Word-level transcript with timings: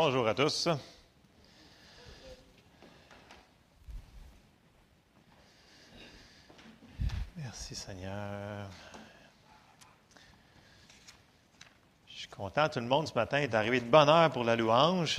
Bonjour 0.00 0.28
à 0.28 0.32
tous. 0.32 0.68
Merci 7.36 7.74
Seigneur. 7.74 8.68
Je 12.06 12.16
suis 12.16 12.28
content, 12.28 12.68
tout 12.68 12.78
le 12.78 12.86
monde 12.86 13.08
ce 13.08 13.14
matin 13.14 13.38
est 13.38 13.52
arrivé 13.56 13.80
de 13.80 13.86
bonne 13.86 14.08
heure 14.08 14.30
pour 14.30 14.44
la 14.44 14.54
louange. 14.54 15.16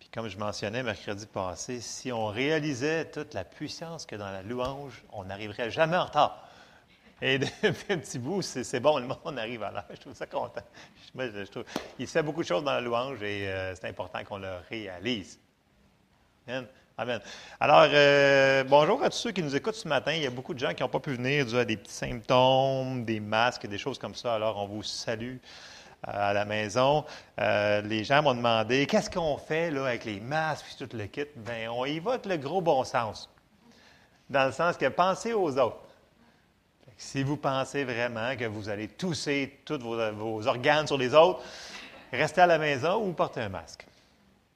Puis 0.00 0.08
comme 0.08 0.26
je 0.26 0.36
mentionnais 0.36 0.82
mercredi 0.82 1.26
passé, 1.26 1.80
si 1.80 2.10
on 2.10 2.26
réalisait 2.26 3.08
toute 3.12 3.34
la 3.34 3.44
puissance 3.44 4.04
que 4.04 4.16
dans 4.16 4.32
la 4.32 4.42
louange, 4.42 5.04
on 5.12 5.26
n'arriverait 5.26 5.70
jamais 5.70 5.96
en 5.96 6.06
retard. 6.06 6.45
Et 7.20 7.38
depuis 7.62 7.92
un 7.92 7.98
petit 7.98 8.18
bout, 8.18 8.42
c'est 8.42 8.80
bon, 8.80 8.98
le 8.98 9.06
monde 9.06 9.38
arrive 9.38 9.62
à 9.62 9.70
l'heure. 9.70 9.86
Je 9.90 10.00
trouve 10.00 10.14
ça 10.14 10.26
content. 10.26 10.60
il 11.98 12.06
se 12.06 12.12
fait 12.12 12.22
beaucoup 12.22 12.42
de 12.42 12.46
choses 12.46 12.64
dans 12.64 12.72
la 12.72 12.80
louange 12.80 13.22
et 13.22 13.48
euh, 13.48 13.74
c'est 13.74 13.88
important 13.88 14.22
qu'on 14.24 14.38
le 14.38 14.52
réalise. 14.68 15.38
Amen. 16.46 16.66
Amen. 16.98 17.20
Alors, 17.60 17.88
euh, 17.92 18.64
bonjour 18.64 19.02
à 19.02 19.10
tous 19.10 19.18
ceux 19.18 19.32
qui 19.32 19.42
nous 19.42 19.54
écoutent 19.54 19.74
ce 19.74 19.88
matin. 19.88 20.12
Il 20.12 20.22
y 20.22 20.26
a 20.26 20.30
beaucoup 20.30 20.54
de 20.54 20.58
gens 20.58 20.72
qui 20.72 20.82
n'ont 20.82 20.88
pas 20.88 21.00
pu 21.00 21.14
venir 21.14 21.44
dû 21.44 21.56
à 21.58 21.64
des 21.64 21.76
petits 21.76 21.92
symptômes, 21.92 23.04
des 23.04 23.20
masques, 23.20 23.66
des 23.66 23.76
choses 23.76 23.98
comme 23.98 24.14
ça. 24.14 24.34
Alors, 24.34 24.56
on 24.56 24.66
vous 24.66 24.82
salue 24.82 25.36
euh, 25.36 26.10
à 26.10 26.32
la 26.32 26.46
maison. 26.46 27.04
les 27.38 28.04
gens 28.04 28.22
m'ont 28.22 28.34
demandé 28.34 28.86
qu'est-ce 28.86 29.10
qu'on 29.10 29.36
fait 29.36 29.70
là, 29.70 29.86
avec 29.86 30.04
les 30.04 30.20
masques 30.20 30.66
et 30.72 30.86
tout 30.86 30.96
le 30.96 31.06
kit? 31.06 31.26
Bien, 31.36 31.70
on 31.70 31.84
y 31.84 31.98
va 31.98 32.12
avec 32.12 32.26
le 32.26 32.36
gros 32.38 32.62
bon 32.62 32.82
sens. 32.84 33.30
Dans 34.30 34.46
le 34.46 34.52
sens 34.52 34.76
que 34.76 34.86
pensez 34.88 35.34
aux 35.34 35.58
autres. 35.58 35.85
Si 36.96 37.22
vous 37.22 37.36
pensez 37.36 37.84
vraiment 37.84 38.36
que 38.36 38.44
vous 38.44 38.68
allez 38.68 38.88
tousser 38.88 39.60
tous 39.64 39.78
vos, 39.78 40.46
organes 40.46 40.86
sur 40.86 40.96
les 40.96 41.14
autres, 41.14 41.42
restez 42.10 42.40
à 42.40 42.46
la 42.46 42.58
maison 42.58 43.06
ou 43.06 43.12
portez 43.12 43.40
un 43.42 43.48
masque. 43.48 43.86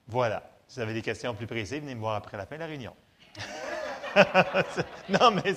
Voilà. 0.09 0.43
Si 0.67 0.77
vous 0.77 0.83
avez 0.83 0.95
des 0.95 1.03
questions 1.03 1.35
plus 1.35 1.47
précises, 1.47 1.81
venez 1.81 1.95
me 1.95 2.01
voir 2.01 2.15
après 2.15 2.37
la 2.37 2.47
fin 2.47 2.55
de 2.55 2.61
la 2.61 2.67
réunion. 2.67 2.95
non, 5.09 5.31
mais 5.33 5.55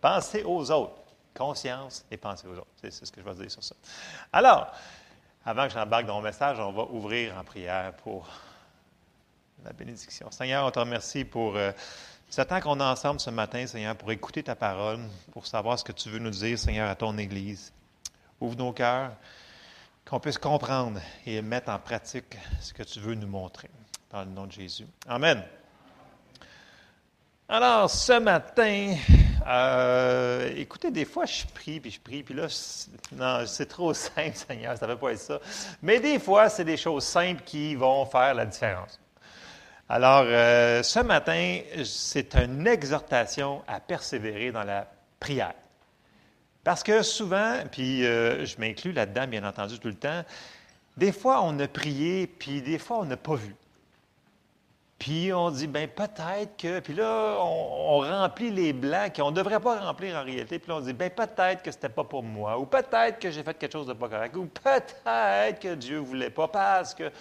pensez 0.00 0.42
aux 0.42 0.70
autres. 0.70 1.02
Conscience 1.34 2.04
et 2.10 2.16
pensez 2.16 2.48
aux 2.48 2.56
autres. 2.56 2.66
C'est 2.82 2.90
ce 2.90 3.12
que 3.12 3.20
je 3.20 3.28
vais 3.28 3.34
dire 3.34 3.50
sur 3.50 3.62
ça. 3.62 3.76
Alors, 4.32 4.72
avant 5.44 5.66
que 5.66 5.72
j'embarque 5.72 6.06
dans 6.06 6.16
mon 6.16 6.22
message, 6.22 6.58
on 6.58 6.72
va 6.72 6.82
ouvrir 6.84 7.36
en 7.38 7.44
prière 7.44 7.92
pour 8.02 8.28
la 9.64 9.72
bénédiction. 9.72 10.30
Seigneur, 10.30 10.66
on 10.66 10.70
te 10.70 10.78
remercie 10.78 11.24
pour 11.24 11.56
euh, 11.56 11.70
temps 12.36 12.60
qu'on 12.60 12.80
est 12.80 12.84
ensemble 12.84 13.20
ce 13.20 13.30
matin, 13.30 13.66
Seigneur, 13.66 13.96
pour 13.96 14.12
écouter 14.12 14.42
ta 14.42 14.54
parole, 14.54 15.00
pour 15.32 15.46
savoir 15.46 15.78
ce 15.78 15.84
que 15.84 15.92
tu 15.92 16.10
veux 16.10 16.18
nous 16.18 16.30
dire, 16.30 16.58
Seigneur, 16.58 16.88
à 16.88 16.94
ton 16.94 17.16
Église. 17.18 17.72
Ouvre 18.40 18.56
nos 18.56 18.72
cœurs, 18.72 19.12
qu'on 20.04 20.20
puisse 20.20 20.38
comprendre 20.38 21.00
et 21.26 21.42
mettre 21.42 21.70
en 21.70 21.78
pratique 21.78 22.36
ce 22.60 22.72
que 22.72 22.82
tu 22.82 23.00
veux 23.00 23.14
nous 23.14 23.26
montrer. 23.26 23.70
Dans 24.10 24.20
le 24.20 24.30
nom 24.30 24.46
de 24.46 24.52
Jésus. 24.52 24.86
Amen. 25.06 25.42
Alors, 27.48 27.90
ce 27.90 28.18
matin, 28.18 28.94
euh, 29.46 30.52
écoutez, 30.56 30.90
des 30.90 31.06
fois, 31.06 31.24
je 31.24 31.46
prie, 31.46 31.80
puis 31.80 31.90
je 31.90 32.00
prie, 32.00 32.22
puis 32.22 32.34
là, 32.34 32.46
non, 33.12 33.46
c'est 33.46 33.66
trop 33.66 33.94
simple, 33.94 34.34
Seigneur, 34.34 34.76
ça 34.76 34.86
ne 34.86 34.92
veut 34.92 34.98
pas 34.98 35.12
être 35.12 35.18
ça. 35.18 35.40
Mais 35.82 35.98
des 35.98 36.18
fois, 36.18 36.50
c'est 36.50 36.64
des 36.64 36.76
choses 36.76 37.04
simples 37.04 37.42
qui 37.44 37.74
vont 37.74 38.04
faire 38.04 38.34
la 38.34 38.44
différence. 38.44 39.00
Alors, 39.90 40.24
euh, 40.26 40.82
ce 40.82 40.98
matin, 40.98 41.60
c'est 41.84 42.34
une 42.34 42.66
exhortation 42.66 43.62
à 43.66 43.80
persévérer 43.80 44.52
dans 44.52 44.64
la 44.64 44.86
prière. 45.18 45.54
Parce 46.62 46.82
que 46.82 47.02
souvent, 47.02 47.54
puis 47.72 48.04
euh, 48.04 48.44
je 48.44 48.60
m'inclus 48.60 48.92
là-dedans, 48.92 49.26
bien 49.26 49.44
entendu, 49.44 49.78
tout 49.78 49.88
le 49.88 49.94
temps, 49.94 50.22
des 50.98 51.12
fois, 51.12 51.42
on 51.42 51.58
a 51.60 51.66
prié, 51.68 52.26
puis 52.26 52.60
des 52.60 52.78
fois, 52.78 52.98
on 52.98 53.06
n'a 53.06 53.16
pas 53.16 53.36
vu. 53.36 53.54
Puis 54.98 55.32
on 55.32 55.50
dit, 55.50 55.68
ben 55.68 55.88
peut-être 55.88 56.56
que. 56.56 56.80
Puis 56.80 56.94
là, 56.94 57.36
on, 57.40 57.98
remplit 57.98 58.50
les 58.50 58.72
blancs 58.72 59.14
qu'on 59.14 59.30
ne 59.30 59.36
devrait 59.36 59.60
pas 59.60 59.80
remplir 59.80 60.16
en 60.16 60.24
réalité. 60.24 60.58
Puis 60.58 60.68
là, 60.68 60.78
on 60.78 60.80
dit, 60.80 60.92
ben 60.92 61.08
peut-être 61.08 61.62
que 61.62 61.70
ce 61.70 61.76
n'était 61.76 61.88
pas 61.88 62.02
pour 62.02 62.24
moi. 62.24 62.58
Ou 62.58 62.66
peut-être 62.66 63.20
que 63.20 63.30
j'ai 63.30 63.44
fait 63.44 63.56
quelque 63.56 63.72
chose 63.72 63.86
de 63.86 63.92
pas 63.92 64.08
correct. 64.08 64.34
Ou 64.34 64.46
peut-être 64.46 65.60
que 65.60 65.74
Dieu 65.74 66.00
ne 66.00 66.04
voulait 66.04 66.30
pas 66.30 66.48
parce 66.48 66.94
que. 66.94 67.12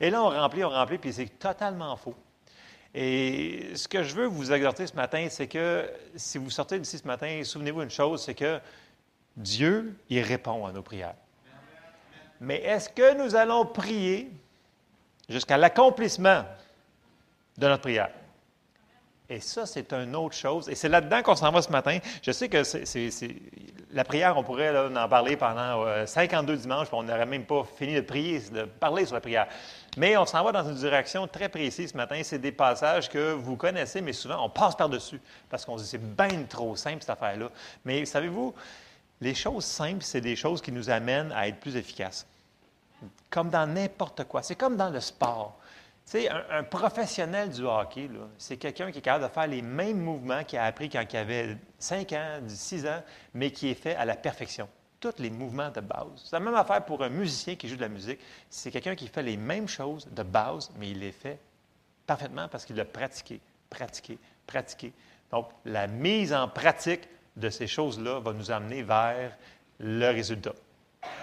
Et 0.00 0.08
là, 0.08 0.22
on 0.22 0.30
remplit, 0.30 0.64
on 0.64 0.70
remplit, 0.70 0.96
puis 0.96 1.12
c'est 1.12 1.38
totalement 1.38 1.96
faux. 1.96 2.14
Et 2.94 3.72
ce 3.74 3.86
que 3.86 4.02
je 4.02 4.14
veux 4.14 4.26
vous 4.26 4.50
exhorter 4.50 4.86
ce 4.86 4.94
matin, 4.94 5.26
c'est 5.28 5.48
que 5.48 5.90
si 6.16 6.38
vous 6.38 6.48
sortez 6.48 6.78
d'ici 6.78 6.96
ce 6.96 7.06
matin, 7.06 7.42
souvenez-vous 7.44 7.82
une 7.82 7.90
chose, 7.90 8.22
c'est 8.22 8.34
que 8.34 8.58
Dieu, 9.36 9.96
il 10.08 10.22
répond 10.22 10.64
à 10.64 10.72
nos 10.72 10.82
prières. 10.82 11.14
Mais 12.40 12.62
est-ce 12.62 12.88
que 12.88 13.14
nous 13.22 13.36
allons 13.36 13.66
prier 13.66 14.30
jusqu'à 15.28 15.58
l'accomplissement 15.58 16.44
de 17.58 17.68
notre 17.68 17.82
prière? 17.82 18.08
Et 19.30 19.40
ça, 19.40 19.66
c'est 19.66 19.92
une 19.92 20.16
autre 20.16 20.34
chose. 20.34 20.70
Et 20.70 20.74
c'est 20.74 20.88
là-dedans 20.88 21.22
qu'on 21.22 21.36
s'en 21.36 21.52
va 21.52 21.60
ce 21.60 21.70
matin. 21.70 21.98
Je 22.22 22.32
sais 22.32 22.48
que 22.48 22.62
la 23.92 24.04
prière, 24.04 24.38
on 24.38 24.42
pourrait 24.42 24.74
en 24.96 25.08
parler 25.08 25.36
pendant 25.36 25.84
52 26.06 26.52
euh, 26.52 26.56
dimanches, 26.56 26.88
puis 26.88 26.96
on 26.96 27.02
n'aurait 27.02 27.26
même 27.26 27.44
pas 27.44 27.62
fini 27.76 27.94
de 27.94 28.00
prier, 28.00 28.40
de 28.50 28.64
parler 28.64 29.04
sur 29.04 29.14
la 29.14 29.20
prière. 29.20 29.46
Mais 29.98 30.16
on 30.16 30.24
s'en 30.24 30.42
va 30.42 30.52
dans 30.52 30.66
une 30.66 30.76
direction 30.76 31.26
très 31.26 31.50
précise 31.50 31.90
ce 31.90 31.96
matin. 31.96 32.20
C'est 32.22 32.38
des 32.38 32.52
passages 32.52 33.10
que 33.10 33.32
vous 33.32 33.56
connaissez, 33.56 34.00
mais 34.00 34.14
souvent, 34.14 34.42
on 34.46 34.48
passe 34.48 34.74
par-dessus 34.74 35.20
parce 35.50 35.66
qu'on 35.66 35.76
se 35.76 35.82
dit 35.82 35.88
c'est 35.90 36.16
bien 36.16 36.44
trop 36.48 36.74
simple, 36.74 37.00
cette 37.00 37.10
affaire-là. 37.10 37.50
Mais 37.84 38.06
savez-vous, 38.06 38.54
les 39.20 39.34
choses 39.34 39.64
simples, 39.64 40.04
c'est 40.04 40.22
des 40.22 40.36
choses 40.36 40.62
qui 40.62 40.72
nous 40.72 40.88
amènent 40.88 41.32
à 41.32 41.48
être 41.48 41.60
plus 41.60 41.76
efficaces. 41.76 42.26
Comme 43.28 43.50
dans 43.50 43.66
n'importe 43.66 44.24
quoi. 44.24 44.42
C'est 44.42 44.54
comme 44.54 44.76
dans 44.76 44.90
le 44.90 45.00
sport. 45.00 45.58
Sais, 46.08 46.26
un, 46.30 46.62
professionnel 46.62 47.50
du 47.50 47.66
hockey, 47.66 48.08
c'est 48.38 48.56
quelqu'un 48.56 48.90
qui 48.90 48.96
est 48.96 49.02
capable 49.02 49.24
de 49.24 49.30
faire 49.30 49.46
les 49.46 49.60
mêmes 49.60 50.00
mouvements 50.00 50.42
qu'il 50.42 50.58
a 50.58 50.64
appris 50.64 50.88
quand 50.88 51.04
il 51.12 51.16
avait 51.18 51.58
5 51.78 52.12
ans, 52.14 52.38
6 52.46 52.86
ans, 52.86 53.02
mais 53.34 53.50
qui 53.50 53.68
est 53.68 53.74
fait 53.74 53.94
à 53.94 54.06
la 54.06 54.16
perfection. 54.16 54.70
Tous 55.00 55.12
les 55.18 55.28
mouvements 55.28 55.68
de 55.68 55.82
base. 55.82 56.06
C'est 56.24 56.32
la 56.32 56.40
même 56.40 56.54
affaire 56.54 56.82
pour 56.86 57.02
un 57.02 57.10
musicien 57.10 57.56
qui 57.56 57.68
joue 57.68 57.76
de 57.76 57.82
la 57.82 57.90
musique. 57.90 58.20
C'est 58.48 58.70
quelqu'un 58.70 58.94
qui 58.94 59.06
fait 59.06 59.22
les 59.22 59.36
mêmes 59.36 59.68
choses 59.68 60.08
de 60.10 60.22
base, 60.22 60.70
mais 60.78 60.88
il 60.88 61.00
les 61.00 61.12
fait 61.12 61.38
parfaitement 62.06 62.48
parce 62.48 62.64
qu'il 62.64 62.76
l'a 62.76 62.86
pratiqué, 62.86 63.38
pratiqué, 63.68 64.18
pratiqué. 64.46 64.94
Donc, 65.30 65.50
la 65.66 65.88
mise 65.88 66.32
en 66.32 66.48
pratique 66.48 67.02
de 67.36 67.50
ces 67.50 67.66
choses-là 67.66 68.20
va 68.20 68.32
nous 68.32 68.50
amener 68.50 68.82
vers 68.82 69.36
le 69.78 70.06
résultat. 70.06 70.54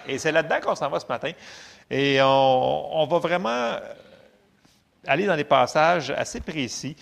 Et 0.07 0.19
c'est 0.19 0.31
là-dedans 0.31 0.59
qu'on 0.61 0.75
s'en 0.75 0.89
va 0.89 0.99
ce 0.99 1.07
matin. 1.07 1.31
Et 1.89 2.19
on 2.21 3.07
va 3.09 3.17
vraiment 3.17 3.79
aller 5.07 5.25
dans 5.25 5.35
des 5.35 5.43
passages 5.43 6.11
assez 6.11 6.41
précis. 6.41 6.95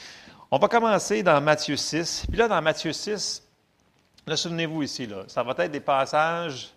On 0.52 0.58
va 0.58 0.68
commencer 0.68 1.24
dans 1.24 1.42
Matthieu 1.42 1.76
6. 1.76 2.26
Puis 2.28 2.38
là, 2.38 2.48
dans 2.48 2.62
Matthieu 2.62 2.94
6, 2.94 3.44
là, 4.28 4.38
souvenez-vous 4.38 4.84
ici, 4.84 5.08
là, 5.08 5.24
ça 5.28 5.44
va 5.44 5.56
être 5.58 5.72
des 5.72 5.80
passages. 5.80 6.72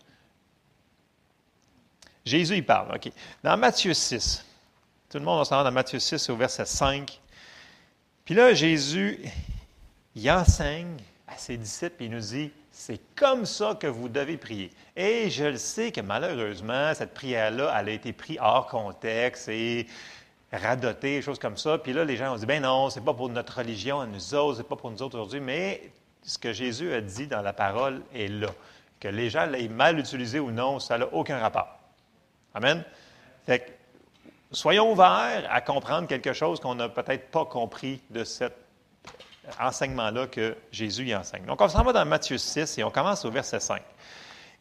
Jésus, 2.25 2.56
il 2.56 2.66
parle, 2.66 2.97
OK. 2.97 3.12
Dans 3.42 3.56
Matthieu 3.56 3.94
6, 3.94 4.44
tout 5.09 5.19
le 5.19 5.25
monde 5.25 5.38
va 5.38 5.44
s'en 5.44 5.62
dans 5.62 5.72
Matthieu 5.72 5.98
6 5.98 6.28
au 6.31 6.36
verset 6.36 6.65
5. 6.65 7.20
Puis 8.25 8.34
là, 8.34 8.54
Jésus, 8.54 9.20
il 10.15 10.31
enseigne 10.31 10.97
à 11.28 11.36
ses 11.36 11.56
disciples, 11.56 12.04
il 12.04 12.10
nous 12.10 12.20
dit, 12.20 12.50
c'est 12.70 13.00
comme 13.15 13.47
ça 13.47 13.76
que 13.78 13.86
vous 13.86 14.09
devez 14.09 14.36
prier. 14.36 14.70
Et 14.97 15.31
je 15.31 15.44
le 15.44 15.56
sais 15.56 15.92
que 15.92 16.00
malheureusement, 16.00 16.92
cette 16.94 17.15
prière-là, 17.15 17.75
elle 17.78 17.88
a 17.88 17.92
été 17.92 18.12
prise 18.12 18.38
hors 18.41 18.66
contexte 18.66 19.48
et 19.48 19.86
radoter, 20.52 21.16
des 21.16 21.22
choses 21.22 21.38
comme 21.38 21.56
ça. 21.56 21.78
Puis 21.78 21.92
là, 21.92 22.04
les 22.04 22.16
gens 22.16 22.34
ont 22.34 22.36
dit, 22.36 22.46
ben 22.46 22.62
non, 22.62 22.90
c'est 22.90 23.00
pas 23.00 23.14
pour 23.14 23.28
notre 23.28 23.58
religion 23.58 24.04
nous 24.06 24.34
autres, 24.34 24.58
c'est 24.58 24.68
pas 24.68 24.76
pour 24.76 24.90
nous 24.90 25.02
autres 25.02 25.16
aujourd'hui, 25.16 25.40
mais 25.40 25.90
ce 26.22 26.38
que 26.38 26.52
Jésus 26.52 26.92
a 26.92 27.00
dit 27.00 27.26
dans 27.26 27.42
la 27.42 27.52
parole 27.52 28.02
est 28.14 28.28
là. 28.28 28.48
Que 29.00 29.08
les 29.08 29.30
gens 29.30 29.46
l'aient 29.46 29.68
mal 29.68 29.98
utilisé 29.98 30.40
ou 30.40 30.50
non, 30.50 30.78
ça 30.78 30.98
n'a 30.98 31.06
aucun 31.12 31.38
rapport. 31.38 31.78
Amen? 32.54 32.82
Fait 33.44 33.60
que, 33.60 33.70
soyons 34.50 34.90
ouverts 34.90 35.46
à 35.50 35.60
comprendre 35.60 36.08
quelque 36.08 36.32
chose 36.32 36.60
qu'on 36.60 36.74
n'a 36.74 36.88
peut-être 36.88 37.30
pas 37.30 37.44
compris 37.44 38.00
de 38.10 38.24
cet 38.24 38.54
enseignement-là 39.60 40.26
que 40.26 40.56
Jésus 40.72 41.06
y 41.06 41.15
enseigne. 41.15 41.44
Donc, 41.44 41.60
on 41.60 41.68
s'en 41.68 41.82
va 41.84 41.92
dans 41.92 42.04
Matthieu 42.06 42.38
6 42.38 42.78
et 42.78 42.84
on 42.84 42.91
commence 42.91 43.24
au 43.24 43.30
verset 43.30 43.60
5. 43.60 43.82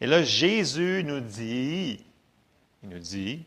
Et 0.00 0.06
là, 0.06 0.22
Jésus 0.22 1.02
nous 1.04 1.20
dit, 1.20 2.04
il 2.82 2.88
nous 2.88 2.98
dit, 2.98 3.44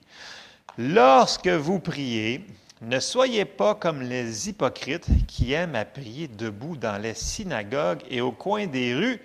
Lorsque 0.78 1.48
vous 1.48 1.80
priez, 1.80 2.46
ne 2.82 3.00
soyez 3.00 3.46
pas 3.46 3.76
comme 3.76 4.02
les 4.02 4.48
hypocrites 4.48 5.08
qui 5.28 5.52
aiment 5.54 5.76
à 5.76 5.86
prier 5.86 6.28
debout 6.28 6.78
dans 6.78 7.02
les 7.02 7.14
synagogues 7.14 8.04
et 8.10 8.22
au 8.22 8.32
coin 8.32 8.68
des 8.68 8.96
rues 8.96 9.20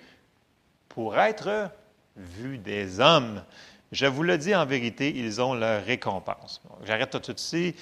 pour 0.89 1.17
être 1.17 1.71
vus 2.17 2.57
des 2.57 2.99
hommes. 2.99 3.43
Je 3.91 4.05
vous 4.05 4.23
le 4.23 4.37
dis 4.37 4.53
en 4.55 4.65
vérité, 4.65 5.13
ils 5.15 5.41
ont 5.41 5.53
leur 5.53 5.85
récompense. 5.85 6.61
J'arrête 6.83 7.11
tout 7.21 7.33
de 7.33 7.39
suite. 7.39 7.79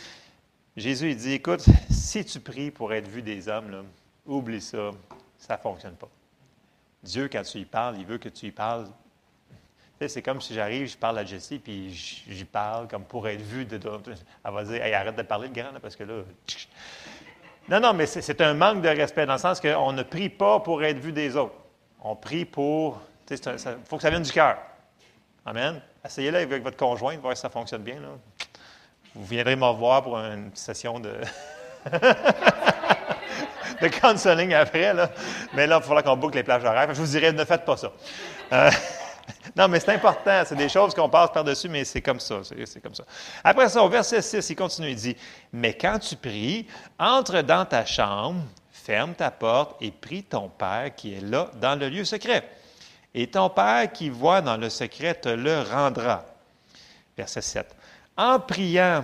Jésus 0.76 1.12
il 1.12 1.18
dit, 1.18 1.34
écoute, 1.34 1.66
si 1.90 2.26
tu 2.26 2.40
pries 2.40 2.72
pour 2.72 2.94
être 2.94 3.08
vu 3.08 3.22
des 3.22 3.48
hommes, 3.48 3.86
oublie 4.26 4.62
ça, 4.62 4.92
ça 5.38 5.56
ne 5.56 5.62
fonctionne 5.62 5.96
pas. 5.96 6.10
Dieu, 7.04 7.30
quand 7.32 7.44
tu 7.44 7.60
y 7.60 7.66
parles, 7.66 7.98
il 8.00 8.06
veut 8.06 8.18
que 8.18 8.30
tu 8.30 8.48
y 8.48 8.52
parles 8.52 8.88
c'est 10.08 10.22
comme 10.22 10.42
si 10.42 10.54
j'arrive, 10.54 10.88
je 10.88 10.98
parle 10.98 11.20
à 11.20 11.26
Jessie, 11.26 11.60
puis 11.60 11.92
j'y 11.94 12.46
parle 12.46 12.88
comme 12.88 13.04
pour 13.04 13.28
être 13.28 13.42
vu. 13.42 13.66
De, 13.66 13.80
elle 14.46 14.52
va 14.52 14.64
dire 14.64 14.82
arrête 14.96 15.16
de 15.16 15.22
parler 15.22 15.50
de 15.50 15.54
grand, 15.54 15.80
parce 15.82 15.96
que 15.96 16.04
là. 16.04 16.24
Non, 17.70 17.80
non, 17.80 17.94
mais 17.94 18.06
c'est 18.06 18.42
un 18.42 18.54
manque 18.54 18.82
de 18.82 18.90
respect 18.90 19.26
dans 19.26 19.34
le 19.34 19.40
sens 19.40 19.62
qu'on 19.62 19.94
ne 19.94 20.04
prie 20.04 20.30
pas 20.30 20.60
pour 20.60 20.84
être 20.84 20.98
vu 20.98 21.14
des 21.14 21.36
autres. 21.38 21.56
On 22.02 22.16
prie 22.16 22.46
pour. 22.46 23.02
Il 23.30 23.38
faut 23.86 23.96
que 23.96 24.02
ça 24.02 24.10
vienne 24.10 24.24
du 24.24 24.32
cœur. 24.32 24.58
Amen. 25.46 25.82
Essayez-le 26.06 26.40
avec 26.40 26.64
votre 26.64 26.78
conjoint, 26.78 27.18
voir 27.18 27.36
si 27.36 27.42
ça 27.42 27.50
fonctionne 27.50 27.84
bien. 27.84 27.98
Vous 29.16 29.26
viendrez 29.26 29.56
me 29.56 29.72
voir 29.72 30.04
pour 30.04 30.18
une 30.18 30.52
session 30.54 31.00
de. 31.00 31.14
de 33.82 33.88
counseling 33.88 34.54
après. 34.54 34.94
Mais 35.54 35.68
là, 35.68 35.76
il 35.78 35.80
va 35.80 35.82
falloir 35.82 36.04
qu'on 36.04 36.18
boucle 36.18 36.38
les 36.38 36.44
plages 36.44 36.64
horaires. 36.64 36.94
Je 36.94 37.02
vous 37.02 37.08
dirais, 37.08 37.32
ne 37.32 37.46
faites 37.46 37.66
pas 37.66 37.78
ça. 37.78 37.92
Euh, 38.52 38.72
non, 39.56 39.68
mais 39.68 39.80
c'est 39.80 39.94
important. 39.94 40.44
C'est 40.46 40.56
des 40.56 40.70
choses 40.70 40.94
qu'on 40.94 41.10
passe 41.10 41.32
par-dessus, 41.32 41.70
mais 41.70 41.84
c'est 41.86 42.02
comme 42.02 42.20
ça. 42.20 42.42
C'est 42.44 42.82
comme 42.82 42.96
ça. 42.96 43.06
Après 43.44 43.70
ça, 43.70 43.84
au 43.84 43.90
verset 43.90 44.22
6, 44.22 44.50
il 44.50 44.56
continue, 44.56 44.90
il 44.90 44.96
dit 44.96 45.16
Mais 45.52 45.74
quand 45.74 46.00
tu 46.00 46.16
pries, 46.16 46.68
entre 47.00 47.42
dans 47.42 47.66
ta 47.66 47.86
chambre, 47.86 48.42
ferme 48.72 49.14
ta 49.14 49.32
porte 49.32 49.82
et 49.82 49.92
prie 49.92 50.24
ton 50.24 50.50
Père 50.50 50.94
qui 50.96 51.14
est 51.14 51.22
là 51.22 51.50
dans 51.62 51.80
le 51.80 51.90
lieu 51.90 52.04
secret. 52.04 52.48
Et 53.14 53.28
ton 53.28 53.50
Père 53.50 53.92
qui 53.92 54.10
voit 54.10 54.42
dans 54.42 54.58
le 54.58 54.70
secret 54.70 55.16
te 55.16 55.30
le 55.30 55.62
rendra. 55.62 56.26
Verset 57.16 57.42
7. 57.42 57.76
En 58.18 58.40
priant, 58.40 59.04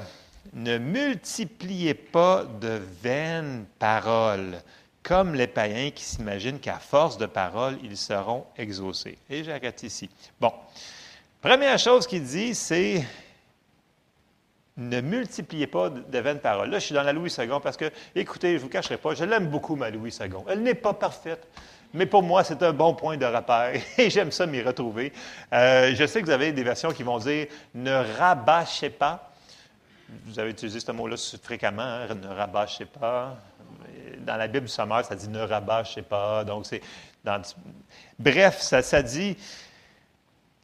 ne 0.54 0.78
multipliez 0.78 1.94
pas 1.94 2.44
de 2.44 2.82
vaines 3.04 3.66
paroles, 3.78 4.60
comme 5.04 5.34
les 5.34 5.48
païens 5.48 5.92
qui 5.92 6.04
s'imaginent 6.04 6.60
qu'à 6.60 6.80
force 6.80 7.18
de 7.18 7.26
paroles, 7.26 7.78
ils 7.84 7.98
seront 7.98 8.46
exaucés. 8.58 9.18
Et 9.30 9.44
j'arrête 9.44 9.84
ici. 9.84 10.10
Bon. 10.40 10.54
Première 11.42 11.80
chose 11.80 12.06
qu'il 12.06 12.24
dit, 12.24 12.54
c'est 12.54 13.06
ne 14.76 15.02
multipliez 15.02 15.68
pas 15.68 15.90
de 15.90 16.20
vaines 16.20 16.40
paroles. 16.40 16.70
Là, 16.70 16.80
je 16.80 16.86
suis 16.86 16.96
dans 16.96 17.04
la 17.04 17.14
Louis 17.14 17.34
II 17.38 17.48
parce 17.62 17.78
que, 17.78 17.92
écoutez, 18.16 18.52
je 18.52 18.56
ne 18.56 18.60
vous 18.60 18.70
cacherai 18.70 18.98
pas, 18.98 19.14
je 19.14 19.24
l'aime 19.24 19.48
beaucoup, 19.48 19.76
ma 19.76 19.90
Louis 19.90 20.16
II. 20.20 20.30
Elle 20.48 20.64
n'est 20.64 20.74
pas 20.74 20.94
parfaite, 20.94 21.48
mais 21.94 22.06
pour 22.06 22.24
moi, 22.24 22.44
c'est 22.44 22.62
un 22.64 22.74
bon 22.74 22.94
point 22.94 23.18
de 23.18 23.26
repère 23.26 23.74
et 23.98 24.10
j'aime 24.10 24.32
ça 24.32 24.46
m'y 24.46 24.62
retrouver. 24.62 25.12
Euh, 25.54 25.94
je 25.96 26.06
sais 26.06 26.22
que 26.22 26.26
vous 26.26 26.32
avez 26.32 26.52
des 26.52 26.64
versions 26.64 26.92
qui 26.92 27.04
vont 27.04 27.20
dire 27.20 27.48
ne 27.74 28.18
rabâchez 28.18 28.90
pas 28.90 29.30
vous 30.26 30.40
avez 30.40 30.52
utilisé 30.52 30.80
ce 30.80 30.92
mot-là 30.92 31.16
fréquemment, 31.42 31.82
hein, 31.82 32.16
ne 32.16 32.28
rabâchez 32.28 32.86
pas. 32.86 33.38
Dans 34.20 34.38
la 34.38 34.48
Bible 34.48 34.66
du 34.66 34.72
sommaire, 34.72 35.06
ça 35.06 35.16
dit 35.16 35.30
ne 35.30 35.42
rabâchez 35.42 36.02
pas. 36.02 36.44
Donc, 36.44 36.66
c'est 36.66 36.82
Bref, 38.18 38.60
ça, 38.60 39.02
dit, 39.02 39.38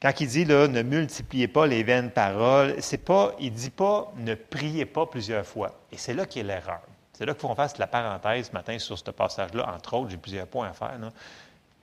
quand 0.02 0.20
il 0.20 0.28
dit 0.28 0.46
là, 0.46 0.68
ne 0.68 0.82
multipliez 0.82 1.48
pas 1.48 1.68
les 1.68 1.84
vaines 1.84 2.12
paroles, 2.12 2.76
c'est 2.80 2.98
pas, 2.98 3.34
il 3.40 3.52
ne 3.52 3.58
dit 3.58 3.70
pas 3.70 4.12
ne 4.18 4.36
priez 4.36 4.86
pas 4.86 5.06
plusieurs 5.06 5.46
fois. 5.46 5.80
Et 5.92 5.98
c'est 5.98 6.14
là 6.14 6.26
qu'est 6.26 6.44
l'erreur. 6.44 6.82
C'est 7.14 7.26
là 7.26 7.34
qu'il 7.34 7.42
faut 7.42 7.48
qu'on 7.48 7.56
fasse 7.56 7.78
la 7.78 7.88
parenthèse 7.88 8.48
ce 8.48 8.52
matin 8.52 8.78
sur 8.78 8.98
ce 8.98 9.12
passage-là. 9.12 9.74
Entre 9.74 9.94
autres, 9.94 10.12
j'ai 10.12 10.18
plusieurs 10.18 10.48
points 10.48 10.70
à 10.70 10.74
faire. 10.74 10.98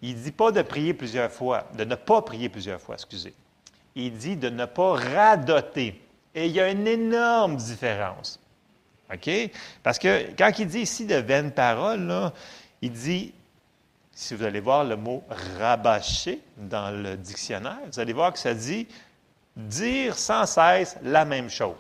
Il 0.03 0.17
ne 0.17 0.23
dit 0.23 0.33
pas 0.33 0.51
de 0.51 0.63
prier 0.63 0.95
plusieurs 0.95 1.31
fois, 1.31 1.65
de 1.77 1.85
ne 1.85 1.95
pas 1.95 2.21
prier 2.23 2.49
plusieurs 2.49 2.81
fois, 2.81 2.97
excusez. 2.97 3.33
Il 3.95 4.17
dit 4.17 4.37
de 4.37 4.49
ne 4.49 4.65
pas 4.67 4.95
radoter. 4.95 6.01
Et 6.35 6.47
il 6.47 6.53
y 6.53 6.61
a 6.61 6.71
une 6.71 6.87
énorme 6.87 7.57
différence. 7.57 8.41
OK? 9.13 9.51
Parce 9.83 9.99
que 9.99 10.31
quand 10.37 10.51
il 10.59 10.67
dit 10.67 10.81
ici 10.81 11.07
de 11.07 11.17
vaines 11.17 11.53
paroles, 11.53 12.33
il 12.81 12.93
dit, 12.93 13.33
si 14.13 14.35
vous 14.35 14.45
allez 14.45 14.61
voir 14.61 14.85
le 14.85 14.97
mot 14.97 15.23
rabâcher 15.59 16.41
dans 16.57 16.91
le 16.91 17.17
dictionnaire, 17.17 17.79
vous 17.91 18.01
allez 18.01 18.13
voir 18.13 18.33
que 18.33 18.39
ça 18.39 18.55
dit 18.55 18.87
dire 19.57 20.17
sans 20.17 20.47
cesse 20.47 20.97
la 21.03 21.25
même 21.25 21.51
chose. 21.51 21.77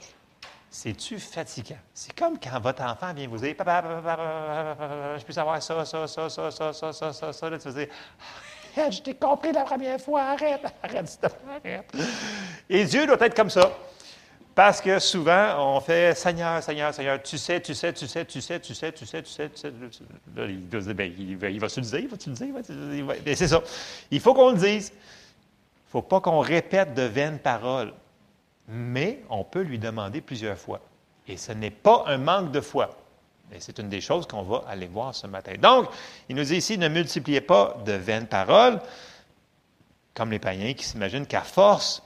C'est-tu 0.70 1.19
fatigant? 1.19 1.76
C'est 1.93 2.14
comme 2.19 2.38
quand 2.38 2.58
votre 2.61 2.82
enfant 2.82 3.12
vient 3.12 3.29
vous 3.29 3.37
dire 3.37 3.55
je 3.58 5.25
peux 5.25 5.32
savoir 5.32 5.62
ça, 5.62 5.84
ça, 5.84 6.06
ça, 6.06 6.31
ça, 6.31 6.50
ça, 6.50 6.73
ça, 6.73 6.93
ça, 6.93 7.12
ça, 7.12 7.32
ça. 7.32 7.50
Là, 7.50 7.58
tu 7.58 7.69
vas 7.69 7.84
dire 7.84 7.88
Je 8.90 9.02
t'ai 9.02 9.14
compris 9.14 9.52
la 9.52 9.64
première 9.64 10.00
fois, 10.00 10.23
arrête, 10.23 10.64
arrête, 10.82 11.26
arrête. 11.62 11.93
Et 12.70 12.84
Dieu 12.84 13.06
doit 13.06 13.20
être 13.20 13.37
comme 13.37 13.50
ça. 13.50 13.70
Parce 14.55 14.83
que 14.83 14.99
souvent, 14.99 15.77
on 15.77 15.81
fait 15.81 16.15
Seigneur, 16.15 16.63
Seigneur, 16.63 16.93
Seigneur, 16.93 17.23
tu 17.23 17.39
sais, 17.39 17.61
tu 17.61 17.75
sais, 17.75 17.93
tu 17.93 18.07
sais, 18.07 18.25
tu 18.25 18.41
sais, 18.41 18.61
tu 18.61 18.75
sais, 18.75 18.93
tu 18.93 19.07
sais, 19.07 19.23
tu 19.23 19.31
sais, 19.31 19.49
tu 19.49 19.61
sais. 19.61 19.73
Là, 20.37 20.45
il, 20.45 20.69
va, 20.69 20.93
ben, 20.93 21.13
il, 21.19 21.37
va, 21.39 21.49
il 21.49 21.59
va 21.59 21.69
se 21.71 21.81
le 21.81 21.87
dire, 21.87 22.01
il 22.01 22.09
va 22.09 22.19
se 22.19 22.73
le 22.73 23.15
dire, 23.15 23.37
c'est 23.37 23.49
ça. 23.49 23.63
Il 24.11 24.21
faut 24.21 24.35
qu'on 24.35 24.51
le 24.51 24.59
dise. 24.59 24.93
Il 24.93 25.99
ne 25.99 26.01
faut 26.01 26.03
pas 26.03 26.21
qu'on 26.21 26.41
répète 26.41 26.93
de 26.95 27.03
vaines 27.03 27.39
paroles. 27.39 27.95
Mais 28.69 29.23
on 29.29 29.43
peut 29.43 29.63
lui 29.63 29.79
demander 29.79 30.21
plusieurs 30.21 30.59
fois. 30.59 30.81
Et 31.27 31.37
ce 31.37 31.53
n'est 31.53 31.71
pas 31.71 32.05
un 32.07 32.19
manque 32.19 32.53
de 32.53 32.61
foi. 32.61 32.91
Et 33.55 33.61
c'est 33.61 33.79
une 33.79 33.89
des 33.89 34.01
choses 34.01 34.27
qu'on 34.27 34.43
va 34.43 34.65
aller 34.69 34.87
voir 34.87 35.15
ce 35.15 35.27
matin. 35.27 35.53
Donc, 35.61 35.89
il 36.29 36.37
nous 36.37 36.45
dit 36.45 36.57
ici, 36.57 36.79
ne 36.79 36.89
multipliez 36.89 37.41
pas 37.41 37.77
de 37.85 37.93
vaines 37.93 38.27
paroles, 38.27 38.81
comme 40.15 40.31
les 40.31 40.39
païens 40.39 40.73
qui 40.75 40.85
s'imaginent 40.85 41.27
qu'à 41.27 41.43
force 41.43 42.03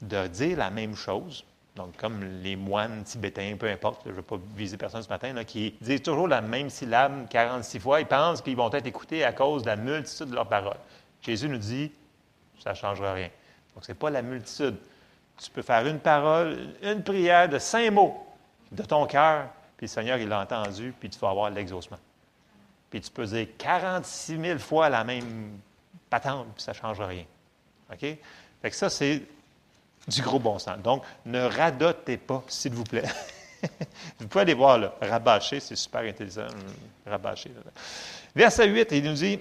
de 0.00 0.26
dire 0.28 0.56
la 0.56 0.70
même 0.70 0.94
chose, 0.94 1.44
donc 1.78 1.96
comme 1.96 2.42
les 2.42 2.56
moines 2.56 3.04
tibétains, 3.04 3.56
peu 3.58 3.70
importe, 3.70 4.02
je 4.04 4.10
ne 4.10 4.16
vais 4.16 4.22
pas 4.22 4.38
viser 4.54 4.76
personne 4.76 5.02
ce 5.02 5.08
matin, 5.08 5.32
qui 5.44 5.74
disent 5.80 6.02
toujours 6.02 6.28
la 6.28 6.42
même 6.42 6.68
syllabe 6.68 7.28
46 7.30 7.78
fois, 7.78 8.00
ils 8.00 8.06
pensent 8.06 8.42
qu'ils 8.42 8.56
vont 8.56 8.70
être 8.70 8.86
écoutés 8.86 9.24
à 9.24 9.32
cause 9.32 9.62
de 9.62 9.68
la 9.68 9.76
multitude 9.76 10.28
de 10.28 10.34
leurs 10.34 10.48
paroles. 10.48 10.76
Jésus 11.22 11.48
nous 11.48 11.58
dit, 11.58 11.90
ça 12.62 12.70
ne 12.70 12.74
changera 12.74 13.14
rien. 13.14 13.30
Donc, 13.74 13.84
ce 13.84 13.92
n'est 13.92 13.98
pas 13.98 14.10
la 14.10 14.22
multitude. 14.22 14.76
Tu 15.36 15.50
peux 15.50 15.62
faire 15.62 15.86
une 15.86 16.00
parole, 16.00 16.74
une 16.82 17.02
prière 17.02 17.48
de 17.48 17.58
cinq 17.58 17.92
mots 17.92 18.26
de 18.72 18.82
ton 18.82 19.06
cœur, 19.06 19.46
puis 19.76 19.86
le 19.86 19.90
Seigneur, 19.90 20.18
il 20.18 20.28
l'a 20.28 20.40
entendu, 20.40 20.92
puis 20.98 21.08
tu 21.08 21.18
vas 21.20 21.30
avoir 21.30 21.48
l'exaucement. 21.48 21.98
Puis 22.90 23.00
tu 23.00 23.10
peux 23.10 23.24
dire 23.24 23.46
46 23.56 24.40
000 24.40 24.58
fois 24.58 24.88
la 24.88 25.04
même 25.04 25.58
patente, 26.10 26.48
puis 26.54 26.62
ça 26.62 26.72
ne 26.72 26.76
changera 26.76 27.06
rien. 27.06 27.24
OK? 27.92 28.00
Fait 28.00 28.70
que 28.70 28.74
ça, 28.74 28.90
c'est 28.90 29.22
du 30.08 30.22
gros 30.22 30.38
bon 30.38 30.58
sens. 30.58 30.78
Donc, 30.78 31.02
ne 31.26 31.42
radotez 31.42 32.16
pas, 32.16 32.42
s'il 32.48 32.72
vous 32.72 32.84
plaît. 32.84 33.04
vous 34.18 34.26
pouvez 34.26 34.42
aller 34.42 34.54
voir, 34.54 34.78
là, 34.78 34.94
rabâcher, 35.00 35.60
c'est 35.60 35.76
super 35.76 36.00
intelligent, 36.00 36.42
euh, 36.42 37.10
rabâcher. 37.10 37.52
Verset 38.34 38.68
8, 38.68 38.88
il 38.92 39.04
nous 39.04 39.14
dit, 39.14 39.38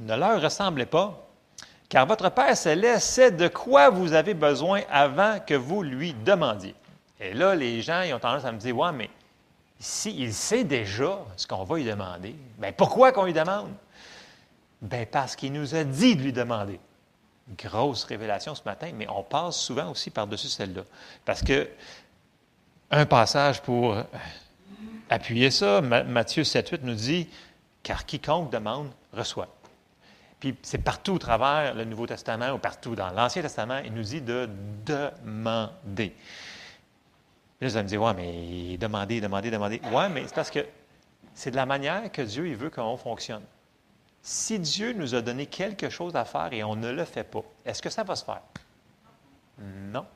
ne 0.00 0.14
leur 0.14 0.40
ressemblez 0.40 0.86
pas, 0.86 1.26
car 1.88 2.06
votre 2.06 2.30
Père 2.30 2.56
céleste 2.56 3.06
sait 3.06 3.30
de 3.30 3.48
quoi 3.48 3.90
vous 3.90 4.12
avez 4.12 4.34
besoin 4.34 4.82
avant 4.90 5.40
que 5.40 5.54
vous 5.54 5.82
lui 5.82 6.14
demandiez. 6.14 6.74
Et 7.20 7.34
là, 7.34 7.54
les 7.54 7.82
gens, 7.82 8.02
ils 8.02 8.14
ont 8.14 8.18
tendance 8.18 8.44
à 8.44 8.52
me 8.52 8.58
dire, 8.58 8.76
ouais, 8.76 8.92
mais 8.92 9.10
si 9.78 10.14
il 10.16 10.32
sait 10.32 10.64
déjà 10.64 11.18
ce 11.36 11.46
qu'on 11.46 11.64
va 11.64 11.76
lui 11.76 11.84
demander, 11.84 12.36
bien, 12.58 12.72
pourquoi 12.72 13.12
qu'on 13.12 13.24
lui 13.24 13.32
demande? 13.32 13.72
Bien, 14.80 15.06
parce 15.10 15.36
qu'il 15.36 15.52
nous 15.52 15.74
a 15.74 15.84
dit 15.84 16.16
de 16.16 16.22
lui 16.22 16.32
demander 16.32 16.78
grosse 17.56 18.04
révélation 18.04 18.54
ce 18.54 18.62
matin, 18.64 18.90
mais 18.94 19.06
on 19.08 19.22
passe 19.22 19.56
souvent 19.56 19.90
aussi 19.90 20.10
par-dessus 20.10 20.48
celle-là. 20.48 20.82
Parce 21.24 21.42
que 21.42 21.68
un 22.90 23.06
passage 23.06 23.62
pour 23.62 23.96
appuyer 25.08 25.50
ça, 25.50 25.80
Matthieu 25.80 26.44
7, 26.44 26.68
8 26.68 26.82
nous 26.84 26.94
dit 26.94 27.28
Car 27.82 28.06
quiconque 28.06 28.50
demande, 28.50 28.90
reçoit. 29.12 29.48
Puis 30.40 30.56
c'est 30.62 30.78
partout 30.78 31.12
au 31.12 31.18
travers 31.18 31.74
le 31.74 31.84
Nouveau 31.84 32.06
Testament 32.06 32.50
ou 32.50 32.58
partout 32.58 32.96
dans 32.96 33.10
l'Ancien 33.10 33.42
Testament, 33.42 33.78
il 33.84 33.94
nous 33.94 34.02
dit 34.02 34.20
de 34.20 34.48
demander. 34.84 36.14
Là, 37.60 37.68
vous 37.68 37.76
allez 37.76 37.84
me 37.84 37.88
dire, 37.88 38.02
ouais, 38.02 38.14
mais 38.14 38.76
demander, 38.76 39.20
demander, 39.20 39.50
demander. 39.52 39.80
Ouais, 39.92 40.08
mais 40.08 40.24
c'est 40.26 40.34
parce 40.34 40.50
que 40.50 40.66
c'est 41.32 41.52
de 41.52 41.56
la 41.56 41.64
manière 41.64 42.10
que 42.10 42.22
Dieu 42.22 42.48
il 42.48 42.56
veut 42.56 42.70
qu'on 42.70 42.96
fonctionne. 42.96 43.42
Si 44.22 44.58
Dieu 44.60 44.92
nous 44.92 45.16
a 45.16 45.20
donné 45.20 45.46
quelque 45.46 45.90
chose 45.90 46.14
à 46.14 46.24
faire 46.24 46.52
et 46.52 46.62
on 46.62 46.76
ne 46.76 46.90
le 46.90 47.04
fait 47.04 47.24
pas, 47.24 47.42
est-ce 47.64 47.82
que 47.82 47.90
ça 47.90 48.04
va 48.04 48.14
se 48.14 48.24
faire? 48.24 48.42
Non. 49.58 50.06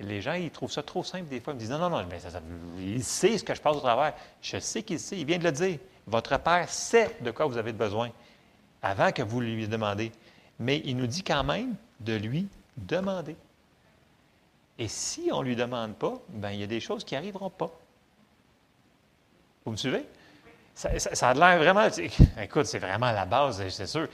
Les 0.00 0.20
gens, 0.20 0.32
ils 0.32 0.50
trouvent 0.50 0.72
ça 0.72 0.82
trop 0.82 1.04
simple 1.04 1.28
des 1.28 1.40
fois. 1.40 1.52
Ils 1.52 1.56
me 1.56 1.60
disent 1.60 1.70
Non, 1.70 1.78
non, 1.78 1.90
non, 1.90 2.06
mais 2.10 2.18
il 2.78 3.04
sait 3.04 3.38
ce 3.38 3.44
que 3.44 3.54
je 3.54 3.60
passe 3.60 3.76
au 3.76 3.80
travers. 3.80 4.14
Je 4.42 4.58
sais 4.58 4.82
qu'il 4.82 4.98
sait, 4.98 5.18
il 5.18 5.26
vient 5.26 5.38
de 5.38 5.44
le 5.44 5.52
dire. 5.52 5.78
Votre 6.06 6.38
Père 6.38 6.68
sait 6.68 7.16
de 7.20 7.30
quoi 7.30 7.46
vous 7.46 7.56
avez 7.56 7.72
besoin 7.72 8.10
avant 8.82 9.12
que 9.12 9.22
vous 9.22 9.40
lui 9.40 9.68
demandez. 9.68 10.10
Mais 10.58 10.82
il 10.84 10.96
nous 10.96 11.06
dit 11.06 11.22
quand 11.22 11.44
même 11.44 11.76
de 12.00 12.14
lui 12.14 12.48
demander. 12.76 13.36
Et 14.78 14.88
si 14.88 15.28
on 15.32 15.42
ne 15.42 15.48
lui 15.48 15.56
demande 15.56 15.94
pas, 15.94 16.14
ben, 16.28 16.50
il 16.50 16.60
y 16.60 16.64
a 16.64 16.66
des 16.66 16.80
choses 16.80 17.04
qui 17.04 17.14
n'arriveront 17.14 17.50
pas. 17.50 17.70
Vous 19.64 19.72
me 19.72 19.76
suivez? 19.76 20.04
Ça, 20.74 21.28
a 21.28 21.34
l'air 21.34 21.58
vraiment. 21.58 21.86
Écoute, 22.40 22.66
c'est 22.66 22.80
vraiment 22.80 23.12
la 23.12 23.26
base, 23.26 23.66
c'est 23.68 23.86
sûr. 23.86 24.08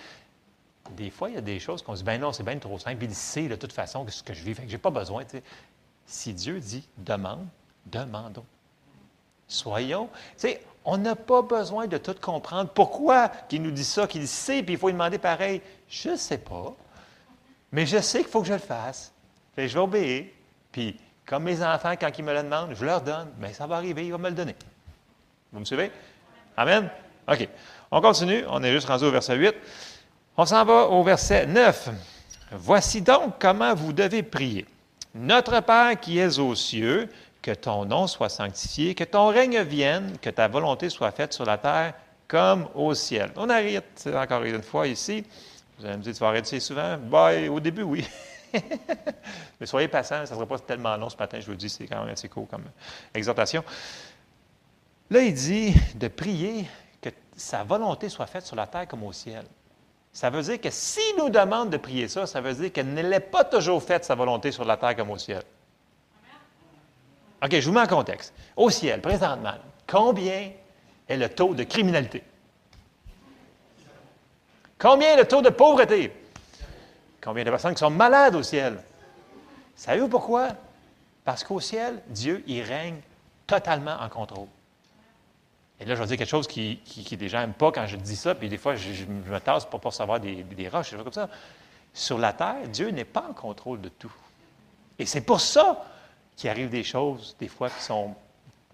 Des 0.90 1.10
fois, 1.10 1.30
il 1.30 1.36
y 1.36 1.38
a 1.38 1.42
des 1.42 1.58
choses 1.58 1.82
qu'on 1.82 1.94
se 1.94 2.00
dit, 2.00 2.04
ben 2.04 2.20
non, 2.20 2.32
c'est 2.32 2.42
bien 2.42 2.58
trop 2.58 2.78
simple. 2.78 3.04
Il 3.04 3.14
sait 3.14 3.48
de 3.48 3.56
toute 3.56 3.72
façon 3.72 4.06
ce 4.08 4.22
que 4.22 4.34
je 4.34 4.42
vis. 4.42 4.54
Fait 4.54 4.62
que 4.62 4.68
je 4.68 4.74
n'ai 4.74 4.80
pas 4.80 4.90
besoin. 4.90 5.24
Si 6.04 6.34
Dieu 6.34 6.60
dit 6.60 6.86
demande, 6.98 7.46
demandons. 7.86 8.44
Soyons. 9.46 10.10
On 10.84 10.98
n'a 10.98 11.14
pas 11.14 11.42
besoin 11.42 11.86
de 11.86 11.98
tout 11.98 12.14
comprendre. 12.20 12.70
Pourquoi 12.70 13.28
qu'il 13.28 13.62
nous 13.62 13.70
dit 13.70 13.84
ça, 13.84 14.06
qu'il 14.06 14.26
sait, 14.26 14.62
puis 14.62 14.74
il 14.74 14.78
faut 14.78 14.88
lui 14.88 14.94
demander 14.94 15.18
pareil? 15.18 15.62
Je 15.88 16.10
ne 16.10 16.16
sais 16.16 16.38
pas. 16.38 16.74
Mais 17.72 17.86
je 17.86 17.98
sais 17.98 18.20
qu'il 18.20 18.28
faut 18.28 18.40
que 18.40 18.48
je 18.48 18.54
le 18.54 18.58
fasse. 18.58 19.12
je 19.56 19.66
vais 19.66 19.78
obéir. 19.78 20.26
Puis, 20.72 20.98
comme 21.26 21.44
mes 21.44 21.62
enfants, 21.62 21.94
quand 21.98 22.10
ils 22.18 22.24
me 22.24 22.32
le 22.32 22.42
demandent, 22.42 22.74
je 22.74 22.84
leur 22.84 23.00
donne. 23.02 23.30
Mais 23.38 23.52
ça 23.52 23.66
va 23.66 23.76
arriver, 23.76 24.04
il 24.06 24.12
va 24.12 24.18
me 24.18 24.28
le 24.28 24.34
donner. 24.34 24.56
Vous 25.52 25.60
me 25.60 25.64
suivez? 25.64 25.92
Amen? 26.60 26.90
OK. 27.26 27.48
On 27.90 28.02
continue. 28.02 28.44
On 28.46 28.62
est 28.62 28.70
juste 28.70 28.86
rendu 28.86 29.04
au 29.04 29.10
verset 29.10 29.34
8. 29.34 29.54
On 30.36 30.44
s'en 30.44 30.62
va 30.66 30.88
au 30.88 31.02
verset 31.02 31.46
9. 31.46 31.88
Voici 32.52 33.00
donc 33.00 33.36
comment 33.38 33.74
vous 33.74 33.94
devez 33.94 34.22
prier. 34.22 34.66
Notre 35.14 35.60
Père 35.60 35.98
qui 35.98 36.18
es 36.18 36.38
aux 36.38 36.54
cieux, 36.54 37.08
que 37.40 37.52
ton 37.52 37.86
nom 37.86 38.06
soit 38.06 38.28
sanctifié, 38.28 38.94
que 38.94 39.04
ton 39.04 39.28
règne 39.28 39.62
vienne, 39.62 40.18
que 40.20 40.28
ta 40.28 40.48
volonté 40.48 40.90
soit 40.90 41.12
faite 41.12 41.32
sur 41.32 41.46
la 41.46 41.56
terre 41.56 41.94
comme 42.28 42.68
au 42.74 42.92
ciel. 42.92 43.30
On 43.36 43.48
arrête 43.48 44.06
encore 44.14 44.42
une 44.42 44.62
fois 44.62 44.86
ici. 44.86 45.24
Vous 45.78 45.86
allez 45.86 45.96
me 45.96 46.02
dire, 46.02 46.12
tu 46.12 46.20
vas 46.20 46.28
arrêter 46.28 46.60
souvent? 46.60 46.98
Ben, 46.98 47.48
au 47.48 47.58
début, 47.58 47.84
oui. 47.84 48.06
Mais 49.58 49.64
soyez 49.64 49.88
patient, 49.88 50.26
ça 50.26 50.34
ne 50.34 50.40
sera 50.40 50.46
pas 50.46 50.58
tellement 50.58 50.94
long 50.98 51.08
ce 51.08 51.16
matin, 51.16 51.40
je 51.40 51.46
vous 51.46 51.52
le 51.52 51.56
dis, 51.56 51.70
c'est 51.70 51.86
quand 51.86 52.04
même 52.04 52.12
assez 52.12 52.28
court 52.28 52.46
comme 52.48 52.64
exhortation. 53.14 53.64
Là, 55.10 55.22
il 55.22 55.34
dit 55.34 55.74
de 55.96 56.06
prier 56.06 56.66
que 57.02 57.10
sa 57.36 57.64
volonté 57.64 58.08
soit 58.08 58.26
faite 58.26 58.46
sur 58.46 58.54
la 58.54 58.68
terre 58.68 58.86
comme 58.86 59.02
au 59.02 59.12
ciel. 59.12 59.44
Ça 60.12 60.30
veut 60.30 60.42
dire 60.42 60.60
que 60.60 60.70
s'il 60.70 61.16
nous 61.18 61.30
demande 61.30 61.70
de 61.70 61.76
prier 61.76 62.06
ça, 62.06 62.26
ça 62.26 62.40
veut 62.40 62.54
dire 62.54 62.72
qu'elle 62.72 62.92
ne 62.92 63.18
pas 63.18 63.44
toujours 63.44 63.82
faite, 63.82 64.04
sa 64.04 64.14
volonté 64.14 64.52
sur 64.52 64.64
la 64.64 64.76
terre 64.76 64.94
comme 64.96 65.10
au 65.10 65.18
ciel. 65.18 65.42
OK, 67.42 67.50
je 67.52 67.66
vous 67.66 67.72
mets 67.72 67.80
en 67.80 67.86
contexte. 67.86 68.34
Au 68.56 68.70
ciel, 68.70 69.00
présentement, 69.00 69.54
combien 69.86 70.52
est 71.08 71.16
le 71.16 71.28
taux 71.28 71.54
de 71.54 71.64
criminalité? 71.64 72.22
Combien 74.78 75.14
est 75.14 75.16
le 75.16 75.28
taux 75.28 75.42
de 75.42 75.50
pauvreté? 75.50 76.12
Combien 77.22 77.44
de 77.44 77.50
personnes 77.50 77.74
qui 77.74 77.80
sont 77.80 77.90
malades 77.90 78.34
au 78.34 78.42
ciel? 78.42 78.82
Savez-vous 79.74 80.08
pourquoi? 80.08 80.50
Parce 81.24 81.44
qu'au 81.44 81.60
ciel, 81.60 82.00
Dieu, 82.08 82.44
il 82.46 82.62
règne 82.62 83.00
totalement 83.46 83.96
en 84.00 84.08
contrôle. 84.08 84.48
Et 85.80 85.86
là, 85.86 85.94
je 85.94 86.00
vais 86.00 86.06
dire 86.06 86.18
quelque 86.18 86.28
chose 86.28 86.46
qui, 86.46 86.78
qui, 86.84 87.16
des 87.16 87.28
gens 87.28 87.40
n'aiment 87.40 87.54
pas 87.54 87.72
quand 87.72 87.86
je 87.86 87.96
dis 87.96 88.16
ça, 88.16 88.34
puis 88.34 88.48
des 88.48 88.58
fois, 88.58 88.74
je, 88.74 89.04
me 89.06 89.40
tasse 89.40 89.64
pour 89.64 89.80
pas 89.80 89.90
savoir 89.90 90.20
des, 90.20 90.42
des 90.42 90.68
roches, 90.68 90.90
des 90.90 90.96
choses 90.96 91.04
comme 91.04 91.12
ça. 91.12 91.30
Sur 91.94 92.18
la 92.18 92.34
terre, 92.34 92.68
Dieu 92.70 92.90
n'est 92.90 93.06
pas 93.06 93.26
en 93.28 93.32
contrôle 93.32 93.80
de 93.80 93.88
tout. 93.88 94.12
Et 94.98 95.06
c'est 95.06 95.22
pour 95.22 95.40
ça 95.40 95.84
qu'il 96.36 96.50
arrive 96.50 96.68
des 96.68 96.84
choses, 96.84 97.34
des 97.40 97.48
fois, 97.48 97.70
qui 97.70 97.82
sont 97.82 98.14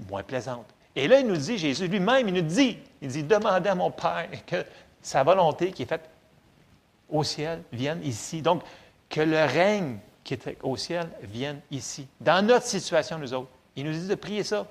moins 0.08 0.25
plaisantes. 0.25 0.66
Et 0.96 1.06
là, 1.06 1.20
il 1.20 1.26
nous 1.26 1.36
dit, 1.36 1.58
Jésus 1.58 1.86
lui-même, 1.86 2.26
il 2.28 2.34
nous 2.34 2.40
dit, 2.40 2.78
il 3.00 3.08
dit, 3.08 3.22
demandez 3.22 3.68
à 3.68 3.75
mon 3.75 3.90
Père 3.90 4.28
que 4.46 4.64
sa 5.00 5.22
volonté 5.22 5.70
qui 5.70 5.82
est 5.82 5.86
faite 5.86 6.08
au 7.08 7.22
ciel 7.22 7.62
vienne 7.72 8.00
ici. 8.02 8.42
Donc, 8.42 8.62
que 9.08 9.20
le 9.20 9.44
règne 9.44 9.98
qui 10.25 10.34
est 10.34 10.56
au 10.62 10.76
ciel 10.76 11.08
vienne 11.22 11.60
ici, 11.70 12.08
dans 12.20 12.44
notre 12.44 12.66
situation, 12.66 13.18
nous 13.18 13.32
autres. 13.32 13.50
Il 13.76 13.84
nous 13.84 13.92
dit 13.92 14.08
de 14.08 14.14
prier 14.14 14.42
ça. 14.42 14.66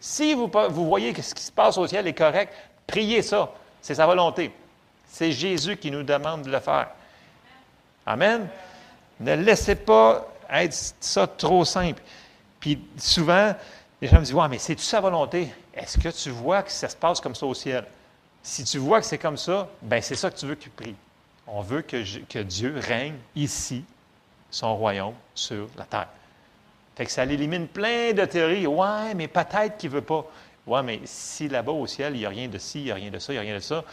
Si 0.00 0.34
vous, 0.34 0.50
voyez 0.70 1.12
que 1.12 1.22
ce 1.22 1.34
qui 1.34 1.42
se 1.42 1.52
passe 1.52 1.76
au 1.76 1.86
ciel 1.86 2.06
est 2.06 2.14
correct, 2.14 2.52
priez 2.86 3.22
ça. 3.22 3.50
C'est 3.82 3.94
sa 3.94 4.06
volonté. 4.06 4.50
C'est 5.08 5.32
Jésus 5.32 5.76
qui 5.76 5.90
nous 5.90 6.02
demande 6.02 6.42
de 6.42 6.50
le 6.50 6.60
faire. 6.60 6.88
Amen. 8.06 8.48
Ne 9.20 9.34
laissez 9.34 9.74
pas 9.74 10.26
être 10.50 10.74
ça 11.00 11.26
trop 11.26 11.64
simple. 11.64 12.02
Puis 12.60 12.82
souvent, 12.96 13.54
les 14.00 14.08
gens 14.08 14.18
me 14.18 14.24
disent 14.24 14.34
mais 14.50 14.58
c'est-tu 14.58 14.82
sa 14.82 15.00
volonté? 15.00 15.52
Est-ce 15.74 15.98
que 15.98 16.08
tu 16.08 16.30
vois 16.30 16.62
que 16.62 16.70
ça 16.70 16.88
se 16.88 16.96
passe 16.96 17.20
comme 17.20 17.34
ça 17.34 17.46
au 17.46 17.54
ciel? 17.54 17.84
Si 18.42 18.64
tu 18.64 18.78
vois 18.78 19.00
que 19.00 19.06
c'est 19.06 19.18
comme 19.18 19.36
ça, 19.36 19.68
ben 19.82 20.00
c'est 20.00 20.14
ça 20.14 20.30
que 20.30 20.38
tu 20.38 20.46
veux 20.46 20.54
que 20.54 20.62
tu 20.62 20.70
pries. 20.70 20.94
On 21.46 21.60
veut 21.60 21.82
que 21.82 22.42
Dieu 22.42 22.78
règne 22.78 23.16
ici, 23.34 23.84
son 24.50 24.76
royaume, 24.76 25.14
sur 25.34 25.68
la 25.76 25.84
terre. 25.84 26.08
Fait 26.96 27.04
que 27.04 27.12
ça 27.12 27.24
élimine 27.24 27.68
plein 27.68 28.12
de 28.12 28.24
théories. 28.24 28.66
Ouais, 28.66 29.14
mais 29.14 29.28
peut-être 29.28 29.76
qu'il 29.76 29.90
ne 29.90 29.96
veut 29.96 30.02
pas. 30.02 30.24
Ouais, 30.66 30.82
mais 30.82 31.00
si 31.04 31.48
là-bas 31.48 31.72
au 31.72 31.86
ciel, 31.86 32.14
il 32.16 32.20
n'y 32.20 32.26
a 32.26 32.30
rien 32.30 32.48
de 32.48 32.58
ci, 32.58 32.80
il 32.80 32.84
n'y 32.84 32.90
a 32.90 32.94
rien 32.94 33.10
de 33.10 33.18
ça, 33.18 33.32
il 33.32 33.36
n'y 33.36 33.40
a 33.40 33.42
rien 33.42 33.54
de 33.54 33.60
ça, 33.60 33.84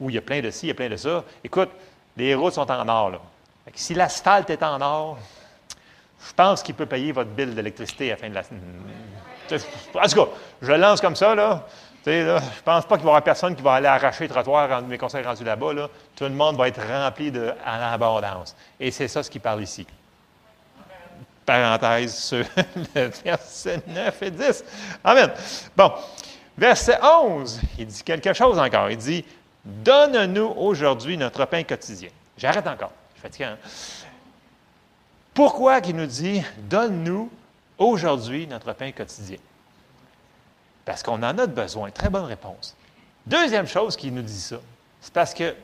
ou 0.00 0.08
il 0.08 0.14
y 0.14 0.18
a 0.18 0.22
plein 0.22 0.40
de 0.40 0.50
ci, 0.50 0.66
il 0.66 0.68
y 0.68 0.70
a 0.70 0.74
plein 0.74 0.88
de 0.88 0.96
ça. 0.96 1.24
Écoute, 1.42 1.70
les 2.16 2.34
routes 2.34 2.54
sont 2.54 2.70
en 2.70 2.88
or. 2.88 3.10
Là. 3.10 3.20
Fait 3.64 3.72
que 3.72 3.78
si 3.78 3.94
l'asphalte 3.94 4.48
est 4.48 4.62
en 4.62 4.80
or, 4.80 5.18
je 6.26 6.32
pense 6.34 6.62
qu'il 6.62 6.74
peut 6.74 6.86
payer 6.86 7.10
votre 7.10 7.30
bill 7.30 7.54
d'électricité 7.54 8.12
à 8.12 8.16
fin 8.16 8.30
de 8.30 8.34
la. 8.34 8.42
En 8.42 10.08
tout 10.08 10.14
cas, 10.14 10.28
je 10.62 10.72
lance 10.72 11.00
comme 11.00 11.16
ça, 11.16 11.34
là. 11.34 11.66
Là, 12.06 12.38
je 12.38 12.62
pense 12.64 12.84
pas 12.86 12.96
qu'il 12.96 13.04
va 13.04 13.10
y 13.10 13.12
avoir 13.12 13.22
personne 13.22 13.54
qui 13.54 13.62
va 13.62 13.74
aller 13.74 13.86
arracher 13.86 14.24
le 14.24 14.30
trottoir 14.30 14.82
mes 14.82 14.98
conseils 14.98 15.24
rendus 15.24 15.44
là-bas. 15.44 15.72
Là. 15.72 15.88
Tout 16.16 16.24
le 16.24 16.30
monde 16.30 16.56
va 16.56 16.66
être 16.66 16.80
rempli 16.80 17.30
en 17.30 17.92
abondance. 17.92 18.56
Et 18.80 18.90
c'est 18.90 19.06
ça 19.06 19.22
ce 19.22 19.30
qu'il 19.30 19.40
parle 19.40 19.62
ici 19.62 19.86
parenthèse 21.44 22.14
sur 22.16 22.44
le 22.94 23.10
verset 23.24 23.82
9 23.86 24.22
et 24.22 24.30
10. 24.30 24.64
Amen. 25.04 25.30
Bon, 25.76 25.92
verset 26.56 26.98
11, 27.02 27.60
il 27.78 27.86
dit 27.86 28.02
quelque 28.02 28.32
chose 28.32 28.58
encore. 28.58 28.90
Il 28.90 28.98
dit, 28.98 29.24
Donne-nous 29.64 30.54
aujourd'hui 30.56 31.16
notre 31.16 31.44
pain 31.44 31.62
quotidien. 31.62 32.10
J'arrête 32.36 32.66
encore. 32.66 32.90
Je 33.14 33.20
suis 33.20 33.22
fatigué. 33.22 33.44
Hein? 33.44 33.58
Pourquoi 35.34 35.80
qu'il 35.80 35.96
nous 35.96 36.06
dit, 36.06 36.42
Donne-nous 36.58 37.30
aujourd'hui 37.78 38.46
notre 38.46 38.72
pain 38.72 38.90
quotidien? 38.92 39.38
Parce 40.84 41.02
qu'on 41.02 41.22
en 41.22 41.38
a 41.38 41.46
besoin. 41.46 41.90
Très 41.90 42.10
bonne 42.10 42.24
réponse. 42.24 42.76
Deuxième 43.24 43.68
chose 43.68 43.96
qui 43.96 44.10
nous 44.10 44.22
dit 44.22 44.40
ça, 44.40 44.56
c'est 45.00 45.12
parce 45.12 45.32
que 45.32 45.54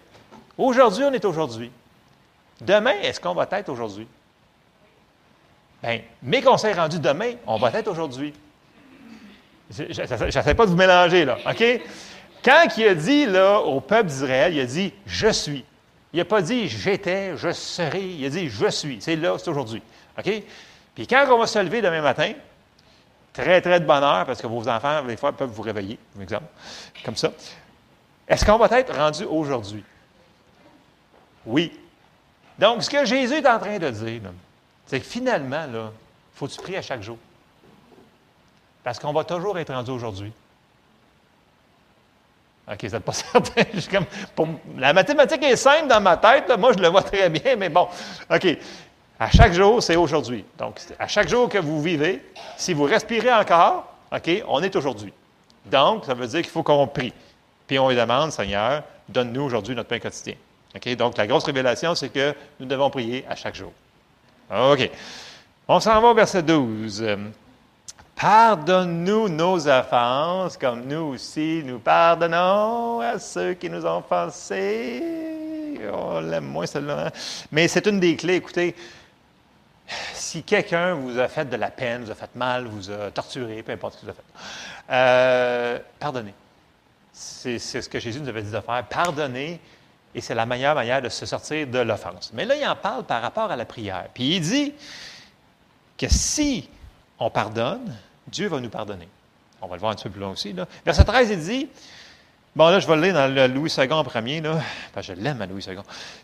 aujourd'hui, 0.56 1.04
on 1.04 1.12
est 1.12 1.24
aujourd'hui. 1.24 1.72
Demain, 2.60 2.94
est-ce 3.02 3.20
qu'on 3.20 3.34
va 3.34 3.48
être 3.50 3.68
aujourd'hui? 3.68 4.06
Bien, 5.82 6.00
mes 6.22 6.42
conseils 6.42 6.74
rendus 6.74 6.98
demain, 6.98 7.34
on 7.46 7.56
va 7.56 7.70
être 7.72 7.88
aujourd'hui. 7.88 8.34
Je 9.70 9.84
n'essaie 9.84 10.54
pas 10.54 10.64
de 10.64 10.70
vous 10.70 10.76
mélanger, 10.76 11.24
là, 11.24 11.38
OK? 11.48 11.64
Quand 12.44 12.64
il 12.76 12.88
a 12.88 12.94
dit 12.94 13.26
là, 13.26 13.60
au 13.60 13.80
peuple 13.80 14.08
d'Israël, 14.08 14.54
il 14.54 14.60
a 14.60 14.66
dit 14.66 14.92
«je 15.06 15.28
suis». 15.28 15.64
Il 16.12 16.18
n'a 16.18 16.24
pas 16.24 16.40
dit 16.40 16.68
«j'étais 16.68 17.36
»,«je 17.36 17.52
serai», 17.52 18.02
il 18.18 18.24
a 18.24 18.28
dit 18.30 18.48
«je 18.50 18.68
suis». 18.68 18.98
C'est 19.00 19.16
là, 19.16 19.36
c'est 19.38 19.50
aujourd'hui. 19.50 19.82
OK? 20.18 20.42
Puis 20.94 21.06
quand 21.06 21.26
on 21.30 21.38
va 21.38 21.46
se 21.46 21.58
lever 21.58 21.82
demain 21.82 22.00
matin, 22.00 22.32
très, 23.32 23.60
très 23.60 23.78
de 23.78 23.84
bonheur, 23.84 24.24
parce 24.24 24.40
que 24.40 24.46
vos 24.46 24.66
enfants, 24.68 25.02
des 25.02 25.16
fois, 25.16 25.32
peuvent 25.32 25.50
vous 25.50 25.62
réveiller, 25.62 25.98
par 26.14 26.22
exemple, 26.22 26.46
comme 27.04 27.16
ça. 27.16 27.30
Est-ce 28.26 28.44
qu'on 28.44 28.58
va 28.58 28.68
être 28.78 28.94
rendu 28.96 29.24
aujourd'hui? 29.24 29.84
Oui. 31.46 31.72
Donc, 32.58 32.82
ce 32.82 32.90
que 32.90 33.04
Jésus 33.04 33.34
est 33.34 33.48
en 33.48 33.58
train 33.58 33.78
de 33.78 33.90
dire, 33.90 34.20
c'est 34.88 35.00
que 35.00 35.06
finalement, 35.06 35.66
là, 35.66 35.92
faut 36.34 36.46
que 36.46 36.52
tu 36.52 36.60
pries 36.60 36.76
à 36.76 36.82
chaque 36.82 37.02
jour. 37.02 37.18
Parce 38.82 38.98
qu'on 38.98 39.12
va 39.12 39.22
toujours 39.22 39.58
être 39.58 39.72
rendu 39.72 39.90
aujourd'hui. 39.90 40.32
OK, 42.70 42.84
vous 42.84 42.90
n'êtes 42.90 43.04
pas 43.04 43.12
certain. 43.12 43.62
la 44.76 44.92
mathématique 44.92 45.42
est 45.42 45.56
simple 45.56 45.88
dans 45.88 46.00
ma 46.00 46.16
tête. 46.16 46.50
moi, 46.58 46.72
je 46.72 46.82
le 46.82 46.88
vois 46.88 47.02
très 47.02 47.28
bien, 47.28 47.56
mais 47.56 47.68
bon. 47.68 47.86
OK. 48.30 48.58
À 49.20 49.30
chaque 49.30 49.52
jour, 49.52 49.82
c'est 49.82 49.96
aujourd'hui. 49.96 50.44
Donc, 50.58 50.80
à 50.98 51.06
chaque 51.06 51.28
jour 51.28 51.48
que 51.48 51.58
vous 51.58 51.82
vivez, 51.82 52.22
si 52.56 52.72
vous 52.72 52.84
respirez 52.84 53.32
encore, 53.32 53.92
OK, 54.10 54.30
on 54.46 54.62
est 54.62 54.74
aujourd'hui. 54.74 55.12
Donc, 55.66 56.06
ça 56.06 56.14
veut 56.14 56.26
dire 56.26 56.40
qu'il 56.40 56.50
faut 56.50 56.62
qu'on 56.62 56.86
prie. 56.86 57.12
Puis 57.66 57.78
on 57.78 57.90
lui 57.90 57.96
demande, 57.96 58.32
Seigneur, 58.32 58.82
donne-nous 59.08 59.42
aujourd'hui 59.42 59.74
notre 59.74 59.88
pain 59.88 59.98
quotidien. 59.98 60.34
OK? 60.74 60.96
Donc, 60.96 61.18
la 61.18 61.26
grosse 61.26 61.44
révélation, 61.44 61.94
c'est 61.94 62.08
que 62.08 62.34
nous 62.58 62.66
devons 62.66 62.88
prier 62.88 63.26
à 63.28 63.34
chaque 63.34 63.54
jour. 63.56 63.72
OK. 64.50 64.90
On 65.66 65.80
s'en 65.80 66.00
va 66.00 66.08
au 66.08 66.14
verset 66.14 66.42
12. 66.42 67.04
Pardonne-nous 68.16 69.28
nos 69.28 69.68
offenses, 69.68 70.56
comme 70.56 70.86
nous 70.86 71.14
aussi 71.14 71.62
nous 71.64 71.78
pardonnons 71.78 73.00
à 73.00 73.18
ceux 73.18 73.54
qui 73.54 73.70
nous 73.70 73.86
ont 73.86 73.98
offensés. 73.98 75.78
On 75.92 76.20
l'aime 76.20 76.46
moins 76.46 76.66
celle-là. 76.66 77.06
Hein? 77.06 77.10
Mais 77.52 77.68
c'est 77.68 77.86
une 77.86 78.00
des 78.00 78.16
clés. 78.16 78.36
Écoutez, 78.36 78.74
si 80.14 80.42
quelqu'un 80.42 80.94
vous 80.94 81.18
a 81.18 81.28
fait 81.28 81.44
de 81.44 81.56
la 81.56 81.70
peine, 81.70 82.04
vous 82.04 82.10
a 82.10 82.14
fait 82.14 82.34
mal, 82.34 82.66
vous 82.66 82.90
a 82.90 83.10
torturé, 83.10 83.62
peu 83.62 83.72
importe 83.72 83.94
ce 83.94 84.00
que 84.00 84.06
vous 84.06 84.10
a 84.10 84.14
fait, 84.14 84.22
euh, 84.90 85.78
pardonnez. 86.00 86.34
C'est 87.12 87.58
ce 87.58 87.88
que 87.88 88.00
Jésus 88.00 88.20
nous 88.20 88.28
avait 88.28 88.42
dit 88.42 88.50
de 88.50 88.60
faire. 88.60 88.84
Pardonnez 88.88 89.60
et 90.18 90.20
c'est 90.20 90.34
la 90.34 90.46
meilleure 90.46 90.74
manière 90.74 91.00
de 91.00 91.08
se 91.08 91.26
sortir 91.26 91.66
de 91.68 91.78
l'offense. 91.78 92.32
Mais 92.34 92.44
là, 92.44 92.56
il 92.56 92.66
en 92.66 92.74
parle 92.74 93.04
par 93.04 93.22
rapport 93.22 93.52
à 93.52 93.56
la 93.56 93.64
prière. 93.64 94.06
Puis 94.12 94.36
il 94.36 94.40
dit 94.40 94.74
que 95.96 96.08
si 96.08 96.68
on 97.20 97.30
pardonne, 97.30 97.94
Dieu 98.26 98.48
va 98.48 98.58
nous 98.58 98.68
pardonner. 98.68 99.08
On 99.62 99.68
va 99.68 99.76
le 99.76 99.80
voir 99.80 99.92
un 99.92 99.94
petit 99.94 100.04
peu 100.04 100.10
plus 100.10 100.20
loin 100.20 100.30
aussi. 100.30 100.54
Verset 100.84 101.04
13, 101.04 101.30
il 101.30 101.38
dit, 101.38 101.68
bon 102.56 102.68
là, 102.68 102.80
je 102.80 102.86
vais 102.88 102.96
le 102.96 103.02
lire 103.02 103.14
dans 103.14 103.32
le 103.32 103.46
Louis 103.46 103.72
II 103.78 103.92
en 103.92 104.02
premier, 104.02 104.40
là, 104.40 104.60
je 105.00 105.12
l'aime 105.12 105.40
à 105.40 105.46
Louis 105.46 105.64
II. 105.68 105.76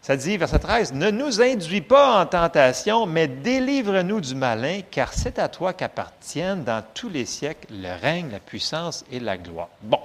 Ça 0.02 0.16
dit, 0.16 0.36
verset 0.36 0.58
13, 0.58 0.92
Ne 0.92 1.12
nous 1.12 1.40
induis 1.40 1.80
pas 1.80 2.20
en 2.20 2.26
tentation, 2.26 3.06
mais 3.06 3.28
délivre-nous 3.28 4.20
du 4.20 4.34
malin, 4.34 4.80
car 4.90 5.12
c'est 5.12 5.38
à 5.38 5.48
toi 5.48 5.72
qu'appartiennent 5.72 6.64
dans 6.64 6.82
tous 6.94 7.08
les 7.08 7.26
siècles 7.26 7.68
le 7.70 7.92
règne, 8.00 8.32
la 8.32 8.40
puissance 8.40 9.04
et 9.12 9.20
la 9.20 9.36
gloire. 9.36 9.68
Bon, 9.82 10.00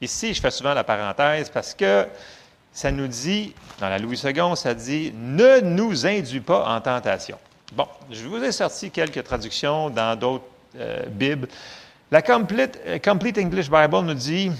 ici, 0.00 0.34
je 0.34 0.40
fais 0.40 0.52
souvent 0.52 0.74
la 0.74 0.84
parenthèse 0.84 1.50
parce 1.50 1.74
que 1.74 2.06
ça 2.72 2.90
nous 2.90 3.06
dit, 3.06 3.54
dans 3.80 3.88
la 3.88 3.98
Louis 3.98 4.20
II, 4.24 4.56
ça 4.56 4.74
dit 4.74 5.12
Ne 5.16 5.60
nous 5.60 6.06
induis 6.06 6.40
pas 6.40 6.74
en 6.74 6.80
tentation. 6.80 7.38
Bon, 7.74 7.86
je 8.10 8.26
vous 8.26 8.42
ai 8.42 8.52
sorti 8.52 8.90
quelques 8.90 9.24
traductions 9.24 9.90
dans 9.90 10.18
d'autres 10.18 10.44
euh, 10.78 11.04
Bibles. 11.06 11.48
La 12.10 12.22
Complete, 12.22 12.78
euh, 12.86 12.98
Complete 12.98 13.38
English 13.38 13.70
Bible 13.70 14.00
nous 14.00 14.14
dit 14.14 14.50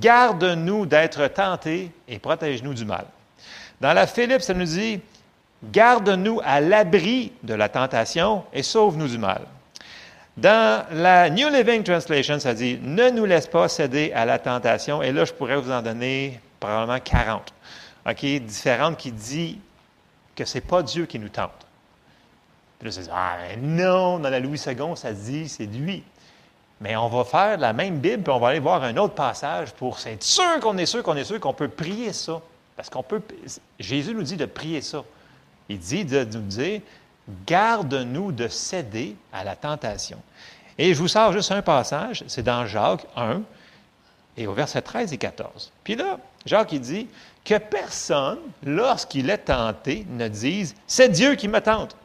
Garde-nous 0.00 0.86
d'être 0.86 1.26
tentés 1.28 1.90
et 2.06 2.18
protège-nous 2.18 2.74
du 2.74 2.84
mal. 2.84 3.06
Dans 3.80 3.92
la 3.92 4.06
Philippe, 4.06 4.42
ça 4.42 4.54
nous 4.54 4.64
dit 4.64 5.00
Garde-nous 5.64 6.40
à 6.44 6.60
l'abri 6.60 7.32
de 7.42 7.54
la 7.54 7.68
tentation 7.68 8.44
et 8.52 8.62
sauve-nous 8.62 9.08
du 9.08 9.18
mal. 9.18 9.42
Dans 10.36 10.84
la 10.92 11.30
New 11.30 11.48
Living 11.48 11.82
Translation, 11.82 12.38
ça 12.38 12.54
dit 12.54 12.78
Ne 12.80 13.10
nous 13.10 13.24
laisse 13.24 13.46
pas 13.46 13.68
céder 13.68 14.12
à 14.14 14.24
la 14.24 14.38
tentation. 14.38 15.02
Et 15.02 15.10
là, 15.10 15.24
je 15.24 15.32
pourrais 15.32 15.56
vous 15.56 15.70
en 15.70 15.82
donner 15.82 16.38
probablement 16.60 17.00
40. 17.00 17.52
OK, 18.06 18.24
différentes 18.24 18.96
qui 18.96 19.12
disent 19.12 19.56
que 20.34 20.44
ce 20.44 20.54
n'est 20.54 20.62
pas 20.62 20.82
Dieu 20.82 21.06
qui 21.06 21.18
nous 21.18 21.28
tente. 21.28 21.66
Puis 22.78 22.88
là, 22.88 22.92
c'est 22.92 23.10
Ah, 23.12 23.38
non, 23.58 24.18
dans 24.18 24.30
la 24.30 24.40
Louis 24.40 24.60
II, 24.66 24.96
ça 24.96 25.12
dit 25.12 25.48
c'est 25.48 25.66
lui. 25.66 26.02
Mais 26.80 26.96
on 26.96 27.08
va 27.08 27.24
faire 27.24 27.58
la 27.58 27.72
même 27.72 27.98
Bible, 27.98 28.22
puis 28.22 28.32
on 28.32 28.38
va 28.38 28.48
aller 28.48 28.60
voir 28.60 28.84
un 28.84 28.96
autre 28.96 29.14
passage 29.14 29.72
pour 29.72 29.98
être 30.06 30.22
sûr 30.22 30.60
qu'on 30.60 30.78
est 30.78 30.86
sûr 30.86 31.02
qu'on 31.02 31.16
est 31.16 31.24
sûr 31.24 31.40
qu'on 31.40 31.52
peut 31.52 31.68
prier 31.68 32.12
ça. 32.12 32.40
Parce 32.76 32.88
qu'on 32.88 33.02
peut. 33.02 33.20
Jésus 33.80 34.14
nous 34.14 34.22
dit 34.22 34.36
de 34.36 34.46
prier 34.46 34.80
ça. 34.80 35.02
Il 35.68 35.78
dit 35.78 36.04
de, 36.04 36.22
nous 36.22 36.40
dire 36.42 36.80
Garde-nous 37.46 38.32
de 38.32 38.46
céder 38.46 39.16
à 39.32 39.42
la 39.42 39.56
tentation. 39.56 40.18
Et 40.78 40.94
je 40.94 41.00
vous 41.00 41.08
sors 41.08 41.32
juste 41.32 41.50
un 41.50 41.60
passage, 41.60 42.22
c'est 42.28 42.44
dans 42.44 42.64
Jacques 42.66 43.04
1, 43.16 43.42
et 44.38 44.46
au 44.46 44.52
verset 44.52 44.80
13 44.80 45.12
et 45.12 45.18
14. 45.18 45.72
Puis 45.82 45.96
là, 45.96 46.18
Jacques, 46.46 46.72
il 46.72 46.80
dit 46.80 47.08
que 47.44 47.58
personne, 47.58 48.38
lorsqu'il 48.64 49.28
est 49.28 49.38
tenté, 49.38 50.06
ne 50.08 50.28
dise 50.28 50.74
C'est 50.86 51.08
Dieu 51.08 51.34
qui 51.34 51.48
me 51.48 51.60
tente. 51.60 51.96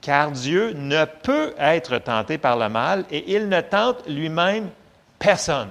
Car 0.00 0.30
Dieu 0.30 0.72
ne 0.72 1.04
peut 1.04 1.54
être 1.58 1.98
tenté 1.98 2.38
par 2.38 2.56
le 2.56 2.70
mal 2.70 3.04
et 3.10 3.36
il 3.36 3.48
ne 3.48 3.60
tente 3.60 4.08
lui-même 4.08 4.70
personne. 5.18 5.68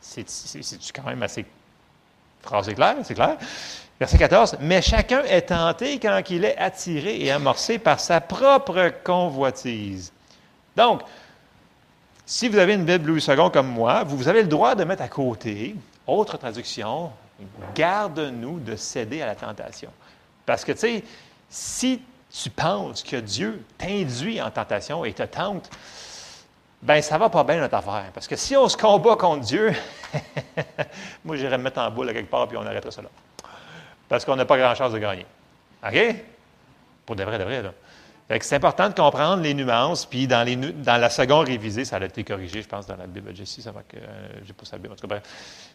C'est 0.00 0.26
quand 0.94 1.04
même 1.04 1.22
assez. 1.22 1.46
Phrase 2.42 2.72
claire, 2.74 2.96
c'est 3.02 3.14
clair. 3.14 3.36
Verset 3.98 4.18
14. 4.18 4.56
Mais 4.60 4.82
chacun 4.82 5.22
est 5.24 5.48
tenté 5.48 5.98
quand 5.98 6.20
il 6.30 6.44
est 6.44 6.56
attiré 6.58 7.20
et 7.20 7.30
amorcé 7.30 7.78
par 7.78 7.98
sa 7.98 8.20
propre 8.20 8.92
convoitise. 9.02 10.12
Donc, 10.76 11.02
si 12.28 12.46
vous 12.50 12.58
avez 12.58 12.74
une 12.74 12.84
Bible 12.84 13.06
Louis 13.08 13.24
II 13.26 13.50
comme 13.50 13.68
moi, 13.68 14.04
vous 14.04 14.28
avez 14.28 14.42
le 14.42 14.48
droit 14.48 14.74
de 14.74 14.84
mettre 14.84 15.00
à 15.00 15.08
côté, 15.08 15.74
autre 16.06 16.36
traduction, 16.36 17.10
garde-nous 17.74 18.60
de 18.60 18.76
céder 18.76 19.22
à 19.22 19.26
la 19.26 19.34
tentation. 19.34 19.90
Parce 20.44 20.62
que, 20.62 20.72
tu 20.72 20.78
sais, 20.78 21.04
si 21.48 22.02
tu 22.30 22.50
penses 22.50 23.02
que 23.02 23.16
Dieu 23.16 23.64
t'induit 23.78 24.42
en 24.42 24.50
tentation 24.50 25.06
et 25.06 25.14
te 25.14 25.22
tente, 25.22 25.70
ben 26.82 27.00
ça 27.00 27.16
va 27.16 27.30
pas 27.30 27.44
bien 27.44 27.60
notre 27.60 27.76
affaire. 27.76 28.10
Parce 28.12 28.28
que 28.28 28.36
si 28.36 28.54
on 28.54 28.68
se 28.68 28.76
combat 28.76 29.16
contre 29.16 29.46
Dieu, 29.46 29.72
moi 31.24 31.34
j'irais 31.34 31.56
me 31.56 31.62
mettre 31.62 31.80
en 31.80 31.90
boule 31.90 32.12
quelque 32.12 32.30
part 32.30 32.46
puis 32.46 32.58
on 32.58 32.66
arrêterait 32.66 33.02
là. 33.02 33.08
Parce 34.06 34.26
qu'on 34.26 34.36
n'a 34.36 34.44
pas 34.44 34.58
grand-chose 34.58 34.92
de 34.92 34.98
gagner. 34.98 35.24
OK? 35.82 36.16
Pour 37.06 37.16
de 37.16 37.24
vrai, 37.24 37.38
de 37.38 37.44
vrai, 37.44 37.62
là. 37.62 37.72
C'est 38.40 38.56
important 38.56 38.88
de 38.88 38.94
comprendre 38.94 39.42
les 39.42 39.54
nuances, 39.54 40.04
puis 40.04 40.26
dans, 40.26 40.46
la 40.86 41.10
seconde 41.10 41.46
révisée, 41.46 41.84
ça 41.84 41.96
a 41.96 42.04
été 42.04 42.24
corrigé, 42.24 42.62
je 42.62 42.68
pense, 42.68 42.86
dans 42.86 42.96
la 42.96 43.06
Bible 43.06 43.34
Jessie, 43.34 43.62
ça 43.62 43.72
va 43.72 43.82
que 43.82 43.96
euh, 43.96 44.28
j'ai 44.46 44.52
pas 44.52 44.66
sa 44.66 44.76
Bible, 44.76 44.92
en 44.92 44.96
tout 44.96 45.08
cas, 45.08 45.20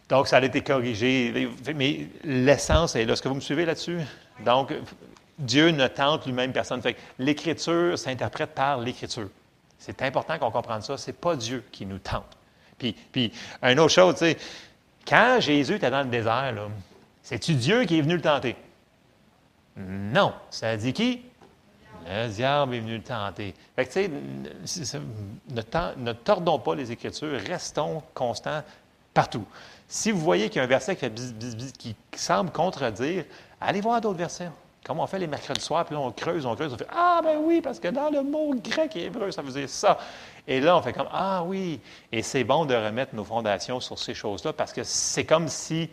Donc, 0.08 0.28
ça 0.28 0.36
a 0.36 0.44
été 0.44 0.60
corrigé, 0.60 1.50
mais 1.74 2.06
l'essence 2.22 2.94
est 2.94 3.04
là. 3.04 3.14
Est-ce 3.14 3.22
que 3.22 3.28
vous 3.28 3.34
me 3.34 3.40
suivez 3.40 3.64
là-dessus? 3.64 3.98
Donc, 4.44 4.72
Dieu 5.38 5.70
ne 5.70 5.88
tente 5.88 6.26
lui-même 6.26 6.52
personne. 6.52 6.80
Fait 6.80 6.96
l'Écriture 7.18 7.98
s'interprète 7.98 8.54
par 8.54 8.78
l'Écriture. 8.78 9.28
C'est 9.78 10.00
important 10.02 10.38
qu'on 10.38 10.50
comprenne 10.50 10.82
ça. 10.82 10.96
Ce 10.96 11.08
n'est 11.08 11.16
pas 11.16 11.36
Dieu 11.36 11.64
qui 11.72 11.86
nous 11.86 11.98
tente. 11.98 12.36
Puis, 12.78 12.94
puis 13.12 13.32
une 13.62 13.80
autre 13.80 13.92
chose, 13.92 14.14
tu 14.14 14.20
sais, 14.20 14.36
quand 15.06 15.38
Jésus 15.40 15.74
était 15.74 15.90
dans 15.90 16.02
le 16.02 16.08
désert, 16.08 16.54
c'est-tu 17.22 17.54
Dieu 17.54 17.84
qui 17.84 17.98
est 17.98 18.02
venu 18.02 18.14
le 18.14 18.22
tenter? 18.22 18.56
Non. 19.76 20.32
Ça 20.50 20.76
dit 20.76 20.92
qui? 20.92 21.22
Le 22.06 22.28
diable 22.28 22.74
est 22.74 22.80
venu 22.80 22.96
le 22.96 23.02
tenter. 23.02 23.54
Fait 23.76 23.86
que, 23.86 23.92
tu 23.92 24.66
sais, 24.66 25.00
ne, 25.50 26.12
tordons 26.12 26.58
pas 26.58 26.74
les 26.74 26.92
Écritures, 26.92 27.40
restons 27.46 28.02
constants 28.12 28.62
partout. 29.12 29.46
Si 29.88 30.10
vous 30.10 30.20
voyez 30.20 30.48
qu'il 30.48 30.58
y 30.58 30.60
a 30.60 30.64
un 30.64 30.66
verset 30.66 30.96
qui, 30.96 31.10
qui 31.78 31.96
semble 32.14 32.50
contredire, 32.50 33.24
allez 33.60 33.80
voir 33.80 34.00
d'autres 34.00 34.18
versets. 34.18 34.50
Comme 34.84 35.00
on 35.00 35.06
fait 35.06 35.18
les 35.18 35.26
mercredis 35.26 35.62
soirs, 35.62 35.86
puis 35.86 35.94
là, 35.94 36.00
on 36.02 36.12
creuse, 36.12 36.44
on 36.44 36.54
creuse, 36.54 36.74
on 36.74 36.76
fait 36.76 36.86
Ah, 36.94 37.20
ben 37.24 37.38
oui, 37.42 37.62
parce 37.62 37.80
que 37.80 37.88
dans 37.88 38.10
le 38.10 38.22
mot 38.22 38.54
grec 38.54 38.94
et 38.96 39.06
hébreu, 39.06 39.30
ça 39.30 39.40
veut 39.40 39.50
dire 39.50 39.68
ça. 39.68 39.98
Et 40.46 40.60
là, 40.60 40.76
on 40.76 40.82
fait 40.82 40.92
comme 40.92 41.08
Ah 41.10 41.42
oui. 41.42 41.80
Et 42.12 42.22
c'est 42.22 42.44
bon 42.44 42.66
de 42.66 42.74
remettre 42.74 43.14
nos 43.14 43.24
fondations 43.24 43.80
sur 43.80 43.98
ces 43.98 44.12
choses-là, 44.12 44.52
parce 44.52 44.74
que 44.74 44.84
c'est 44.84 45.24
comme 45.24 45.48
si, 45.48 45.88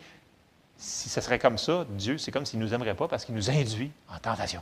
si 0.76 1.08
ce 1.08 1.22
serait 1.22 1.40
comme 1.40 1.58
ça, 1.58 1.86
Dieu, 1.90 2.18
c'est 2.18 2.32
comme 2.32 2.46
s'il 2.46 2.60
ne 2.60 2.66
nous 2.66 2.74
aimerait 2.74 2.96
pas, 2.96 3.08
parce 3.08 3.24
qu'il 3.24 3.34
nous 3.34 3.50
induit 3.50 3.92
en 4.14 4.20
tentation. 4.20 4.62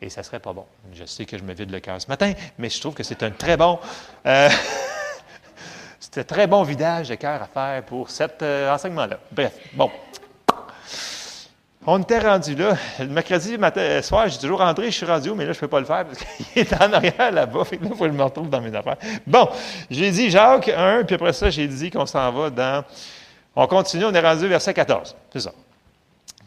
Et 0.00 0.10
ça 0.10 0.20
ne 0.20 0.24
serait 0.24 0.38
pas 0.38 0.52
bon. 0.52 0.64
Je 0.92 1.04
sais 1.04 1.24
que 1.24 1.36
je 1.36 1.42
me 1.42 1.52
vide 1.52 1.70
le 1.70 1.80
cœur 1.80 2.00
ce 2.00 2.06
matin, 2.06 2.32
mais 2.58 2.70
je 2.70 2.80
trouve 2.80 2.94
que 2.94 3.02
c'est 3.02 3.22
un 3.22 3.30
très 3.30 3.56
bon. 3.56 3.78
Euh, 4.26 4.48
c'est 6.00 6.18
un 6.18 6.24
très 6.24 6.46
bon 6.46 6.62
vidage 6.62 7.08
de 7.08 7.16
cœur 7.16 7.42
à 7.42 7.46
faire 7.46 7.82
pour 7.84 8.08
cet 8.10 8.42
euh, 8.42 8.72
enseignement-là. 8.72 9.18
Bref, 9.32 9.54
bon. 9.74 9.90
On 11.90 12.00
était 12.00 12.18
rendu 12.18 12.54
là. 12.54 12.76
Le 13.00 13.06
mercredi 13.06 13.56
euh, 13.58 14.02
soir, 14.02 14.28
j'ai 14.28 14.38
toujours 14.38 14.58
rentré, 14.58 14.86
je 14.86 14.96
suis 14.96 15.06
rendu 15.06 15.30
mais 15.32 15.46
là, 15.46 15.52
je 15.52 15.56
ne 15.56 15.60
peux 15.60 15.68
pas 15.68 15.80
le 15.80 15.86
faire 15.86 16.04
parce 16.04 16.18
qu'il 16.52 16.62
est 16.62 16.72
en 16.74 16.92
arrière 16.92 17.32
là-bas. 17.32 17.64
Fait 17.64 17.78
que 17.78 17.84
là, 17.84 17.90
il 17.92 17.96
faut 17.96 18.04
que 18.04 18.10
je 18.10 18.16
me 18.16 18.22
retrouve 18.22 18.50
dans 18.50 18.60
mes 18.60 18.74
affaires. 18.74 18.98
Bon, 19.26 19.48
j'ai 19.90 20.10
dit 20.10 20.30
Jacques 20.30 20.68
1, 20.68 21.04
puis 21.04 21.14
après 21.14 21.32
ça, 21.32 21.50
j'ai 21.50 21.66
dit 21.66 21.90
qu'on 21.90 22.06
s'en 22.06 22.30
va 22.30 22.50
dans. 22.50 22.84
On 23.56 23.66
continue, 23.66 24.04
on 24.04 24.14
est 24.14 24.20
rendu 24.20 24.46
verset 24.46 24.74
14. 24.74 25.16
C'est 25.32 25.40
ça. 25.40 25.52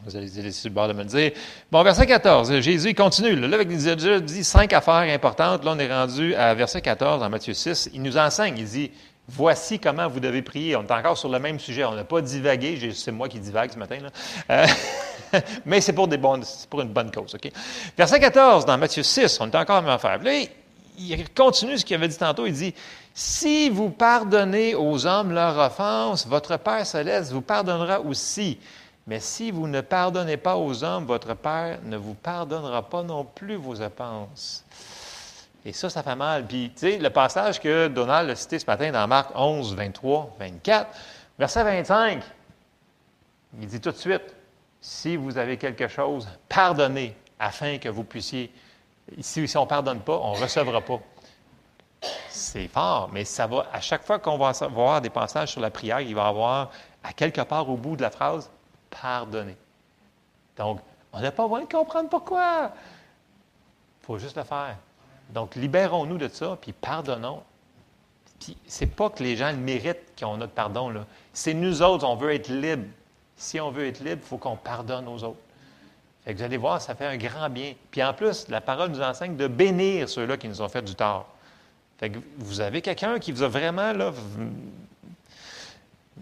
Vous 0.04 0.16
allez 0.16 0.50
sur 0.50 0.68
le 0.68 0.74
bord 0.74 0.88
de 0.88 0.94
me 0.94 1.04
le 1.04 1.08
dire. 1.08 1.30
Bon, 1.70 1.82
verset 1.84 2.06
14, 2.06 2.58
Jésus 2.58 2.92
continue. 2.92 3.36
Là, 3.36 3.54
avec 3.54 3.68
a 3.70 3.94
déjà 3.94 4.18
dit 4.18 4.42
cinq 4.42 4.72
affaires 4.72 5.14
importantes. 5.14 5.64
Là, 5.64 5.74
on 5.76 5.78
est 5.78 5.92
rendu 5.92 6.34
à 6.34 6.54
verset 6.54 6.80
14 6.80 7.20
dans 7.20 7.30
Matthieu 7.30 7.54
6. 7.54 7.90
Il 7.94 8.02
nous 8.02 8.18
enseigne. 8.18 8.54
Il 8.58 8.64
dit 8.64 8.90
Voici 9.28 9.78
comment 9.78 10.08
vous 10.08 10.18
devez 10.18 10.42
prier. 10.42 10.74
On 10.74 10.82
est 10.82 10.90
encore 10.90 11.16
sur 11.16 11.28
le 11.28 11.38
même 11.38 11.60
sujet. 11.60 11.84
On 11.84 11.94
n'a 11.94 12.02
pas 12.02 12.20
divagué. 12.20 12.92
C'est 12.92 13.12
moi 13.12 13.28
qui 13.28 13.38
divague 13.38 13.70
ce 13.70 13.78
matin. 13.78 13.98
Euh, 14.50 14.66
mais 15.64 15.80
c'est 15.80 15.92
pour, 15.92 16.08
pour 16.68 16.80
une 16.80 16.92
bonne 16.92 17.12
cause. 17.12 17.36
Verset 17.96 18.18
14 18.18 18.66
dans 18.66 18.76
Matthieu 18.76 19.04
6, 19.04 19.38
on 19.40 19.50
est 19.50 19.56
encore 19.56 19.76
à 19.76 19.82
même 19.82 19.90
affaire. 19.90 20.20
Là, 20.20 20.32
il 20.98 21.30
continue 21.30 21.78
ce 21.78 21.84
qu'il 21.84 21.94
avait 21.94 22.08
dit 22.08 22.18
tantôt. 22.18 22.46
Il 22.46 22.52
dit 22.52 22.74
Si 23.14 23.70
vous 23.70 23.90
pardonnez 23.90 24.74
aux 24.74 25.06
hommes 25.06 25.32
leurs 25.32 25.58
offenses, 25.58 26.26
votre 26.26 26.56
Père 26.56 26.84
céleste 26.84 27.30
vous 27.30 27.40
pardonnera 27.40 28.00
aussi. 28.00 28.58
Mais 29.06 29.18
si 29.18 29.50
vous 29.50 29.66
ne 29.66 29.80
pardonnez 29.80 30.36
pas 30.36 30.56
aux 30.56 30.84
hommes, 30.84 31.06
votre 31.06 31.34
Père 31.34 31.78
ne 31.82 31.96
vous 31.96 32.14
pardonnera 32.14 32.82
pas 32.82 33.02
non 33.02 33.24
plus 33.24 33.56
vos 33.56 33.80
offenses. 33.80 34.64
Et 35.64 35.72
ça, 35.72 35.90
ça 35.90 36.02
fait 36.02 36.16
mal. 36.16 36.46
Puis, 36.46 36.70
tu 36.74 36.80
sais, 36.80 36.98
le 36.98 37.10
passage 37.10 37.60
que 37.60 37.88
Donald 37.88 38.30
a 38.30 38.36
cité 38.36 38.58
ce 38.58 38.66
matin 38.66 38.90
dans 38.90 39.06
Marc 39.06 39.30
11, 39.34 39.74
23, 39.74 40.36
24, 40.38 40.90
verset 41.38 41.64
25, 41.64 42.22
il 43.60 43.66
dit 43.66 43.80
tout 43.80 43.90
de 43.90 43.96
suite, 43.96 44.34
si 44.80 45.16
vous 45.16 45.38
avez 45.38 45.56
quelque 45.56 45.88
chose, 45.88 46.28
pardonnez 46.48 47.14
afin 47.38 47.78
que 47.78 47.88
vous 47.88 48.04
puissiez. 48.04 48.52
Si, 49.20 49.46
si 49.46 49.56
on 49.56 49.62
ne 49.62 49.68
pardonne 49.68 50.00
pas, 50.00 50.16
on 50.16 50.36
ne 50.36 50.42
recevra 50.42 50.80
pas. 50.80 51.00
C'est 52.28 52.68
fort, 52.68 53.10
mais 53.12 53.24
ça 53.24 53.46
va, 53.46 53.66
à 53.72 53.80
chaque 53.80 54.04
fois 54.04 54.18
qu'on 54.18 54.38
va 54.38 54.52
voir 54.68 55.00
des 55.00 55.10
passages 55.10 55.52
sur 55.52 55.60
la 55.60 55.70
prière, 55.70 56.00
il 56.00 56.14
va 56.14 56.24
y 56.24 56.28
avoir, 56.28 56.70
à 57.04 57.12
quelque 57.12 57.42
part 57.42 57.68
au 57.68 57.76
bout 57.76 57.96
de 57.96 58.02
la 58.02 58.10
phrase, 58.10 58.50
pardonner. 59.00 59.56
Donc, 60.56 60.80
on 61.12 61.20
n'a 61.20 61.30
pas 61.32 61.44
besoin 61.44 61.62
de 61.62 61.72
comprendre 61.72 62.08
pourquoi. 62.08 62.72
Il 64.02 64.06
faut 64.06 64.18
juste 64.18 64.36
le 64.36 64.44
faire. 64.44 64.76
Donc, 65.30 65.54
libérons-nous 65.54 66.18
de 66.18 66.28
ça, 66.28 66.58
puis 66.60 66.72
pardonnons. 66.72 67.42
Puis, 68.40 68.56
c'est 68.66 68.86
pas 68.86 69.08
que 69.10 69.22
les 69.22 69.36
gens 69.36 69.50
le 69.50 69.58
méritent 69.58 70.18
qu'on 70.18 70.34
a 70.34 70.38
notre 70.38 70.52
pardon. 70.52 70.92
C'est 71.32 71.54
nous 71.54 71.82
autres, 71.82 72.06
on 72.06 72.16
veut 72.16 72.32
être 72.34 72.48
libres. 72.48 72.88
Si 73.36 73.60
on 73.60 73.70
veut 73.70 73.86
être 73.86 74.00
libre, 74.00 74.20
il 74.22 74.28
faut 74.28 74.38
qu'on 74.38 74.56
pardonne 74.56 75.08
aux 75.08 75.22
autres. 75.24 75.40
Fait 76.24 76.32
que 76.32 76.38
vous 76.38 76.44
allez 76.44 76.56
voir, 76.56 76.80
ça 76.80 76.94
fait 76.94 77.06
un 77.06 77.16
grand 77.16 77.50
bien. 77.50 77.74
Puis 77.90 78.02
en 78.02 78.14
plus, 78.14 78.48
la 78.48 78.60
parole 78.60 78.90
nous 78.90 79.02
enseigne 79.02 79.36
de 79.36 79.48
bénir 79.48 80.08
ceux-là 80.08 80.36
qui 80.36 80.48
nous 80.48 80.62
ont 80.62 80.68
fait 80.68 80.82
du 80.82 80.94
tort. 80.94 81.28
Fait 81.98 82.10
que 82.10 82.18
vous 82.38 82.60
avez 82.60 82.82
quelqu'un 82.82 83.18
qui 83.18 83.32
vous 83.32 83.42
a 83.42 83.48
vraiment 83.48 83.92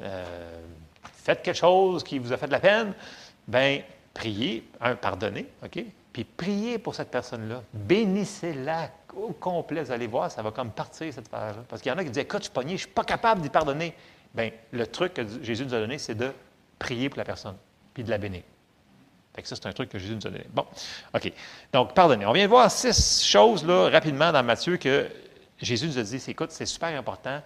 euh, 0.00 0.60
fait 1.20 1.42
quelque 1.42 1.56
chose 1.56 2.02
qui 2.02 2.18
vous 2.18 2.32
a 2.32 2.36
fait 2.36 2.46
de 2.46 2.52
la 2.52 2.60
peine, 2.60 2.94
bien, 3.46 3.82
priez, 4.14 4.64
un, 4.80 4.94
pardonnez, 4.96 5.46
OK? 5.64 5.84
Puis 6.12 6.24
priez 6.24 6.78
pour 6.78 6.94
cette 6.94 7.10
personne-là. 7.10 7.62
Bénissez-la 7.72 8.90
au 9.14 9.32
complet. 9.32 9.82
Vous 9.82 9.92
allez 9.92 10.06
voir, 10.06 10.30
ça 10.30 10.42
va 10.42 10.50
comme 10.50 10.70
partir, 10.70 11.12
cette 11.12 11.32
affaire-là. 11.32 11.62
Parce 11.68 11.82
qu'il 11.82 11.90
y 11.90 11.94
en 11.94 11.98
a 11.98 12.04
qui 12.04 12.10
disent 12.10 12.22
Écoute, 12.22 12.40
je 12.40 12.44
suis 12.44 12.52
pogné, 12.52 12.70
je 12.70 12.74
ne 12.74 12.78
suis 12.78 12.88
pas 12.88 13.04
capable 13.04 13.42
d'y 13.42 13.48
pardonner. 13.48 13.94
Bien, 14.34 14.50
le 14.72 14.86
truc 14.86 15.14
que 15.14 15.22
Jésus 15.42 15.64
nous 15.64 15.74
a 15.74 15.80
donné, 15.80 15.98
c'est 15.98 16.14
de 16.14 16.32
prier 16.78 17.08
pour 17.08 17.18
la 17.18 17.24
personne, 17.24 17.56
puis 17.94 18.04
de 18.04 18.10
la 18.10 18.18
bénir. 18.18 18.42
Fait 19.34 19.42
que 19.42 19.48
ça, 19.48 19.56
c'est 19.56 19.66
un 19.66 19.72
truc 19.72 19.88
que 19.88 19.98
Jésus 19.98 20.14
nous 20.14 20.26
a 20.26 20.30
donné. 20.30 20.44
Bon, 20.52 20.64
OK. 21.14 21.32
Donc, 21.72 21.94
pardonnez. 21.94 22.26
On 22.26 22.32
vient 22.32 22.44
de 22.44 22.50
voir 22.50 22.70
six 22.70 23.24
choses, 23.24 23.64
là, 23.64 23.88
rapidement, 23.88 24.32
dans 24.32 24.42
Matthieu, 24.42 24.76
que 24.76 25.08
Jésus 25.58 25.86
nous 25.86 25.98
a 25.98 26.02
dit, 26.02 26.22
écoute, 26.28 26.50
c'est 26.50 26.66
super 26.66 26.96
important, 26.98 27.40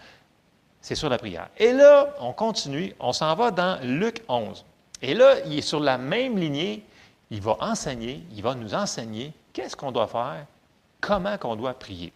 c'est 0.85 0.97
sur 0.97 1.09
la 1.09 1.17
prière. 1.17 1.49
Et 1.57 1.73
là, 1.73 2.15
on 2.21 2.35
continue, 2.35 2.93
on 3.01 3.15
s'en 3.15 3.35
va 3.37 3.51
dans 3.51 3.81
Luc 3.83 4.23
11. 4.29 4.67
Et 5.01 5.15
là, 5.15 5.37
il 5.47 5.57
est 5.57 5.63
sur 5.63 5.81
la 5.81 5.97
même 5.97 6.37
lignée, 6.37 6.85
il 7.31 7.41
va 7.41 7.57
enseigner, 7.61 8.23
il 8.37 8.43
va 8.43 8.55
nous 8.55 8.75
enseigner 8.75 9.33
qu'est-ce 9.55 9.75
qu'on 9.77 9.93
doit 9.93 10.09
faire, 10.09 10.45
comment 11.01 11.39
qu'on 11.39 11.57
doit 11.57 11.73
prier. 11.73 12.13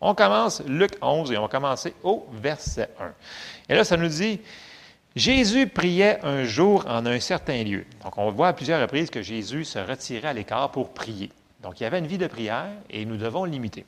On 0.00 0.16
commence 0.16 0.64
Luc 0.66 0.98
11 1.00 1.30
et 1.30 1.38
on 1.38 1.42
va 1.42 1.48
commencer 1.48 1.94
au 2.02 2.26
verset 2.32 2.90
1. 2.98 3.12
Et 3.68 3.76
là, 3.76 3.84
ça 3.84 3.96
nous 3.96 4.08
dit, 4.08 4.40
Jésus 5.14 5.68
priait 5.68 6.18
un 6.24 6.42
jour 6.42 6.86
en 6.88 7.06
un 7.06 7.20
certain 7.20 7.62
lieu. 7.62 7.86
Donc, 8.02 8.18
on 8.18 8.32
voit 8.32 8.48
à 8.48 8.52
plusieurs 8.52 8.80
reprises 8.80 9.10
que 9.10 9.22
Jésus 9.22 9.64
se 9.64 9.78
retirait 9.78 10.26
à 10.26 10.32
l'écart 10.32 10.72
pour 10.72 10.88
prier. 10.88 11.30
Donc, 11.62 11.78
il 11.78 11.84
y 11.84 11.86
avait 11.86 12.00
une 12.00 12.08
vie 12.08 12.18
de 12.18 12.26
prière 12.26 12.72
et 12.90 13.04
nous 13.04 13.16
devons 13.16 13.44
l'imiter. 13.44 13.84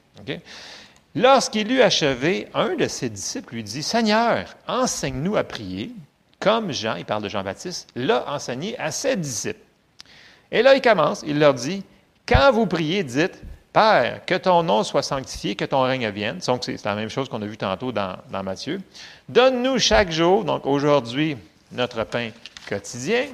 Lorsqu'il 1.15 1.73
eut 1.73 1.83
achevé, 1.83 2.49
un 2.55 2.77
de 2.77 2.87
ses 2.87 3.09
disciples 3.09 3.55
lui 3.55 3.65
dit, 3.65 3.83
Seigneur, 3.83 4.55
enseigne-nous 4.69 5.37
à 5.37 5.45
prier, 5.45 5.93
comme 6.39 6.73
Jean, 6.73 6.95
il 6.95 7.05
parle 7.05 7.23
de 7.23 7.29
Jean-Baptiste, 7.29 7.89
l'a 7.97 8.33
enseigné 8.33 8.79
à 8.79 8.91
ses 8.91 9.17
disciples. 9.17 9.61
Et 10.53 10.63
là, 10.63 10.75
il 10.75 10.81
commence, 10.81 11.23
il 11.27 11.39
leur 11.39 11.55
dit, 11.55 11.83
quand 12.27 12.53
vous 12.53 12.67
priez, 12.67 13.03
dites, 13.03 13.43
Père, 13.73 14.25
que 14.27 14.35
ton 14.35 14.65
nom 14.65 14.83
soit 14.83 15.03
sanctifié, 15.03 15.55
que 15.55 15.65
ton 15.65 15.83
règne 15.83 16.09
vienne. 16.11 16.39
Donc, 16.45 16.65
c'est 16.65 16.85
la 16.85 16.97
même 16.97 17.09
chose 17.09 17.29
qu'on 17.29 17.41
a 17.41 17.47
vu 17.47 17.57
tantôt 17.57 17.93
dans, 17.93 18.17
dans 18.31 18.43
Matthieu. 18.43 18.81
Donne-nous 19.29 19.79
chaque 19.79 20.11
jour, 20.11 20.45
donc 20.45 20.67
aujourd'hui, 20.67 21.37
notre 21.71 22.03
pain 22.03 22.31
quotidien. 22.69 23.27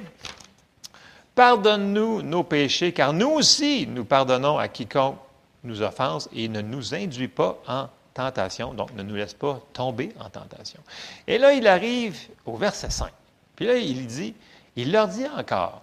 Pardonne-nous 1.33 2.21
nos 2.21 2.43
péchés, 2.43 2.91
car 2.91 3.13
nous 3.13 3.29
aussi, 3.29 3.87
nous 3.87 4.05
pardonnons 4.05 4.59
à 4.59 4.67
quiconque 4.67 5.17
nous 5.67 5.81
offense 5.81 6.29
et 6.33 6.47
ne 6.47 6.61
nous 6.61 6.95
induit 6.95 7.27
pas 7.27 7.61
en 7.67 7.87
tentation, 8.13 8.73
donc 8.73 8.93
ne 8.95 9.03
nous 9.03 9.15
laisse 9.15 9.35
pas 9.35 9.61
tomber 9.73 10.11
en 10.19 10.29
tentation. 10.29 10.79
Et 11.27 11.37
là, 11.37 11.53
il 11.53 11.67
arrive 11.67 12.17
au 12.45 12.57
verset 12.57 12.89
5. 12.89 13.11
Puis 13.55 13.67
là, 13.67 13.77
il 13.77 14.07
dit, 14.07 14.33
il 14.75 14.91
leur 14.91 15.07
dit 15.07 15.25
encore, 15.37 15.81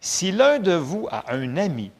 si 0.00 0.32
l'un 0.32 0.58
de 0.58 0.72
vous 0.72 1.08
a 1.10 1.32
un 1.32 1.56
ami 1.56 1.90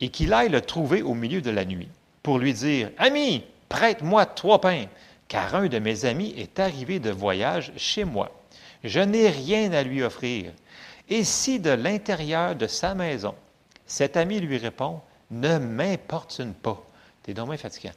et 0.00 0.08
qu'il 0.08 0.32
aille 0.32 0.48
le 0.48 0.60
trouver 0.60 1.02
au 1.02 1.14
milieu 1.14 1.40
de 1.40 1.50
la 1.50 1.64
nuit 1.64 1.88
pour 2.22 2.38
lui 2.38 2.54
dire 2.54 2.90
Ami, 2.98 3.44
prête-moi 3.68 4.26
trois 4.26 4.60
pains, 4.60 4.86
car 5.28 5.54
un 5.54 5.66
de 5.66 5.78
mes 5.78 6.04
amis 6.04 6.34
est 6.36 6.60
arrivé 6.60 6.98
de 6.98 7.10
voyage 7.10 7.72
chez 7.76 8.04
moi. 8.04 8.30
Je 8.84 9.00
n'ai 9.00 9.28
rien 9.28 9.72
à 9.72 9.82
lui 9.82 10.02
offrir. 10.02 10.52
Et 11.08 11.24
si 11.24 11.60
de 11.60 11.70
l'intérieur 11.70 12.54
de 12.54 12.66
sa 12.66 12.94
maison, 12.94 13.34
cet 13.86 14.16
ami 14.16 14.40
lui 14.40 14.58
répond 14.58 15.00
Ne 15.32 15.58
m'importune 15.58 16.54
pas. 16.54 16.80
T'es 17.22 17.34
donc 17.34 17.56
fatiguant. 17.56 17.92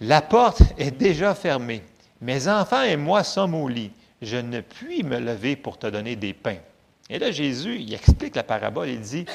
La 0.00 0.20
porte 0.20 0.62
est 0.78 0.90
déjà 0.90 1.34
fermée. 1.34 1.84
Mes 2.20 2.48
enfants 2.48 2.82
et 2.82 2.96
moi 2.96 3.22
sommes 3.22 3.54
au 3.54 3.68
lit. 3.68 3.92
Je 4.20 4.36
ne 4.36 4.60
puis 4.60 5.04
me 5.04 5.18
lever 5.18 5.54
pour 5.54 5.78
te 5.78 5.86
donner 5.86 6.16
des 6.16 6.32
pains. 6.32 6.58
Et 7.10 7.18
là, 7.18 7.30
Jésus, 7.30 7.76
il 7.78 7.92
explique 7.92 8.36
la 8.36 8.42
parabole. 8.42 8.88
Il 8.88 9.00
dit 9.00 9.26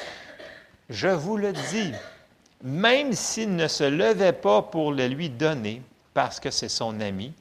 je 0.90 1.08
vous 1.08 1.36
le 1.36 1.52
dis, 1.52 1.92
même 2.62 3.12
s'il 3.12 3.54
ne 3.54 3.68
se 3.68 3.84
levait 3.84 4.32
pas 4.32 4.62
pour 4.62 4.92
le 4.92 5.06
lui 5.06 5.28
donner, 5.28 5.82
parce 6.14 6.40
que 6.40 6.50
c'est 6.50 6.70
son 6.70 7.00
ami, 7.00 7.34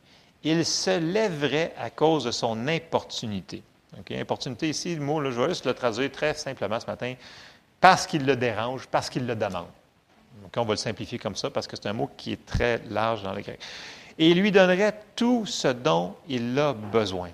il 0.43 0.65
se 0.65 0.99
lèverait 0.99 1.73
à 1.77 1.89
cause 1.89 2.25
de 2.25 2.31
son 2.31 2.67
importunité. 2.67 3.63
Importunité 4.11 4.69
ici, 4.69 4.95
le 4.95 5.01
mot, 5.01 5.21
là, 5.21 5.31
je 5.31 5.39
vais 5.39 5.49
juste 5.49 5.65
le 5.65 5.73
traduire 5.73 6.11
très 6.11 6.33
simplement 6.33 6.79
ce 6.79 6.85
matin, 6.85 7.15
parce 7.79 8.05
qu'il 8.05 8.25
le 8.25 8.35
dérange, 8.35 8.85
parce 8.87 9.09
qu'il 9.09 9.25
le 9.25 9.35
demande. 9.35 9.67
On 10.55 10.63
va 10.63 10.73
le 10.73 10.77
simplifier 10.77 11.19
comme 11.19 11.35
ça, 11.35 11.49
parce 11.49 11.67
que 11.67 11.75
c'est 11.75 11.87
un 11.87 11.93
mot 11.93 12.09
qui 12.17 12.31
est 12.31 12.45
très 12.45 12.81
large 12.89 13.23
dans 13.23 13.33
le 13.33 13.41
grec. 13.41 13.59
Et 14.17 14.29
il 14.29 14.39
lui 14.39 14.51
donnerait 14.51 14.99
tout 15.15 15.45
ce 15.45 15.67
dont 15.67 16.15
il 16.27 16.57
a 16.57 16.73
besoin. 16.73 17.29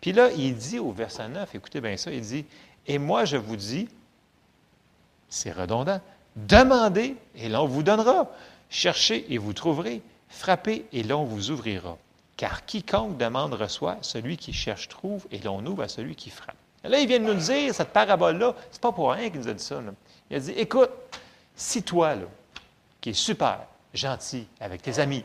Puis 0.00 0.12
là, 0.12 0.30
il 0.36 0.56
dit 0.56 0.78
au 0.78 0.92
verset 0.92 1.28
9, 1.28 1.54
écoutez 1.54 1.80
bien 1.80 1.96
ça, 1.96 2.12
il 2.12 2.20
dit, 2.20 2.44
Et 2.86 2.98
moi 2.98 3.24
je 3.24 3.36
vous 3.36 3.56
dis, 3.56 3.88
c'est 5.28 5.52
redondant. 5.52 6.00
Demandez 6.36 7.16
et 7.34 7.48
l'on 7.48 7.66
vous 7.66 7.82
donnera. 7.82 8.30
Cherchez 8.70 9.32
et 9.32 9.38
vous 9.38 9.52
trouverez. 9.52 10.02
Frappez 10.28 10.86
et 10.92 11.02
l'on 11.02 11.24
vous 11.24 11.50
ouvrira. 11.50 11.96
Car 12.36 12.64
quiconque 12.64 13.16
demande 13.16 13.54
reçoit, 13.54 13.96
celui 14.02 14.36
qui 14.36 14.52
cherche 14.52 14.88
trouve 14.88 15.26
et 15.32 15.38
l'on 15.38 15.64
ouvre 15.66 15.82
à 15.82 15.88
celui 15.88 16.14
qui 16.14 16.30
frappe. 16.30 16.54
Là, 16.84 17.00
il 17.00 17.08
vient 17.08 17.18
de 17.18 17.24
nous 17.24 17.34
dire, 17.34 17.74
cette 17.74 17.88
parabole-là, 17.88 18.54
c'est 18.70 18.80
pas 18.80 18.92
pour 18.92 19.10
rien 19.10 19.30
qu'il 19.30 19.40
nous 19.40 19.48
a 19.48 19.52
dit 19.52 19.64
ça. 19.64 19.80
Il 20.30 20.36
a 20.36 20.40
dit, 20.40 20.52
écoute, 20.52 20.90
si 21.56 21.82
toi, 21.82 22.14
là, 22.14 22.26
qui 23.00 23.10
es 23.10 23.14
super 23.14 23.60
gentil 23.94 24.46
avec 24.60 24.82
tes 24.82 24.98
amis, 24.98 25.24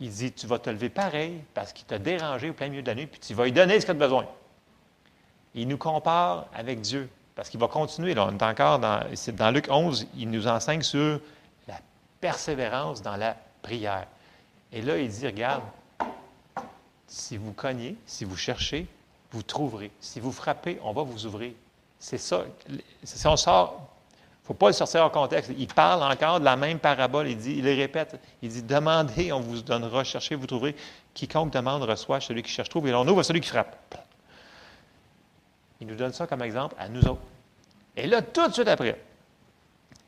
il 0.00 0.10
dit, 0.10 0.32
tu 0.32 0.46
vas 0.46 0.58
te 0.58 0.70
lever 0.70 0.88
pareil 0.88 1.42
parce 1.52 1.72
qu'il 1.72 1.86
t'a 1.86 1.98
dérangé 1.98 2.50
au 2.50 2.54
plein 2.54 2.68
milieu 2.68 2.82
de 2.82 2.86
la 2.86 2.94
nuit, 2.94 3.06
puis 3.06 3.20
tu 3.20 3.34
vas 3.34 3.44
lui 3.44 3.52
donner 3.52 3.78
ce 3.80 3.86
qu'il 3.86 3.90
a 3.90 3.94
besoin. 3.94 4.26
Il 5.54 5.68
nous 5.68 5.78
compare 5.78 6.46
avec 6.54 6.80
Dieu. 6.80 7.08
Parce 7.34 7.48
qu'il 7.48 7.60
va 7.60 7.68
continuer, 7.68 8.14
là, 8.14 8.26
on 8.26 8.36
est 8.36 8.42
encore 8.42 8.78
dans, 8.78 9.02
dans 9.34 9.50
Luc 9.50 9.66
11, 9.70 10.08
il 10.16 10.30
nous 10.30 10.46
enseigne 10.46 10.82
sur 10.82 11.20
la 11.68 11.80
persévérance 12.20 13.02
dans 13.02 13.16
la 13.16 13.36
prière. 13.62 14.06
Et 14.72 14.82
là, 14.82 14.98
il 14.98 15.08
dit, 15.08 15.26
regarde, 15.26 15.62
si 17.06 17.36
vous 17.36 17.52
cognez, 17.52 17.96
si 18.06 18.24
vous 18.24 18.36
cherchez, 18.36 18.86
vous 19.32 19.42
trouverez. 19.42 19.90
Si 20.00 20.20
vous 20.20 20.32
frappez, 20.32 20.78
on 20.82 20.92
va 20.92 21.02
vous 21.02 21.26
ouvrir. 21.26 21.52
C'est 21.98 22.18
ça. 22.18 22.44
Si 23.04 23.26
on 23.26 23.36
sort, 23.36 23.88
ne 24.50 24.54
faut 24.54 24.58
pas 24.58 24.66
le 24.66 24.72
sortir 24.72 25.04
en 25.04 25.10
contexte. 25.10 25.52
Il 25.56 25.68
parle 25.68 26.02
encore 26.02 26.40
de 26.40 26.44
la 26.44 26.56
même 26.56 26.80
parabole. 26.80 27.28
Il 27.28 27.36
dit, 27.36 27.54
il 27.58 27.64
le 27.64 27.72
répète. 27.72 28.20
Il 28.42 28.48
dit, 28.48 28.64
demandez, 28.64 29.32
on 29.32 29.38
vous 29.38 29.62
donnera. 29.62 30.02
Cherchez, 30.02 30.34
vous 30.34 30.46
trouverez. 30.46 30.74
Quiconque 31.14 31.52
demande 31.52 31.84
reçoit. 31.84 32.20
Celui 32.20 32.42
qui 32.42 32.50
cherche 32.50 32.68
trouve. 32.68 32.88
Et 32.88 32.94
on 32.94 33.06
ouvre 33.06 33.22
celui 33.22 33.40
qui 33.40 33.48
frappe. 33.48 33.76
Il 35.80 35.86
nous 35.86 35.94
donne 35.94 36.12
ça 36.12 36.26
comme 36.26 36.42
exemple 36.42 36.74
à 36.80 36.88
nous 36.88 37.00
autres. 37.02 37.22
Et 37.96 38.08
là, 38.08 38.22
tout 38.22 38.48
de 38.48 38.52
suite 38.52 38.66
après, 38.66 39.00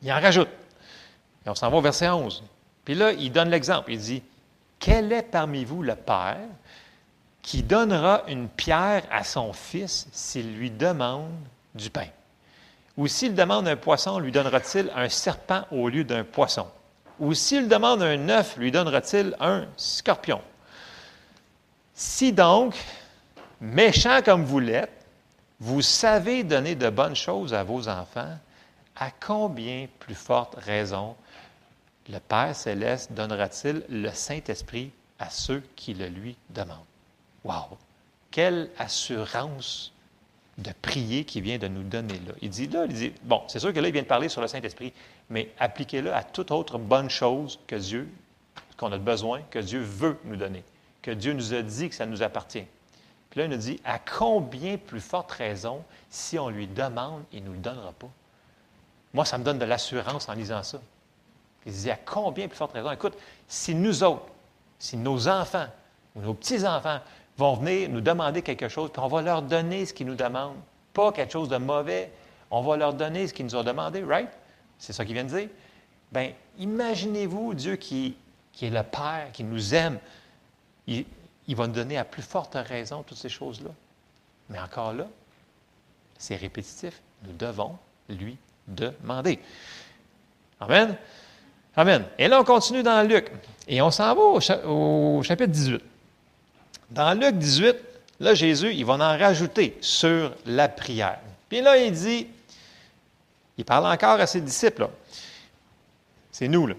il 0.02 0.12
en 0.12 0.20
rajoute. 0.20 0.48
Et 1.46 1.48
on 1.48 1.54
s'en 1.54 1.70
va 1.70 1.76
au 1.76 1.80
verset 1.80 2.10
11. 2.10 2.42
Puis 2.84 2.96
là, 2.96 3.12
il 3.12 3.30
donne 3.30 3.48
l'exemple. 3.48 3.92
Il 3.92 3.98
dit 3.98 4.22
Quel 4.80 5.12
est 5.12 5.22
parmi 5.22 5.64
vous 5.64 5.82
le 5.82 5.94
Père 5.94 6.48
qui 7.42 7.62
donnera 7.62 8.24
une 8.26 8.48
pierre 8.48 9.04
à 9.08 9.22
son 9.22 9.52
fils 9.52 10.08
s'il 10.10 10.56
lui 10.56 10.72
demande 10.72 11.30
du 11.76 11.90
pain? 11.90 12.08
Ou 12.96 13.06
s'il 13.06 13.34
demande 13.34 13.68
un 13.68 13.76
poisson, 13.76 14.18
lui 14.18 14.32
donnera-t-il 14.32 14.90
un 14.94 15.08
serpent 15.08 15.64
au 15.70 15.88
lieu 15.88 16.04
d'un 16.04 16.24
poisson? 16.24 16.66
Ou 17.18 17.34
s'il 17.34 17.68
demande 17.68 18.02
un 18.02 18.28
œuf, 18.28 18.56
lui 18.56 18.70
donnera-t-il 18.70 19.36
un 19.40 19.66
scorpion? 19.76 20.42
Si 21.94 22.32
donc, 22.32 22.74
méchant 23.60 24.20
comme 24.22 24.44
vous 24.44 24.58
l'êtes, 24.58 25.06
vous 25.60 25.82
savez 25.82 26.42
donner 26.42 26.74
de 26.74 26.90
bonnes 26.90 27.16
choses 27.16 27.54
à 27.54 27.62
vos 27.62 27.88
enfants, 27.88 28.36
à 28.96 29.10
combien 29.10 29.86
plus 30.00 30.14
forte 30.14 30.56
raison 30.56 31.14
le 32.08 32.18
Père 32.18 32.54
céleste 32.54 33.12
donnera-t-il 33.12 33.84
le 33.88 34.10
Saint-Esprit 34.10 34.90
à 35.18 35.30
ceux 35.30 35.62
qui 35.76 35.94
le 35.94 36.08
lui 36.08 36.36
demandent? 36.50 36.78
Wow! 37.44 37.78
Quelle 38.30 38.70
assurance 38.78 39.92
de 40.62 40.72
prier 40.80 41.24
qu'il 41.24 41.42
vient 41.42 41.58
de 41.58 41.68
nous 41.68 41.82
donner 41.82 42.14
là. 42.26 42.32
Il 42.40 42.50
dit 42.50 42.66
là, 42.68 42.86
il 42.88 42.94
dit, 42.94 43.12
bon, 43.22 43.42
c'est 43.48 43.58
sûr 43.58 43.72
que 43.72 43.80
là, 43.80 43.88
il 43.88 43.92
vient 43.92 44.02
de 44.02 44.06
parler 44.06 44.28
sur 44.28 44.40
le 44.40 44.48
Saint-Esprit, 44.48 44.92
mais 45.28 45.52
appliquez-le 45.58 46.12
à 46.12 46.22
toute 46.22 46.50
autre 46.50 46.78
bonne 46.78 47.10
chose 47.10 47.60
que 47.66 47.76
Dieu, 47.76 48.08
qu'on 48.76 48.92
a 48.92 48.98
besoin, 48.98 49.42
que 49.50 49.58
Dieu 49.58 49.80
veut 49.80 50.18
nous 50.24 50.36
donner, 50.36 50.64
que 51.02 51.10
Dieu 51.10 51.32
nous 51.32 51.52
a 51.54 51.62
dit 51.62 51.88
que 51.88 51.94
ça 51.94 52.06
nous 52.06 52.22
appartient. 52.22 52.64
Puis 53.30 53.38
là, 53.40 53.46
il 53.46 53.50
nous 53.50 53.56
dit, 53.56 53.80
à 53.84 53.98
combien 53.98 54.76
plus 54.76 55.00
forte 55.00 55.32
raison, 55.32 55.82
si 56.10 56.38
on 56.38 56.48
lui 56.48 56.66
demande, 56.66 57.22
il 57.32 57.42
ne 57.42 57.48
nous 57.48 57.54
le 57.54 57.60
donnera 57.60 57.92
pas? 57.92 58.10
Moi, 59.14 59.24
ça 59.24 59.38
me 59.38 59.44
donne 59.44 59.58
de 59.58 59.64
l'assurance 59.64 60.28
en 60.28 60.34
lisant 60.34 60.62
ça. 60.62 60.80
Il 61.64 61.72
dit, 61.72 61.90
à 61.90 61.96
combien 61.96 62.48
plus 62.48 62.56
forte 62.56 62.72
raison? 62.72 62.90
Écoute, 62.90 63.16
si 63.48 63.74
nous 63.74 64.02
autres, 64.02 64.26
si 64.78 64.96
nos 64.96 65.28
enfants 65.28 65.66
ou 66.14 66.20
nos 66.20 66.34
petits-enfants 66.34 67.00
vont 67.38 67.54
venir 67.54 67.88
nous 67.88 68.00
demander 68.00 68.42
quelque 68.42 68.68
chose, 68.68 68.90
puis 68.92 69.02
on 69.02 69.08
va 69.08 69.22
leur 69.22 69.42
donner 69.42 69.86
ce 69.86 69.94
qu'ils 69.94 70.06
nous 70.06 70.14
demandent, 70.14 70.60
pas 70.92 71.12
quelque 71.12 71.32
chose 71.32 71.48
de 71.48 71.56
mauvais, 71.56 72.10
on 72.50 72.60
va 72.62 72.76
leur 72.76 72.94
donner 72.94 73.26
ce 73.26 73.34
qu'ils 73.34 73.46
nous 73.46 73.56
ont 73.56 73.62
demandé, 73.62 74.04
right? 74.04 74.28
C'est 74.78 74.92
ça 74.92 75.04
qu'il 75.04 75.14
vient 75.14 75.24
de 75.24 75.28
dire. 75.28 75.48
Bien, 76.10 76.32
imaginez-vous 76.58 77.54
Dieu 77.54 77.76
qui, 77.76 78.16
qui 78.52 78.66
est 78.66 78.70
le 78.70 78.82
Père, 78.82 79.28
qui 79.32 79.44
nous 79.44 79.74
aime. 79.74 79.98
Il 80.86 81.06
va 81.48 81.66
nous 81.66 81.72
donner 81.72 81.96
à 81.96 82.04
plus 82.04 82.22
forte 82.22 82.54
raison 82.54 83.02
toutes 83.02 83.18
ces 83.18 83.28
choses-là. 83.28 83.70
Mais 84.50 84.58
encore 84.58 84.92
là, 84.92 85.06
c'est 86.18 86.36
répétitif. 86.36 87.00
Nous 87.24 87.32
devons 87.32 87.76
lui 88.08 88.36
demander. 88.68 89.38
Amen. 90.60 90.96
Amen. 91.74 92.04
Et 92.18 92.28
là, 92.28 92.40
on 92.40 92.44
continue 92.44 92.82
dans 92.82 93.06
Luc. 93.06 93.32
Et 93.66 93.80
on 93.80 93.90
s'en 93.90 94.14
va 94.14 94.22
au, 94.68 95.22
chapitre 95.22 95.50
18. 95.50 95.82
Dans 96.92 97.18
Luc 97.18 97.38
18, 97.38 97.76
là, 98.20 98.34
Jésus, 98.34 98.74
il 98.74 98.84
va 98.84 98.94
en 98.94 99.18
rajouter 99.18 99.78
sur 99.80 100.34
la 100.44 100.68
prière. 100.68 101.20
Puis 101.48 101.62
là, 101.62 101.78
il 101.78 101.90
dit, 101.90 102.26
Il 103.56 103.64
parle 103.64 103.86
encore 103.86 104.20
à 104.20 104.26
ses 104.26 104.42
disciples. 104.42 104.88
C'est 106.30 106.48
nous, 106.48 106.66
là. 106.66 106.74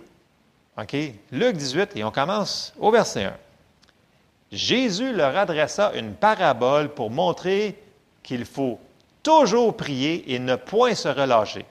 OK? 0.77 0.95
Luc 1.31 1.57
18, 1.57 1.91
et 1.95 2.03
on 2.03 2.11
commence 2.11 2.73
au 2.79 2.91
verset 2.91 3.25
1. 3.25 3.33
Jésus 4.51 5.13
leur 5.13 5.35
adressa 5.35 5.91
une 5.95 6.13
parabole 6.13 6.89
pour 6.89 7.09
montrer 7.09 7.75
qu'il 8.21 8.45
faut 8.45 8.79
toujours 9.23 9.75
prier 9.75 10.31
et 10.31 10.37
ne 10.37 10.55
point 10.55 10.93
se 10.93 11.07
relâcher. 11.07 11.65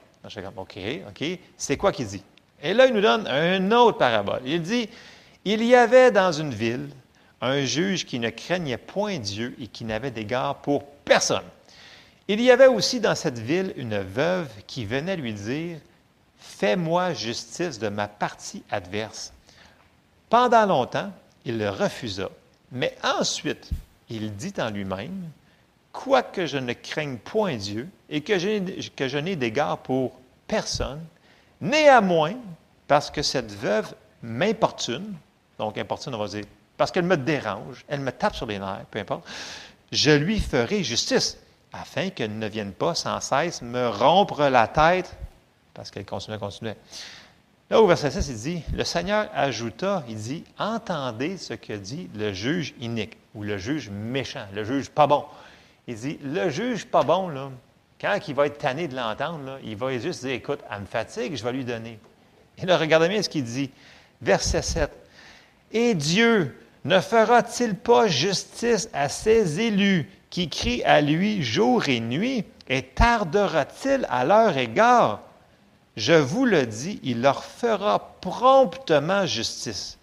OK, 0.57 0.79
OK. 1.09 1.39
C'est 1.57 1.77
quoi 1.77 1.93
qu'il 1.93 2.09
dit? 2.09 2.25
Et 2.61 2.75
là, 2.75 2.87
il 2.87 2.95
nous 2.95 3.01
donne 3.01 3.29
une 3.29 3.73
autre 3.73 3.99
parabole. 3.99 4.43
Il 4.45 4.63
dit, 4.63 4.89
il 5.45 5.63
y 5.65 5.77
avait 5.77 6.11
dans 6.11 6.33
une 6.33 6.53
ville 6.53 6.89
un 7.43 7.65
juge 7.65 8.07
qui 8.07 8.21
ne 8.21 8.31
craignait 8.31 8.79
point 8.79 9.19
Dieu 9.19 9.55
et 9.61 9.67
qui 9.67 9.85
n'avait 9.85 10.13
d'égard 10.13 10.63
pour 10.63 10.85
personne. 11.05 11.45
Il 12.29 12.41
y 12.41 12.53
avait 12.53 12.69
aussi 12.69 13.01
dans 13.01 13.17
cette 13.17 13.41
ville 13.41 13.75
une 13.77 13.99
veuve 13.99 14.49
qui 14.67 14.85
venait 14.85 15.17
lui 15.17 15.35
dire, 15.35 15.79
Fais-moi 16.39 17.13
justice 17.15 17.79
de 17.79 17.89
ma 17.89 18.07
partie 18.09 18.63
adverse. 18.71 19.33
Pendant 20.31 20.67
longtemps, 20.67 21.13
il 21.45 21.59
le 21.59 21.71
refusa, 21.71 22.31
mais 22.71 22.97
ensuite, 23.03 23.71
il 24.09 24.35
dit 24.37 24.55
en 24.59 24.71
lui-même, 24.71 25.29
Quoique 25.93 26.47
je 26.47 26.59
ne 26.59 26.73
craigne 26.73 27.19
point 27.19 27.57
Dieu 27.57 27.89
et 28.09 28.23
que 28.23 28.39
je, 28.39 29.19
n'ai 29.19 29.37
d'égard 29.37 29.79
pour 29.79 30.13
personne, 30.47 31.05
néanmoins, 31.61 32.35
parce 32.87 33.11
que 33.11 33.23
cette 33.23 33.53
veuve 33.53 33.95
m'importune, 34.23 35.15
donc 35.59 35.77
importune, 35.77 36.15
on 36.15 36.27
parce 36.77 36.91
qu'elle 36.91 37.05
me 37.05 37.17
dérange, 37.17 37.85
elle 37.89 38.01
me 38.01 38.13
tape 38.13 38.35
sur 38.35 38.47
les 38.47 38.59
nerfs, 38.59 38.85
peu 38.91 38.99
importe, 38.99 39.27
je 39.91 40.11
lui 40.11 40.41
ferai 40.41 40.83
justice, 40.83 41.39
afin 41.73 42.11
qu'elle 42.11 42.39
ne 42.39 42.47
vienne 42.47 42.73
pas 42.73 42.95
sans 42.95 43.21
cesse 43.21 43.63
me 43.63 43.89
rompre 43.89 44.43
la 44.49 44.69
tête, 44.69 45.15
parce 45.75 45.91
qu'elle 45.91 46.05
continuait, 46.05 46.39
continuait. 46.39 46.77
Là, 47.71 47.81
au 47.81 47.87
verset 47.87 48.11
6, 48.11 48.29
il 48.29 48.37
dit, 48.37 48.63
le 48.75 48.85
Seigneur 48.85 49.29
ajouta, 49.35 50.05
il 50.09 50.17
dit, 50.17 50.45
entendez 50.59 51.39
ce 51.39 51.55
que 51.55 51.73
dit 51.73 52.11
le 52.15 52.33
juge 52.33 52.75
inique, 52.81 53.17
ou 53.35 53.43
le 53.43 53.57
juge 53.57 53.89
méchant, 53.89 54.47
le 54.55 54.65
juge 54.65 54.91
pas 54.91 55.07
bon. 55.07 55.25
Il 55.87 55.97
dit, 55.97 56.19
le 56.23 56.51
juge 56.51 56.85
pas 56.85 57.03
bon, 57.03 57.29
là, 57.29 57.51
quand 58.01 58.19
il 58.27 58.35
va 58.35 58.47
être 58.47 58.59
tanné 58.59 58.89
de 58.89 58.97
l'entendre, 58.97 59.59
il 59.65 59.77
va 59.77 59.97
juste 59.99 60.25
dire, 60.25 60.35
écoute, 60.35 60.61
elle 60.71 60.81
me 60.81 60.87
fatigue, 60.87 61.37
je 61.37 61.45
vais 61.45 61.53
lui 61.53 61.65
donner. 61.65 61.99
Et 62.59 62.67
là, 62.67 62.77
regardez 62.77 63.09
bien 63.09 63.23
ce 63.23 63.29
qu'il 63.29 63.45
dit. 63.45 63.71
Verset 64.21 64.63
7. 64.63 64.91
Et 65.73 65.95
Dieu 65.95 66.55
ne 66.85 67.01
fera-t-il 67.01 67.75
pas 67.75 68.09
justice 68.09 68.89
à 68.93 69.09
ses 69.09 69.61
élus 69.61 70.11
qui 70.31 70.49
crient 70.49 70.83
à 70.85 71.01
lui 71.01 71.43
jour 71.43 71.89
et 71.89 72.01
nuit, 72.01 72.45
et 72.69 72.83
tardera-t-il 72.83 74.07
à 74.09 74.25
leur 74.25 74.57
égard? 74.57 75.21
Je 75.97 76.15
vous 76.15 76.47
le 76.47 76.65
dis, 76.65 77.01
il 77.03 77.21
leur 77.21 77.45
fera 77.45 78.17
promptement 78.21 79.27
justice. 79.27 79.99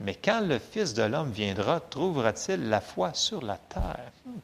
Mais 0.00 0.14
quand 0.14 0.40
le 0.40 0.58
Fils 0.58 0.94
de 0.94 1.02
l'homme 1.02 1.32
viendra, 1.32 1.80
trouvera-t-il 1.80 2.68
la 2.68 2.80
foi 2.80 3.12
sur 3.14 3.42
la 3.42 3.56
terre? 3.56 4.10
Hmm. 4.24 4.38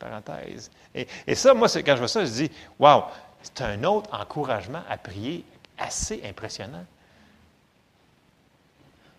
Et, 1.27 1.35
ça, 1.35 1.55
moi, 1.55 1.69
quand 1.69 1.95
je 1.95 1.99
vois 1.99 2.09
ça, 2.09 2.25
je 2.25 2.31
dis, 2.31 2.51
waouh, 2.79 3.05
c'est 3.43 3.63
un 3.63 3.85
autre 3.85 4.11
encouragement 4.13 4.83
à 4.89 4.99
prier 4.99 5.45
assez 5.79 6.23
impressionnant. 6.25 6.85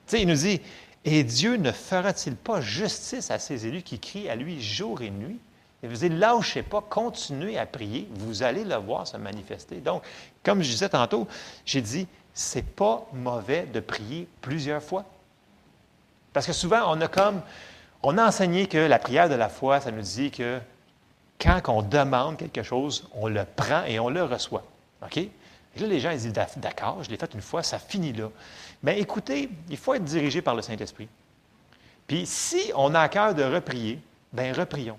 Tu 0.08 0.18
sais, 0.18 0.22
il 0.22 0.28
nous 0.28 0.36
dit, 0.36 0.62
et 1.06 1.24
Dieu 1.24 1.56
ne 1.56 1.72
fera-t-il 1.72 2.36
pas 2.36 2.62
justice 2.62 3.30
à 3.30 3.38
ses 3.38 3.68
élus 3.68 3.84
qui 3.84 4.00
crient 4.00 4.28
à 4.28 4.36
lui 4.36 4.62
jour 4.62 5.04
et 5.04 5.12
nuit? 5.12 5.40
Et 5.84 5.88
vous 5.88 5.98
dites, 5.98 6.12
lâchez 6.14 6.64
pas, 6.64 6.82
continuez 6.82 7.60
à 7.60 7.68
prier, 7.68 8.10
vous 8.16 8.42
allez 8.42 8.64
le 8.64 8.76
voir 8.76 9.06
se 9.06 9.18
manifester. 9.18 9.76
Donc, 9.76 10.02
comme 10.42 10.64
je 10.64 10.72
disais 10.72 10.90
tantôt, 10.90 11.28
j'ai 11.64 11.82
dit, 11.82 12.08
c'est 12.34 12.66
pas 12.66 13.06
mauvais 13.14 13.68
de 13.72 13.80
prier 13.80 14.28
plusieurs 14.42 14.82
fois. 14.82 15.06
Parce 16.34 16.48
que 16.48 16.54
souvent, 16.54 16.82
on 16.88 17.00
a 17.02 17.08
comme, 17.08 17.42
on 18.02 18.18
a 18.18 18.26
enseigné 18.26 18.66
que 18.66 18.80
la 18.80 18.98
prière 18.98 19.30
de 19.30 19.36
la 19.36 19.48
foi, 19.48 19.80
ça 19.80 19.92
nous 19.92 20.02
dit 20.02 20.32
que 20.32 20.60
quand 21.40 21.62
on 21.68 21.84
demande 21.84 22.38
quelque 22.38 22.64
chose, 22.64 23.08
on 23.14 23.28
le 23.28 23.46
prend 23.46 23.84
et 23.84 24.00
on 24.00 24.10
le 24.10 24.24
reçoit. 24.24 24.64
OK? 25.04 25.20
Et 25.76 25.80
là, 25.80 25.88
les 25.88 26.00
gens 26.00 26.12
disent, 26.12 26.32
d'accord, 26.58 27.04
je 27.04 27.10
l'ai 27.10 27.18
fait 27.18 27.34
une 27.34 27.42
fois, 27.42 27.62
ça 27.62 27.80
finit 27.80 28.14
là. 28.14 28.30
Mais 28.82 29.00
écoutez, 29.00 29.50
il 29.70 29.78
faut 29.78 29.94
être 29.94 30.04
dirigé 30.04 30.42
par 30.42 30.56
le 30.56 30.62
Saint-Esprit. 30.62 31.10
Puis 32.08 32.26
si 32.26 32.72
on 32.76 32.94
a 32.94 33.02
à 33.02 33.10
cœur 33.10 33.34
de 33.34 33.44
reprier, 33.44 34.00
bien 34.32 34.54
reprions. 34.54 34.98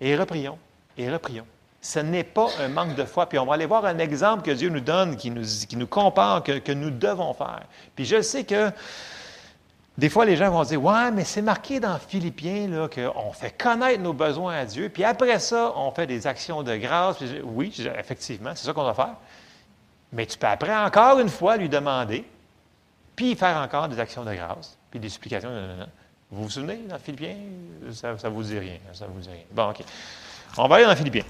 Et 0.00 0.16
reprions, 0.16 0.58
et 0.96 1.10
reprions. 1.10 1.46
Ce 1.80 1.98
n'est 1.98 2.24
pas 2.24 2.48
un 2.60 2.68
manque 2.68 2.94
de 2.94 3.04
foi. 3.04 3.28
Puis 3.28 3.38
on 3.38 3.44
va 3.44 3.54
aller 3.54 3.66
voir 3.66 3.84
un 3.84 3.98
exemple 3.98 4.42
que 4.42 4.50
Dieu 4.50 4.70
nous 4.70 4.80
donne, 4.80 5.16
qui 5.16 5.30
nous, 5.30 5.44
qui 5.68 5.76
nous 5.76 5.86
compare, 5.86 6.42
que, 6.42 6.72
nous 6.72 6.90
devons 6.90 7.34
faire. 7.34 7.62
Puis 7.94 8.06
je 8.06 8.22
sais 8.22 8.44
que 8.44 8.70
des 9.96 10.08
fois, 10.08 10.24
les 10.24 10.34
gens 10.34 10.50
vont 10.50 10.64
dire 10.64 10.82
Ouais, 10.82 11.10
mais 11.12 11.24
c'est 11.24 11.42
marqué 11.42 11.78
dans 11.78 11.98
Philippiens 11.98 12.88
qu'on 12.88 13.32
fait 13.32 13.50
connaître 13.50 14.00
nos 14.00 14.14
besoins 14.14 14.56
à 14.56 14.64
Dieu, 14.64 14.88
puis 14.88 15.04
après 15.04 15.38
ça, 15.38 15.72
on 15.76 15.92
fait 15.92 16.06
des 16.06 16.26
actions 16.26 16.62
de 16.62 16.74
grâce. 16.76 17.18
oui, 17.44 17.72
effectivement, 17.96 18.52
c'est 18.56 18.66
ça 18.66 18.72
qu'on 18.72 18.82
va 18.82 18.94
faire. 18.94 19.14
Mais 20.14 20.26
tu 20.26 20.38
peux 20.38 20.46
après 20.46 20.74
encore 20.74 21.18
une 21.18 21.28
fois 21.28 21.56
lui 21.56 21.68
demander 21.68 22.24
puis 23.16 23.34
faire 23.34 23.56
encore 23.58 23.88
des 23.88 23.98
actions 23.98 24.24
de 24.24 24.34
grâce, 24.34 24.76
puis 24.90 24.98
des 24.98 25.08
supplications. 25.08 25.50
Vous 26.30 26.44
vous 26.44 26.50
souvenez 26.50 26.78
dans 26.88 26.98
Philippiens? 26.98 27.36
Ça 27.92 28.12
ne 28.12 28.28
vous 28.28 28.42
dit 28.42 28.58
rien. 28.58 28.78
Vous 29.08 29.20
dit 29.20 29.28
rien. 29.28 29.44
Bon, 29.52 29.70
OK. 29.70 29.82
On 30.56 30.66
va 30.66 30.76
aller 30.76 30.84
dans 30.84 30.96
Philippiens. 30.96 31.24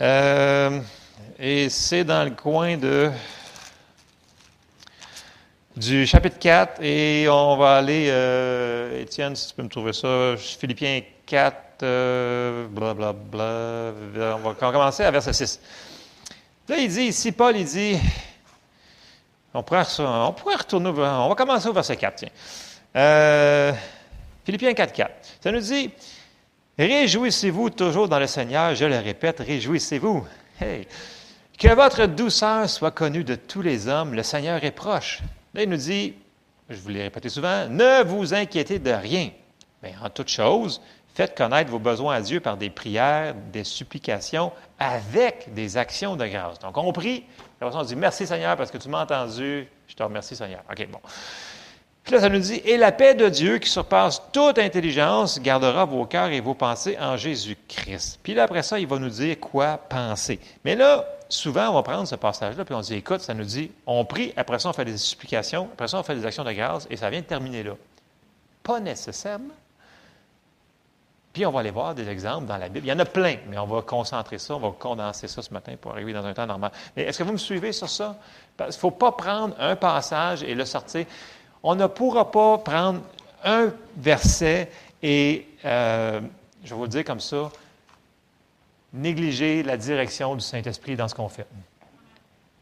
Euh, 0.00 0.80
et 1.38 1.68
c'est 1.68 2.04
dans 2.04 2.24
le 2.24 2.30
coin 2.30 2.76
de 2.76 3.10
du 5.76 6.06
chapitre 6.06 6.38
4 6.40 6.82
et 6.82 7.28
on 7.28 7.56
va 7.56 7.76
aller, 7.76 8.08
euh, 8.10 9.00
Étienne, 9.00 9.36
si 9.36 9.48
tu 9.48 9.54
peux 9.54 9.62
me 9.62 9.68
trouver 9.68 9.92
ça, 9.92 10.34
Philippiens 10.36 11.02
4, 11.24 11.56
euh, 11.82 12.66
on 12.74 14.48
va 14.48 14.54
commencer 14.54 15.04
à 15.04 15.10
verset 15.10 15.32
6. 15.32 15.60
Là, 16.68 16.76
il 16.78 16.88
dit, 16.88 17.02
ici, 17.02 17.32
Paul, 17.32 17.56
il 17.56 17.64
dit, 17.64 17.98
on 19.54 19.62
pourrait, 19.62 19.84
on 19.98 20.32
pourrait 20.32 20.56
retourner, 20.56 20.90
on 20.90 21.28
va 21.28 21.34
commencer 21.34 21.68
au 21.68 21.72
verset 21.72 21.96
4, 21.96 22.14
tiens. 22.16 22.28
Euh, 22.96 23.72
Philippiens 24.44 24.74
4, 24.74 24.92
4. 24.92 25.10
Ça 25.40 25.52
nous 25.52 25.60
dit, 25.60 25.90
Réjouissez-vous 26.78 27.70
toujours 27.70 28.08
dans 28.08 28.20
le 28.20 28.28
Seigneur, 28.28 28.72
je 28.76 28.84
le 28.84 28.98
répète, 28.98 29.40
réjouissez-vous. 29.40 30.24
Que 31.58 31.74
votre 31.74 32.06
douceur 32.06 32.70
soit 32.70 32.92
connue 32.92 33.24
de 33.24 33.34
tous 33.34 33.62
les 33.62 33.88
hommes, 33.88 34.14
le 34.14 34.22
Seigneur 34.22 34.62
est 34.62 34.70
proche. 34.70 35.18
Là, 35.54 35.64
il 35.64 35.68
nous 35.68 35.76
dit, 35.76 36.14
je 36.70 36.76
vous 36.76 36.90
l'ai 36.90 37.02
répété 37.02 37.30
souvent, 37.30 37.66
ne 37.68 38.04
vous 38.04 38.32
inquiétez 38.32 38.78
de 38.78 38.92
rien. 38.92 39.30
Mais 39.82 39.92
en 40.00 40.08
toute 40.08 40.28
chose, 40.28 40.80
faites 41.18 41.36
connaître 41.36 41.68
vos 41.68 41.80
besoins 41.80 42.14
à 42.14 42.20
Dieu 42.20 42.38
par 42.38 42.56
des 42.56 42.70
prières, 42.70 43.34
des 43.52 43.64
supplications, 43.64 44.52
avec 44.78 45.52
des 45.52 45.76
actions 45.76 46.14
de 46.14 46.24
grâce. 46.24 46.60
Donc, 46.60 46.78
on 46.78 46.92
prie, 46.92 47.24
on 47.60 47.82
dit 47.82 47.96
merci 47.96 48.24
Seigneur 48.24 48.56
parce 48.56 48.70
que 48.70 48.78
tu 48.78 48.88
m'as 48.88 49.02
entendu. 49.02 49.66
Je 49.88 49.94
te 49.96 50.02
remercie 50.04 50.36
Seigneur. 50.36 50.60
OK, 50.70 50.86
bon. 50.88 51.00
Puis 52.04 52.14
là, 52.14 52.20
ça 52.20 52.28
nous 52.28 52.38
dit, 52.38 52.62
et 52.64 52.76
la 52.76 52.92
paix 52.92 53.16
de 53.16 53.28
Dieu 53.28 53.58
qui 53.58 53.68
surpasse 53.68 54.22
toute 54.30 54.60
intelligence 54.60 55.40
gardera 55.40 55.84
vos 55.86 56.06
cœurs 56.06 56.28
et 56.28 56.40
vos 56.40 56.54
pensées 56.54 56.96
en 57.00 57.16
Jésus-Christ. 57.16 58.20
Puis 58.22 58.34
là, 58.34 58.44
après 58.44 58.62
ça, 58.62 58.78
il 58.78 58.86
va 58.86 59.00
nous 59.00 59.10
dire 59.10 59.40
quoi 59.40 59.76
penser. 59.76 60.38
Mais 60.64 60.76
là, 60.76 61.04
souvent, 61.28 61.68
on 61.70 61.74
va 61.74 61.82
prendre 61.82 62.06
ce 62.06 62.14
passage-là, 62.14 62.64
puis 62.64 62.76
on 62.76 62.80
dit, 62.80 62.94
écoute, 62.94 63.22
ça 63.22 63.34
nous 63.34 63.44
dit, 63.44 63.72
on 63.86 64.04
prie, 64.04 64.32
après 64.36 64.60
ça, 64.60 64.68
on 64.68 64.72
fait 64.72 64.84
des 64.84 64.94
explications, 64.94 65.68
après 65.72 65.88
ça, 65.88 65.98
on 65.98 66.04
fait 66.04 66.14
des 66.14 66.24
actions 66.24 66.44
de 66.44 66.52
grâce, 66.52 66.86
et 66.88 66.96
ça 66.96 67.10
vient 67.10 67.20
de 67.20 67.26
terminer 67.26 67.64
là. 67.64 67.72
Pas 68.62 68.78
nécessairement. 68.78 69.54
Puis 71.32 71.44
on 71.46 71.50
va 71.50 71.60
aller 71.60 71.70
voir 71.70 71.94
des 71.94 72.08
exemples 72.08 72.46
dans 72.46 72.56
la 72.56 72.68
Bible. 72.68 72.86
Il 72.86 72.88
y 72.88 72.92
en 72.92 72.98
a 72.98 73.04
plein, 73.04 73.36
mais 73.48 73.58
on 73.58 73.66
va 73.66 73.82
concentrer 73.82 74.38
ça, 74.38 74.54
on 74.56 74.60
va 74.60 74.72
condenser 74.76 75.28
ça 75.28 75.42
ce 75.42 75.52
matin 75.52 75.74
pour 75.80 75.92
arriver 75.92 76.12
dans 76.12 76.24
un 76.24 76.32
temps 76.34 76.46
normal. 76.46 76.72
Mais 76.96 77.04
est-ce 77.04 77.18
que 77.18 77.24
vous 77.24 77.32
me 77.32 77.38
suivez 77.38 77.72
sur 77.72 77.88
ça? 77.88 78.16
Il 78.60 78.66
ne 78.66 78.72
faut 78.72 78.90
pas 78.90 79.12
prendre 79.12 79.54
un 79.58 79.76
passage 79.76 80.42
et 80.42 80.54
le 80.54 80.64
sortir. 80.64 81.06
On 81.62 81.74
ne 81.74 81.86
pourra 81.86 82.30
pas 82.30 82.58
prendre 82.58 83.00
un 83.44 83.72
verset 83.96 84.70
et, 85.02 85.46
euh, 85.64 86.20
je 86.64 86.70
vais 86.70 86.76
vous 86.76 86.82
le 86.82 86.88
dire 86.88 87.04
comme 87.04 87.20
ça, 87.20 87.50
négliger 88.92 89.62
la 89.62 89.76
direction 89.76 90.34
du 90.34 90.40
Saint-Esprit 90.40 90.96
dans 90.96 91.08
ce 91.08 91.14
qu'on 91.14 91.28
fait. 91.28 91.46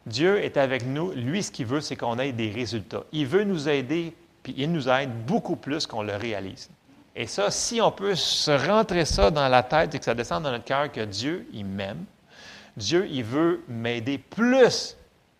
Dieu 0.07 0.43
est 0.43 0.57
avec 0.57 0.87
nous. 0.87 1.13
Lui, 1.13 1.43
ce 1.43 1.51
qu'il 1.51 1.67
veut, 1.67 1.81
c'est 1.81 1.97
qu'on 1.97 2.19
ait 2.19 2.33
des 2.33 2.51
résultats. 2.51 3.05
Il 3.13 3.27
veut 3.27 3.45
nous 3.45 3.69
aider, 3.69 4.15
puis 4.43 4.55
il 4.57 4.71
nous 4.71 4.89
aide 4.89 5.11
beaucoup 5.27 5.57
plus 5.57 5.87
qu'on 5.87 6.03
le 6.03 6.15
réalise. 6.15 6.71
Et 7.19 7.27
ça, 7.27 7.51
si 7.51 7.81
on 7.81 7.91
peut 7.91 8.15
se 8.15 8.51
rentrer 8.51 9.07
ça 9.07 9.31
dans 9.31 9.49
la 9.49 9.63
tête 9.63 9.95
et 9.95 9.99
que 9.99 10.05
ça 10.05 10.15
descende 10.15 10.43
dans 10.43 10.51
notre 10.51 10.65
cœur 10.65 10.93
que 10.93 11.01
Dieu, 11.01 11.49
il 11.55 11.65
m'aime, 11.65 12.05
Dieu, 12.77 13.09
il 13.11 13.25
veut 13.25 13.65
m'aider 13.69 14.19
plus 14.19 14.97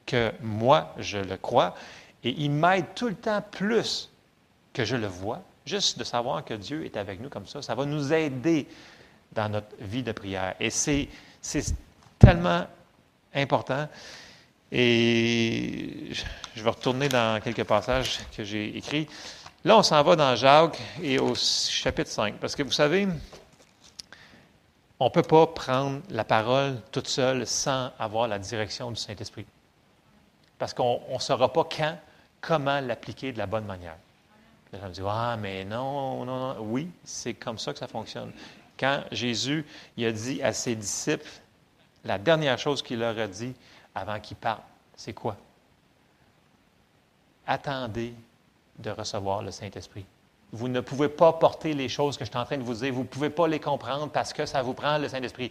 que 0.07 0.33
moi, 0.41 0.95
je 0.97 1.19
le 1.19 1.37
crois, 1.37 1.75
et 2.25 2.31
il 2.31 2.51
m'aide 2.51 2.87
tout 2.95 3.09
le 3.09 3.15
temps 3.15 3.43
plus 3.51 4.11
que 4.73 4.87
je 4.87 4.97
le 4.97 5.07
vois. 5.07 5.43
Juste 5.67 5.99
de 5.99 6.05
savoir 6.05 6.45
que 6.47 6.55
Dieu 6.55 6.85
est 6.87 6.97
avec 6.97 7.21
nous 7.21 7.29
comme 7.29 7.47
ça, 7.47 7.61
ça 7.61 7.75
va 7.75 7.85
nous 7.85 8.11
aider 8.11 8.67
dans 9.33 9.51
notre 9.51 9.77
vie 9.81 10.03
de 10.03 10.13
prière. 10.13 10.55
Et 10.59 10.71
c'est 10.71 11.09
tellement 12.19 12.67
important. 13.35 13.87
Et 14.73 16.09
je 16.55 16.63
vais 16.63 16.71
retourner 16.71 17.11
dans 17.11 17.41
quelques 17.43 17.65
passages 17.65 18.21
que 18.35 18.45
j'ai 18.45 18.79
écrits. 18.79 19.09
Là, 19.67 19.77
on 19.77 19.83
s'en 19.83 20.01
va 20.05 20.15
dans 20.15 20.37
Jacques 20.37 20.81
et 21.03 21.19
au 21.19 21.35
chapitre 21.35 22.09
5. 22.09 22.37
Parce 22.37 22.55
que 22.55 22.63
vous 22.63 22.71
savez, 22.71 23.09
on 25.01 25.07
ne 25.07 25.11
peut 25.11 25.25
pas 25.25 25.45
prendre 25.49 26.03
la 26.09 26.23
parole 26.23 26.81
toute 26.93 27.09
seule 27.09 27.45
sans 27.49 27.91
avoir 27.99 28.29
la 28.29 28.39
direction 28.39 28.93
du 28.93 28.97
Saint-Esprit. 28.97 29.45
Parce 30.57 30.73
qu'on 30.73 31.01
ne 31.13 31.19
saura 31.19 31.53
pas 31.53 31.65
quand, 31.65 31.99
comment 32.41 32.79
l'appliquer 32.79 33.33
de 33.33 33.39
la 33.39 33.47
bonne 33.47 33.65
manière. 33.65 33.97
Les 34.73 34.79
gens 34.79 34.87
me 34.87 34.93
disent 34.93 35.05
Ah, 35.05 35.37
mais 35.37 35.65
non, 35.65 36.25
non, 36.25 36.55
non. 36.55 36.61
Oui, 36.61 36.89
c'est 37.03 37.35
comme 37.35 37.59
ça 37.59 37.73
que 37.73 37.81
ça 37.81 37.89
fonctionne. 37.89 38.31
Quand 38.79 39.03
Jésus 39.11 39.67
a 39.99 40.13
dit 40.13 40.41
à 40.45 40.53
ses 40.53 40.77
disciples, 40.77 41.27
la 42.05 42.19
dernière 42.19 42.57
chose 42.57 42.83
qu'il 42.83 43.01
leur 43.01 43.19
a 43.19 43.27
dit 43.27 43.53
avant 43.97 44.21
qu'il 44.21 44.37
parte, 44.37 44.63
c'est 44.95 45.13
quoi? 45.13 45.37
Attendez 47.45 48.15
de 48.79 48.91
recevoir 48.91 49.43
le 49.43 49.51
Saint-Esprit. 49.51 50.05
Vous 50.53 50.69
ne 50.69 50.81
pouvez 50.81 51.09
pas 51.09 51.33
porter 51.33 51.75
les 51.75 51.89
choses 51.89 52.17
que 52.17 52.25
je 52.25 52.31
suis 52.31 52.39
en 52.39 52.45
train 52.45 52.57
de 52.57 52.63
vous 52.63 52.75
dire. 52.75 52.93
Vous 52.93 53.03
ne 53.03 53.07
pouvez 53.07 53.31
pas 53.31 53.49
les 53.49 53.61
comprendre 53.61 54.09
parce 54.11 54.33
que 54.33 54.47
ça 54.47 54.63
vous 54.63 54.75
prend 54.75 54.99
le 54.99 55.09
Saint-Esprit. 55.09 55.51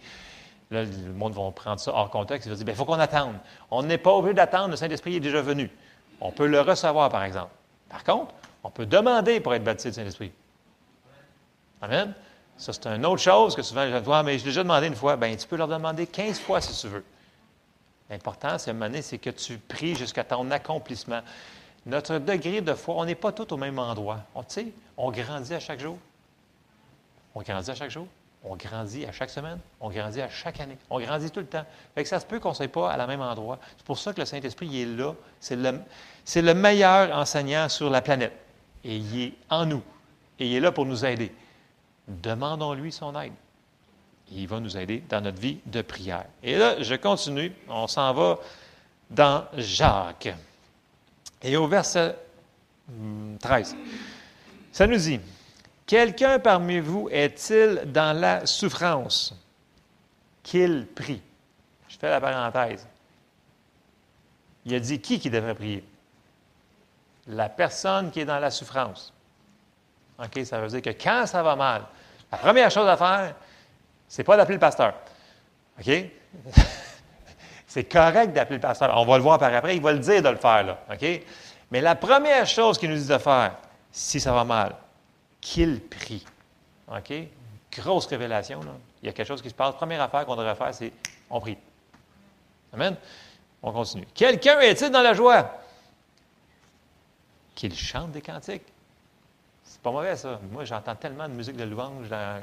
Là, 0.71 0.83
le 0.83 1.13
monde 1.13 1.33
va 1.33 1.51
prendre 1.51 1.79
ça 1.79 1.91
hors 1.93 2.09
contexte. 2.09 2.47
Il 2.47 2.49
va 2.49 2.55
dire, 2.55 2.63
il 2.63 2.65
ben, 2.65 2.75
faut 2.75 2.85
qu'on 2.85 2.93
attende. 2.93 3.35
On 3.69 3.83
n'est 3.83 3.97
pas 3.97 4.13
obligé 4.13 4.33
d'attendre. 4.33 4.69
Le 4.69 4.77
Saint-Esprit 4.77 5.17
est 5.17 5.19
déjà 5.19 5.41
venu. 5.41 5.69
On 6.21 6.31
peut 6.31 6.47
le 6.47 6.61
recevoir, 6.61 7.09
par 7.09 7.23
exemple. 7.23 7.51
Par 7.89 8.03
contre, 8.03 8.33
on 8.63 8.69
peut 8.69 8.85
demander 8.85 9.39
pour 9.39 9.53
être 9.53 9.63
baptisé 9.63 9.89
du 9.89 9.95
Saint-Esprit. 9.95 10.31
Amen. 11.81 12.13
Ça, 12.57 12.71
c'est 12.71 12.87
une 12.87 13.05
autre 13.05 13.21
chose 13.21 13.55
que 13.55 13.61
souvent 13.61 13.83
les 13.83 13.91
gens 13.91 13.99
disent, 13.99 14.25
mais 14.25 14.39
je 14.39 14.45
l'ai 14.45 14.51
déjà 14.51 14.63
demandé 14.63 14.87
une 14.87 14.95
fois. 14.95 15.17
Bien, 15.17 15.35
tu 15.35 15.45
peux 15.45 15.57
leur 15.57 15.67
demander 15.67 16.07
15 16.07 16.39
fois 16.39 16.61
si 16.61 16.79
tu 16.79 16.87
veux. 16.87 17.03
L'important, 18.09 18.57
c'est, 18.57 19.01
c'est 19.01 19.17
que 19.17 19.29
tu 19.29 19.57
pries 19.57 19.95
jusqu'à 19.95 20.23
ton 20.23 20.49
accomplissement. 20.51 21.21
Notre 21.85 22.17
degré 22.17 22.61
de 22.61 22.73
foi, 22.73 22.95
on 22.97 23.05
n'est 23.05 23.15
pas 23.15 23.31
tous 23.31 23.53
au 23.53 23.57
même 23.57 23.77
endroit. 23.77 24.19
On, 24.33 24.43
on 24.97 25.11
grandit 25.11 25.53
à 25.53 25.59
chaque 25.59 25.79
jour. 25.79 25.97
On 27.35 27.41
grandit 27.41 27.71
à 27.71 27.75
chaque 27.75 27.91
jour. 27.91 28.07
On 28.43 28.55
grandit 28.55 29.05
à 29.05 29.11
chaque 29.11 29.29
semaine. 29.29 29.59
On 29.79 29.89
grandit 29.89 30.21
à 30.21 30.29
chaque 30.29 30.59
année. 30.59 30.77
On 30.89 30.99
grandit 30.99 31.31
tout 31.31 31.39
le 31.39 31.47
temps. 31.47 31.65
Ça 32.03 32.19
se 32.19 32.25
peut 32.25 32.39
qu'on 32.39 32.49
ne 32.49 32.55
soit 32.55 32.67
pas 32.67 32.91
à 32.91 32.97
la 32.97 33.07
même 33.07 33.21
endroit. 33.21 33.59
C'est 33.77 33.85
pour 33.85 33.97
ça 33.97 34.13
que 34.13 34.19
le 34.19 34.25
Saint-Esprit 34.25 34.81
est 34.81 34.85
là. 34.85 35.13
C'est 35.39 35.55
le, 35.55 35.79
le 36.35 36.53
meilleur 36.53 37.15
enseignant 37.15 37.69
sur 37.69 37.89
la 37.89 38.01
planète. 38.01 38.33
Et 38.83 38.97
il 38.97 39.21
est 39.21 39.33
en 39.49 39.65
nous. 39.65 39.81
Et 40.39 40.47
il 40.47 40.55
est 40.55 40.59
là 40.59 40.71
pour 40.71 40.85
nous 40.85 41.05
aider. 41.05 41.33
Demandons-lui 42.07 42.91
son 42.91 43.19
aide. 43.19 43.33
Il 44.31 44.47
va 44.47 44.59
nous 44.59 44.77
aider 44.77 45.03
dans 45.09 45.21
notre 45.21 45.39
vie 45.39 45.59
de 45.65 45.81
prière. 45.81 46.25
Et 46.41 46.55
là, 46.55 46.81
je 46.81 46.95
continue. 46.95 47.51
On 47.67 47.87
s'en 47.87 48.13
va 48.13 48.39
dans 49.09 49.45
Jacques. 49.55 50.33
Et 51.45 51.55
au 51.57 51.67
verset 51.67 52.15
13, 53.39 53.75
hmm, 53.75 53.77
ça 54.71 54.87
nous 54.87 54.97
dit, 54.97 55.19
Quelqu'un 55.85 56.39
parmi 56.39 56.79
vous 56.79 57.07
est-il 57.11 57.91
dans 57.91 58.19
la 58.19 58.47
souffrance 58.47 59.35
qu'il 60.41 60.87
prie? 60.87 61.21
Je 61.87 61.97
fais 61.97 62.09
la 62.09 62.19
parenthèse. 62.19 62.87
Il 64.65 64.73
a 64.73 64.79
dit 64.79 64.99
qui 64.99 65.19
qui 65.19 65.29
devrait 65.29 65.53
prier? 65.53 65.83
La 67.27 67.49
personne 67.49 68.09
qui 68.09 68.21
est 68.21 68.25
dans 68.25 68.39
la 68.39 68.49
souffrance. 68.49 69.13
OK, 70.17 70.43
ça 70.43 70.59
veut 70.59 70.69
dire 70.69 70.81
que 70.81 70.89
quand 71.01 71.27
ça 71.27 71.43
va 71.43 71.55
mal, 71.55 71.83
la 72.31 72.39
première 72.39 72.71
chose 72.71 72.87
à 72.87 72.97
faire, 72.97 73.35
c'est 74.07 74.23
pas 74.23 74.35
d'appeler 74.35 74.55
le 74.55 74.59
pasteur. 74.59 74.95
OK? 75.79 75.91
c'est 77.75 77.83
correct 77.83 78.31
d'appeler 78.31 78.55
le 78.55 78.61
pasteur. 78.61 78.89
On 78.95 79.05
va 79.05 79.17
le 79.17 79.23
voir 79.23 79.37
par 79.37 79.53
après, 79.53 79.75
il 79.75 79.81
va 79.81 79.91
le 79.91 79.99
dire 79.99 80.23
de 80.23 80.29
le 80.29 80.37
faire? 80.37 80.77
Mais 81.69 81.81
la 81.81 81.95
première 81.95 82.47
chose 82.47 82.77
qu'il 82.77 82.89
nous 82.89 82.95
dit 82.95 83.05
de 83.05 83.17
faire, 83.17 83.57
si 83.91 84.17
ça 84.21 84.31
va 84.31 84.45
mal, 84.45 84.77
qu'il 85.41 85.81
prie. 85.81 86.25
OK? 86.87 87.13
Grosse 87.73 88.05
révélation. 88.05 88.61
Il 89.03 89.07
y 89.07 89.09
a 89.09 89.11
quelque 89.11 89.27
chose 89.27 89.41
qui 89.41 89.49
se 89.49 89.53
passe. 89.53 89.75
Première 89.75 90.01
affaire 90.01 90.25
qu'on 90.25 90.37
devrait 90.37 90.55
faire, 90.55 90.73
c'est 90.73 90.93
on 91.29 91.41
prie. 91.41 91.57
Amen? 92.71 92.95
On 93.61 93.73
continue. 93.73 94.07
Quelqu'un 94.13 94.57
est-il 94.61 94.89
dans 94.89 95.01
la 95.01 95.13
joie? 95.13 95.59
Qu'il 97.55 97.75
chante 97.75 98.13
des 98.13 98.21
cantiques. 98.21 98.71
C'est 99.65 99.81
pas 99.81 99.91
mauvais, 99.91 100.15
ça. 100.15 100.39
Moi, 100.49 100.63
j'entends 100.63 100.95
tellement 100.95 101.27
de 101.27 101.33
musique 101.33 101.57
de 101.57 101.65
louange 101.65 102.07
dans, 102.07 102.41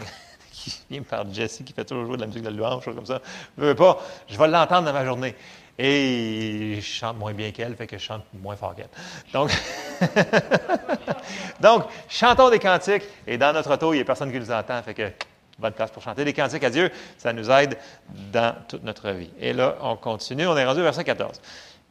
qui 0.53 0.83
vient 0.91 1.03
par 1.09 1.33
Jesse, 1.33 1.63
qui 1.65 1.73
fait 1.73 1.85
toujours 1.85 2.07
jouer 2.07 2.17
de 2.17 2.23
la 2.23 2.27
musique 2.27 2.43
de 2.43 2.51
louange, 2.51 2.85
choses 2.85 2.95
comme 2.95 3.07
ça. 3.07 3.21
Je 3.59 3.65
veux 3.65 3.75
pas, 3.75 3.99
je 4.29 4.39
vais 4.39 4.49
l'entendre 4.49 4.87
dans 4.87 4.93
ma 4.93 5.05
journée. 5.05 5.35
Et 5.79 6.77
je 6.77 6.87
chante 6.87 7.17
moins 7.17 7.33
bien 7.33 7.51
qu'elle, 7.51 7.75
fait 7.75 7.87
que 7.87 7.97
je 7.97 8.05
chante 8.05 8.23
moins 8.35 8.57
fort 8.57 8.75
qu'elle. 8.75 8.91
Donc, 9.33 9.51
Donc, 11.61 11.85
chantons 12.09 12.51
des 12.51 12.59
cantiques. 12.59 13.05
Et 13.27 13.39
dans 13.39 13.53
notre 13.53 13.73
auto, 13.73 13.93
il 13.93 13.97
n'y 13.97 14.03
a 14.03 14.05
personne 14.05 14.31
qui 14.31 14.39
nous 14.39 14.51
entend, 14.51 14.83
fait 14.83 14.95
que 14.95 15.11
bonne 15.59 15.73
place 15.73 15.91
pour 15.91 16.03
chanter 16.03 16.25
des 16.25 16.33
cantiques 16.33 16.65
à 16.65 16.71
Dieu. 16.71 16.91
Ça 17.17 17.33
nous 17.33 17.51
aide 17.51 17.79
dans 18.33 18.55
toute 18.69 18.83
notre 18.83 19.11
vie. 19.11 19.31
Et 19.41 19.53
là, 19.53 19.77
on 19.81 19.97
continue. 19.97 20.47
On 20.47 20.57
est 20.57 20.65
rendu 20.65 20.81
au 20.81 20.85
verset 20.85 21.05
14. 21.05 21.41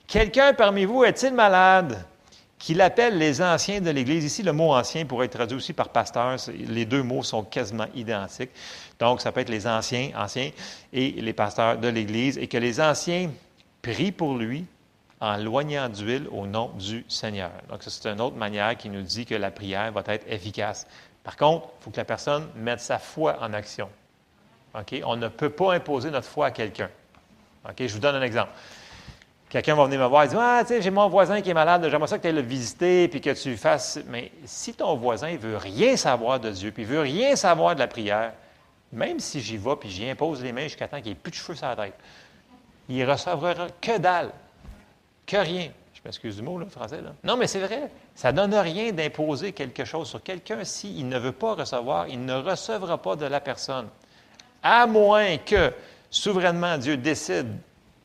Quelqu'un 0.08 0.54
parmi 0.54 0.86
vous 0.86 1.04
est-il 1.04 1.34
malade? 1.34 2.04
Qu'il 2.62 2.80
appelle 2.82 3.17
les 3.17 3.41
anciens 3.41 3.82
de 3.82 3.89
l'Église. 3.89 4.24
Ici, 4.24 4.43
le 4.43 4.54
mot 4.54 4.74
ancien 4.74 5.06
pourrait 5.06 5.26
être 5.26 5.34
traduit 5.34 5.58
aussi 5.58 5.74
par 5.74 5.89
pasteur. 5.89 6.38
Les 6.47 6.86
deux 6.86 7.02
mots 7.02 7.24
sont 7.24 7.43
quasiment 7.43 7.88
identiques. 7.95 8.52
Donc, 9.00 9.21
ça 9.21 9.32
peut 9.32 9.41
être 9.41 9.50
les 9.50 9.65
anciens, 9.65 10.12
anciens, 10.15 10.52
et 10.93 11.12
les 11.12 11.34
pasteurs 11.34 11.78
de 11.78 11.88
l'Église, 11.88 12.38
et 12.38 12.47
que 12.47 12.58
les 12.58 12.80
anciens 12.80 13.32
prient 13.82 14.12
pour 14.12 14.36
lui 14.36 14.65
en 15.19 15.38
loignant 15.38 15.89
d'huile 15.89 16.28
au 16.32 16.45
nom 16.45 16.69
du 16.78 17.04
Seigneur. 17.08 17.52
Donc, 17.69 17.80
c'est 17.82 18.08
une 18.08 18.21
autre 18.21 18.38
manière 18.38 18.78
qui 18.78 18.89
nous 18.89 19.02
dit 19.02 19.26
que 19.26 19.36
la 19.36 19.50
prière 19.50 19.91
va 19.91 20.04
être 20.08 20.32
efficace. 20.32 20.86
Par 21.24 21.38
contre, 21.38 21.67
il 21.80 21.84
faut 21.84 21.89
que 21.89 21.97
la 21.97 22.06
personne 22.06 22.47
mette 22.56 22.80
sa 22.80 23.00
foi 23.00 23.38
en 23.41 23.54
action. 23.54 23.89
On 25.04 25.15
ne 25.15 25.28
peut 25.28 25.50
pas 25.50 25.74
imposer 25.74 26.12
notre 26.12 26.28
foi 26.28 26.47
à 26.47 26.52
quelqu'un. 26.52 26.89
OK? 27.67 27.76
Je 27.80 27.93
vous 27.93 28.00
donne 28.00 28.15
un 28.15 28.21
exemple. 28.21 28.52
Quelqu'un 29.52 29.76
va 29.76 29.84
venir 29.84 30.00
me 30.00 30.06
voir 30.06 30.24
et 30.24 30.28
dire 30.30 30.40
Ah, 30.40 30.62
tu 30.62 30.70
sais, 30.70 30.82
j'ai 30.82 30.92
mon 30.92 31.10
voisin 31.10 31.42
qui 31.42 31.50
est 31.50 31.54
malade, 31.54 31.86
j'aimerais 31.92 32.08
ça 32.08 32.18
que 32.18 32.22
tu 32.22 32.30
ailles 32.30 32.36
le 32.36 32.42
visiter 32.42 33.10
puis 33.10 33.20
que 33.20 33.32
tu 33.32 33.58
fasses. 33.58 34.00
Mais 34.08 34.32
si 34.46 34.74
ton 34.74 34.96
voisin 34.96 35.36
veut 35.36 35.58
rien 35.58 35.98
savoir 35.98 36.40
de 36.40 36.50
Dieu 36.52 36.72
puis 36.72 36.84
ne 36.84 36.88
veut 36.88 37.02
rien 37.02 37.36
savoir 37.36 37.76
de 37.76 37.82
la 37.82 37.88
prière, 37.88 38.32
même 38.94 39.20
si 39.20 39.42
j'y 39.42 39.58
vais 39.58 39.76
puis 39.76 39.90
j'y 39.90 40.10
impose 40.10 40.42
les 40.42 40.54
mains 40.54 40.64
jusqu'à 40.64 40.88
temps 40.88 40.96
qu'il 40.98 41.08
n'y 41.08 41.12
ait 41.12 41.16
plus 41.16 41.32
de 41.32 41.36
cheveux 41.36 41.56
sur 41.56 41.68
la 41.68 41.76
tête, 41.76 41.96
il 42.88 43.04
recevra 43.04 43.54
que 43.82 43.98
dalle, 43.98 44.32
que 45.26 45.36
rien. 45.36 45.68
Je 45.94 46.00
m'excuse 46.06 46.38
du 46.38 46.44
mot, 46.44 46.58
là, 46.58 46.68
français. 46.68 47.02
Non, 47.22 47.36
mais 47.36 47.46
c'est 47.46 47.60
vrai. 47.60 47.92
Ça 48.16 48.32
ne 48.32 48.38
donne 48.38 48.56
rien 48.56 48.94
d'imposer 48.94 49.52
quelque 49.52 49.84
chose 49.84 50.08
sur 50.08 50.24
quelqu'un. 50.24 50.64
S'il 50.64 51.10
ne 51.10 51.20
veut 51.20 51.34
pas 51.34 51.56
recevoir, 51.56 52.08
il 52.08 52.24
ne 52.24 52.36
recevra 52.36 52.98
pas 53.00 53.18
de 53.18 53.26
la 53.26 53.42
personne. 53.42 53.90
À 54.64 54.88
moins 54.88 55.36
que, 55.38 55.74
souverainement, 56.10 56.78
Dieu 56.78 56.96
décide 56.96 57.50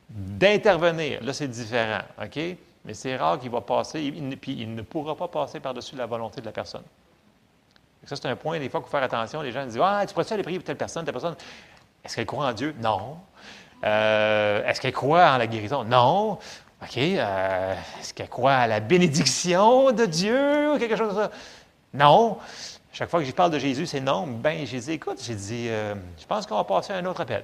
d'intervenir. 0.09 1.23
Là, 1.23 1.33
c'est 1.33 1.47
différent? 1.47 2.01
Mais 2.85 2.93
c'est 2.93 3.15
rare 3.17 3.39
qu'il 3.39 3.49
va 3.49 3.61
passer, 3.61 4.11
puis 4.39 4.53
il 4.59 4.73
ne 4.73 4.81
pourra 4.81 5.15
pas 5.15 5.27
passer 5.27 5.59
par-dessus 5.59 5.95
la 5.95 6.05
volonté 6.05 6.41
de 6.41 6.45
la 6.45 6.51
personne. 6.51 6.83
Ça, 8.05 8.15
c'est 8.15 8.27
un 8.27 8.35
point, 8.37 8.57
des 8.59 8.69
fois, 8.69 8.79
qu'il 8.79 8.85
faut 8.85 8.91
faire 8.91 9.03
attention. 9.03 9.41
Les 9.41 9.51
gens 9.51 9.65
disent 9.65 9.79
Ah, 9.81 10.05
tu 10.07 10.13
pourrais 10.13 10.31
aller 10.31 10.43
prier 10.43 10.57
pour 10.57 10.65
telle 10.65 10.77
personne, 10.77 11.03
telle 11.03 11.13
personne? 11.13 11.35
Est-ce 12.03 12.15
qu'elle 12.15 12.25
croit 12.25 12.45
en 12.45 12.53
Dieu? 12.53 12.73
Non. 12.81 13.17
Euh, 13.83 14.65
est-ce 14.65 14.79
qu'elle 14.79 14.93
croit 14.93 15.29
en 15.29 15.37
la 15.37 15.47
guérison? 15.47 15.83
Non. 15.83 16.39
OK. 16.81 16.97
Euh, 16.97 17.75
est-ce 17.99 18.13
qu'elle 18.13 18.29
croit 18.29 18.53
à 18.53 18.67
la 18.67 18.79
bénédiction 18.79 19.91
de 19.91 20.05
Dieu 20.05 20.73
ou 20.73 20.77
quelque 20.77 20.95
chose 20.95 21.09
comme 21.09 21.23
ça? 21.23 21.31
Non. 21.93 22.37
Chaque 22.93 23.09
fois 23.09 23.19
que 23.19 23.25
je 23.25 23.31
parle 23.31 23.51
de 23.51 23.59
Jésus, 23.59 23.85
c'est 23.85 23.99
non. 23.99 24.25
Ben, 24.25 24.65
j'ai 24.65 24.79
dit, 24.79 24.93
écoute, 24.93 25.19
j'ai 25.21 25.35
dit, 25.35 25.67
euh, 25.67 25.93
je 26.17 26.25
pense 26.25 26.47
qu'on 26.47 26.55
va 26.55 26.63
passer 26.63 26.93
à 26.93 26.95
un 26.95 27.05
autre 27.05 27.21
appel. 27.21 27.43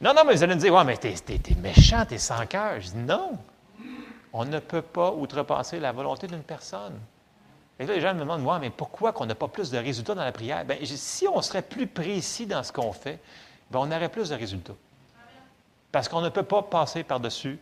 Non, 0.00 0.12
non, 0.14 0.24
mais 0.26 0.34
vous 0.34 0.42
allez 0.42 0.54
me 0.54 0.60
dire, 0.60 0.74
ouais, 0.74 0.84
mais 0.84 0.96
t'es, 0.96 1.14
es, 1.14 1.54
méchant, 1.54 2.04
t'es 2.06 2.18
sans 2.18 2.44
cœur. 2.46 2.80
Je 2.80 2.90
dis, 2.90 2.96
non. 2.96 3.38
On 4.32 4.44
ne 4.44 4.58
peut 4.58 4.82
pas 4.82 5.12
outrepasser 5.12 5.80
la 5.80 5.92
volonté 5.92 6.26
d'une 6.26 6.42
personne. 6.42 6.98
Et 7.78 7.86
là, 7.86 7.94
les 7.94 8.00
gens 8.00 8.14
me 8.14 8.20
demandent, 8.20 8.42
ouais, 8.42 8.58
mais 8.58 8.70
pourquoi 8.70 9.12
qu'on 9.12 9.26
n'a 9.26 9.34
pas 9.34 9.48
plus 9.48 9.70
de 9.70 9.78
résultats 9.78 10.14
dans 10.14 10.24
la 10.24 10.32
prière? 10.32 10.64
Bien, 10.64 10.76
si 10.84 11.26
on 11.26 11.40
serait 11.40 11.62
plus 11.62 11.86
précis 11.86 12.46
dans 12.46 12.62
ce 12.62 12.72
qu'on 12.72 12.92
fait, 12.92 13.20
bien, 13.70 13.80
on 13.80 13.90
aurait 13.90 14.10
plus 14.10 14.28
de 14.30 14.34
résultats. 14.34 14.74
Parce 15.92 16.08
qu'on 16.08 16.20
ne 16.20 16.28
peut 16.28 16.42
pas 16.42 16.62
passer 16.62 17.02
par-dessus 17.02 17.58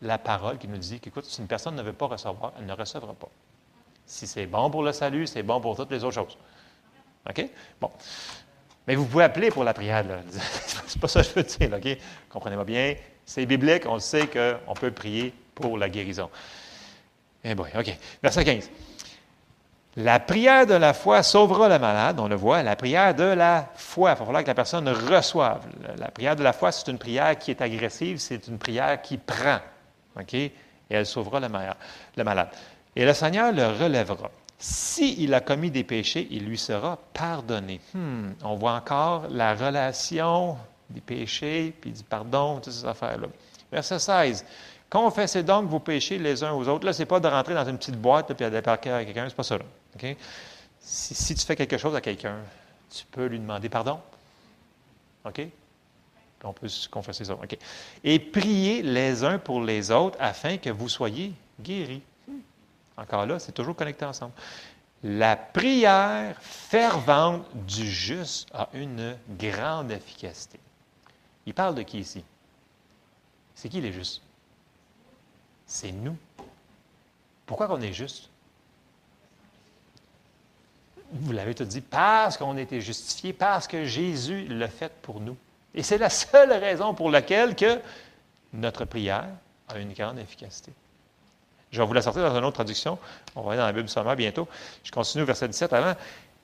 la 0.00 0.18
parole 0.18 0.58
qui 0.58 0.68
nous 0.68 0.78
dit 0.78 1.00
qu'écoute, 1.00 1.24
si 1.24 1.40
une 1.40 1.46
personne 1.46 1.74
ne 1.74 1.82
veut 1.82 1.92
pas 1.92 2.06
recevoir, 2.06 2.52
elle 2.58 2.66
ne 2.66 2.72
recevra 2.72 3.12
pas. 3.12 3.28
Si 4.06 4.26
c'est 4.26 4.46
bon 4.46 4.70
pour 4.70 4.82
le 4.82 4.92
salut, 4.92 5.26
c'est 5.26 5.42
bon 5.42 5.60
pour 5.60 5.76
toutes 5.76 5.90
les 5.90 6.04
autres 6.04 6.14
choses. 6.14 6.38
OK? 7.28 7.50
Bon. 7.80 7.90
Mais 8.86 8.94
vous 8.94 9.04
pouvez 9.04 9.24
appeler 9.24 9.50
pour 9.50 9.64
la 9.64 9.74
prière. 9.74 10.04
c'est 10.86 11.00
pas 11.00 11.08
ça 11.08 11.22
que 11.22 11.28
je 11.28 11.34
veux 11.34 11.42
dire, 11.42 11.76
OK? 11.76 11.98
Comprenez-moi 12.28 12.64
bien. 12.64 12.94
C'est 13.24 13.44
biblique, 13.46 13.84
on 13.86 13.98
sait 13.98 14.28
qu'on 14.28 14.74
peut 14.74 14.92
prier 14.92 15.34
pour 15.54 15.76
la 15.76 15.88
guérison. 15.88 16.30
Eh 17.42 17.54
bien, 17.54 17.64
OK. 17.76 17.98
Verset 18.22 18.44
15. 18.44 18.70
La 19.98 20.20
prière 20.20 20.66
de 20.66 20.74
la 20.74 20.92
foi 20.92 21.22
sauvera 21.22 21.68
le 21.70 21.78
malade, 21.78 22.20
on 22.20 22.28
le 22.28 22.36
voit. 22.36 22.62
La 22.62 22.76
prière 22.76 23.14
de 23.14 23.24
la 23.24 23.70
foi, 23.74 24.10
il 24.10 24.18
va 24.18 24.24
falloir 24.24 24.42
que 24.42 24.48
la 24.48 24.54
personne 24.54 24.88
reçoive. 24.88 25.62
La 25.96 26.08
prière 26.08 26.36
de 26.36 26.42
la 26.42 26.52
foi, 26.52 26.70
c'est 26.70 26.90
une 26.90 26.98
prière 26.98 27.36
qui 27.38 27.50
est 27.50 27.62
agressive, 27.62 28.18
c'est 28.18 28.46
une 28.46 28.58
prière 28.58 29.00
qui 29.00 29.16
prend. 29.16 29.58
Et 30.30 30.52
elle 30.90 31.06
sauvera 31.06 31.40
le 31.40 31.48
malade. 32.24 32.48
Et 32.94 33.04
le 33.04 33.14
Seigneur 33.14 33.52
le 33.52 33.66
relèvera. 33.68 34.30
S'il 34.58 35.34
a 35.34 35.40
commis 35.40 35.70
des 35.70 35.84
péchés, 35.84 36.26
il 36.30 36.46
lui 36.46 36.56
sera 36.56 36.98
pardonné. 37.12 37.80
Hmm, 37.92 38.30
on 38.42 38.56
voit 38.56 38.72
encore 38.72 39.28
la 39.28 39.54
relation 39.54 40.56
des 40.88 41.00
péchés, 41.00 41.74
puis 41.78 41.90
du 41.90 42.02
pardon, 42.02 42.60
toutes 42.60 42.72
ces 42.72 42.84
affaires-là. 42.84 43.28
Verset 43.70 43.98
16. 43.98 44.44
Confessez 44.88 45.42
donc 45.42 45.68
vos 45.68 45.80
péchés 45.80 46.18
les 46.18 46.42
uns 46.44 46.52
aux 46.52 46.66
autres. 46.68 46.86
Là, 46.86 46.92
ce 46.92 47.00
n'est 47.00 47.06
pas 47.06 47.20
de 47.20 47.28
rentrer 47.28 47.54
dans 47.54 47.68
une 47.68 47.76
petite 47.76 48.00
boîte 48.00 48.30
et 48.30 48.34
d'aller 48.34 48.62
parquer 48.62 48.90
à 48.90 49.04
quelqu'un, 49.04 49.28
c'est 49.28 49.34
pas 49.34 49.42
ça. 49.42 49.58
Là. 49.58 49.64
Si, 50.80 51.34
tu 51.34 51.44
fais 51.44 51.56
quelque 51.56 51.76
chose 51.76 51.96
à 51.96 52.00
quelqu'un, 52.00 52.36
tu 52.88 53.04
peux 53.10 53.26
lui 53.26 53.38
demander 53.38 53.68
pardon. 53.68 53.98
OK? 55.24 55.46
on 56.44 56.52
peut 56.52 56.68
se 56.68 56.88
confesser 56.88 57.24
ça. 57.24 57.34
OK? 57.34 57.58
Et 58.04 58.18
priez 58.20 58.82
les 58.82 59.24
uns 59.24 59.38
pour 59.38 59.60
les 59.60 59.90
autres 59.90 60.16
afin 60.20 60.58
que 60.58 60.70
vous 60.70 60.88
soyez 60.88 61.32
guéris. 61.60 62.02
Encore 62.96 63.26
là, 63.26 63.38
c'est 63.38 63.52
toujours 63.52 63.76
connecté 63.76 64.04
ensemble. 64.04 64.32
La 65.02 65.36
prière 65.36 66.36
fervente 66.40 67.44
du 67.66 67.88
juste 67.88 68.48
a 68.54 68.68
une 68.72 69.16
grande 69.38 69.92
efficacité. 69.92 70.58
Il 71.44 71.54
parle 71.54 71.74
de 71.74 71.82
qui 71.82 71.98
ici? 71.98 72.24
C'est 73.54 73.68
qui 73.68 73.80
les 73.80 73.92
justes? 73.92 74.22
C'est 75.66 75.92
nous. 75.92 76.16
Pourquoi 77.44 77.68
qu'on 77.68 77.80
est 77.80 77.92
juste? 77.92 78.30
Vous 81.12 81.32
l'avez 81.32 81.54
tout 81.54 81.64
dit, 81.64 81.80
parce 81.80 82.36
qu'on 82.36 82.56
a 82.56 82.60
été 82.60 82.80
justifié, 82.80 83.32
parce 83.32 83.68
que 83.68 83.84
Jésus 83.84 84.48
l'a 84.48 84.68
fait 84.68 84.92
pour 85.02 85.20
nous. 85.20 85.36
Et 85.74 85.82
c'est 85.82 85.98
la 85.98 86.10
seule 86.10 86.52
raison 86.52 86.94
pour 86.94 87.10
laquelle 87.10 87.54
que 87.54 87.80
notre 88.52 88.84
prière 88.84 89.28
a 89.68 89.78
une 89.78 89.92
grande 89.92 90.18
efficacité. 90.18 90.72
Je 91.76 91.82
vais 91.82 91.86
vous 91.86 91.92
la 91.92 92.00
sortir 92.00 92.22
dans 92.22 92.38
une 92.38 92.44
autre 92.44 92.54
traduction. 92.54 92.98
On 93.34 93.42
va 93.42 93.52
aller 93.52 93.60
dans 93.60 93.66
la 93.66 93.72
Bible 93.72 93.88
sommaire 93.88 94.16
bientôt. 94.16 94.48
Je 94.82 94.90
continue 94.90 95.24
au 95.24 95.26
verset 95.26 95.46
17 95.46 95.74
avant. 95.74 95.94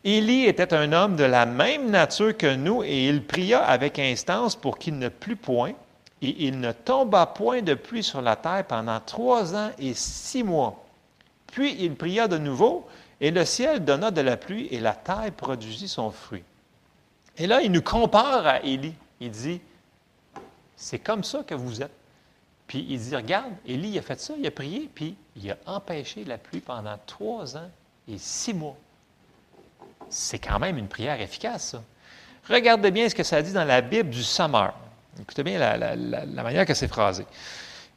Élie 0.04 0.44
était 0.44 0.74
un 0.74 0.92
homme 0.92 1.16
de 1.16 1.24
la 1.24 1.46
même 1.46 1.90
nature 1.90 2.36
que 2.36 2.54
nous 2.54 2.82
et 2.82 3.08
il 3.08 3.24
pria 3.24 3.64
avec 3.64 3.98
instance 3.98 4.56
pour 4.56 4.78
qu'il 4.78 4.98
ne 4.98 5.08
plût 5.08 5.36
point 5.36 5.72
et 6.20 6.46
il 6.46 6.60
ne 6.60 6.72
tomba 6.72 7.24
point 7.24 7.62
de 7.62 7.72
pluie 7.72 8.02
sur 8.02 8.20
la 8.20 8.36
terre 8.36 8.66
pendant 8.66 9.00
trois 9.00 9.54
ans 9.54 9.70
et 9.78 9.94
six 9.94 10.42
mois. 10.42 10.84
Puis 11.46 11.76
il 11.78 11.94
pria 11.94 12.28
de 12.28 12.36
nouveau 12.36 12.86
et 13.18 13.30
le 13.30 13.46
ciel 13.46 13.82
donna 13.82 14.10
de 14.10 14.20
la 14.20 14.36
pluie 14.36 14.68
et 14.70 14.80
la 14.80 14.92
terre 14.92 15.32
produisit 15.34 15.88
son 15.88 16.10
fruit. 16.10 16.44
Et 17.38 17.46
là, 17.46 17.62
il 17.62 17.72
nous 17.72 17.82
compare 17.82 18.46
à 18.46 18.60
Élie. 18.60 18.94
Il 19.18 19.30
dit, 19.30 19.62
c'est 20.76 20.98
comme 20.98 21.24
ça 21.24 21.42
que 21.42 21.54
vous 21.54 21.80
êtes. 21.80 21.92
Puis 22.66 22.84
il 22.88 22.98
dit, 22.98 23.16
regarde, 23.16 23.52
Élie 23.64 23.98
a 23.98 24.02
fait 24.02 24.20
ça, 24.20 24.34
il 24.38 24.46
a 24.46 24.50
prié, 24.50 24.90
puis 24.94 25.16
il 25.36 25.50
a 25.50 25.56
empêché 25.66 26.24
la 26.24 26.38
pluie 26.38 26.60
pendant 26.60 26.98
trois 27.06 27.56
ans 27.56 27.70
et 28.08 28.18
six 28.18 28.52
mois. 28.52 28.76
C'est 30.10 30.38
quand 30.38 30.58
même 30.58 30.76
une 30.76 30.88
prière 30.88 31.20
efficace, 31.20 31.70
ça. 31.70 31.82
Regardez 32.48 32.90
bien 32.90 33.08
ce 33.08 33.14
que 33.14 33.22
ça 33.22 33.40
dit 33.40 33.52
dans 33.52 33.64
la 33.64 33.80
Bible 33.80 34.10
du 34.10 34.22
Sommeur. 34.22 34.74
Écoutez 35.20 35.42
bien 35.42 35.58
la, 35.58 36.42
manière 36.42 36.66
que 36.66 36.74
c'est 36.74 36.88
phrasé. 36.88 37.24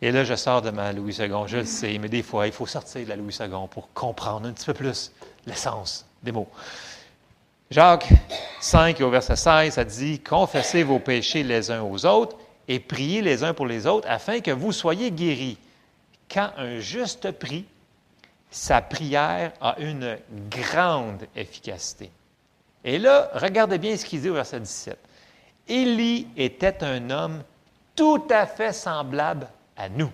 Et 0.01 0.11
là, 0.11 0.23
je 0.23 0.35
sors 0.35 0.61
de 0.61 0.69
ma 0.69 0.93
Louis 0.93 1.15
II, 1.15 1.31
je 1.47 1.57
le 1.57 1.65
sais, 1.65 1.97
mais 1.97 2.09
des 2.09 2.21
fois, 2.21 2.45
il 2.45 2.53
faut 2.53 2.65
sortir 2.65 3.03
de 3.03 3.09
la 3.09 3.15
Louis 3.15 3.35
II 3.39 3.47
pour 3.71 3.91
comprendre 3.93 4.47
un 4.47 4.51
petit 4.51 4.65
peu 4.65 4.73
plus 4.73 5.11
l'essence 5.47 6.05
des 6.21 6.31
mots. 6.31 6.49
Jacques 7.71 8.09
5, 8.59 9.01
au 9.01 9.09
verset 9.09 9.35
16, 9.35 9.73
ça 9.73 9.83
dit 9.83 10.19
Confessez 10.19 10.83
vos 10.83 10.99
péchés 10.99 11.43
les 11.43 11.71
uns 11.71 11.81
aux 11.81 12.05
autres 12.05 12.37
et 12.67 12.79
priez 12.79 13.21
les 13.21 13.43
uns 13.43 13.53
pour 13.53 13.65
les 13.65 13.87
autres 13.87 14.07
afin 14.09 14.41
que 14.41 14.51
vous 14.51 14.71
soyez 14.71 15.09
guéris. 15.09 15.57
Quand 16.35 16.51
un 16.57 16.79
juste 16.79 17.31
prie, 17.31 17.63
sa 18.51 18.81
prière 18.81 19.53
a 19.61 19.79
une 19.79 20.17
grande 20.49 21.25
efficacité. 21.33 22.11
Et 22.83 22.99
là, 22.99 23.29
regardez 23.35 23.77
bien 23.77 23.95
ce 23.95 24.03
qu'il 24.03 24.19
dit 24.19 24.29
au 24.29 24.33
verset 24.33 24.59
17. 24.59 24.99
Élie 25.69 26.27
était 26.35 26.83
un 26.83 27.09
homme 27.09 27.41
tout 27.95 28.27
à 28.29 28.45
fait 28.47 28.73
semblable 28.73 29.47
à 29.77 29.87
nous. 29.87 30.11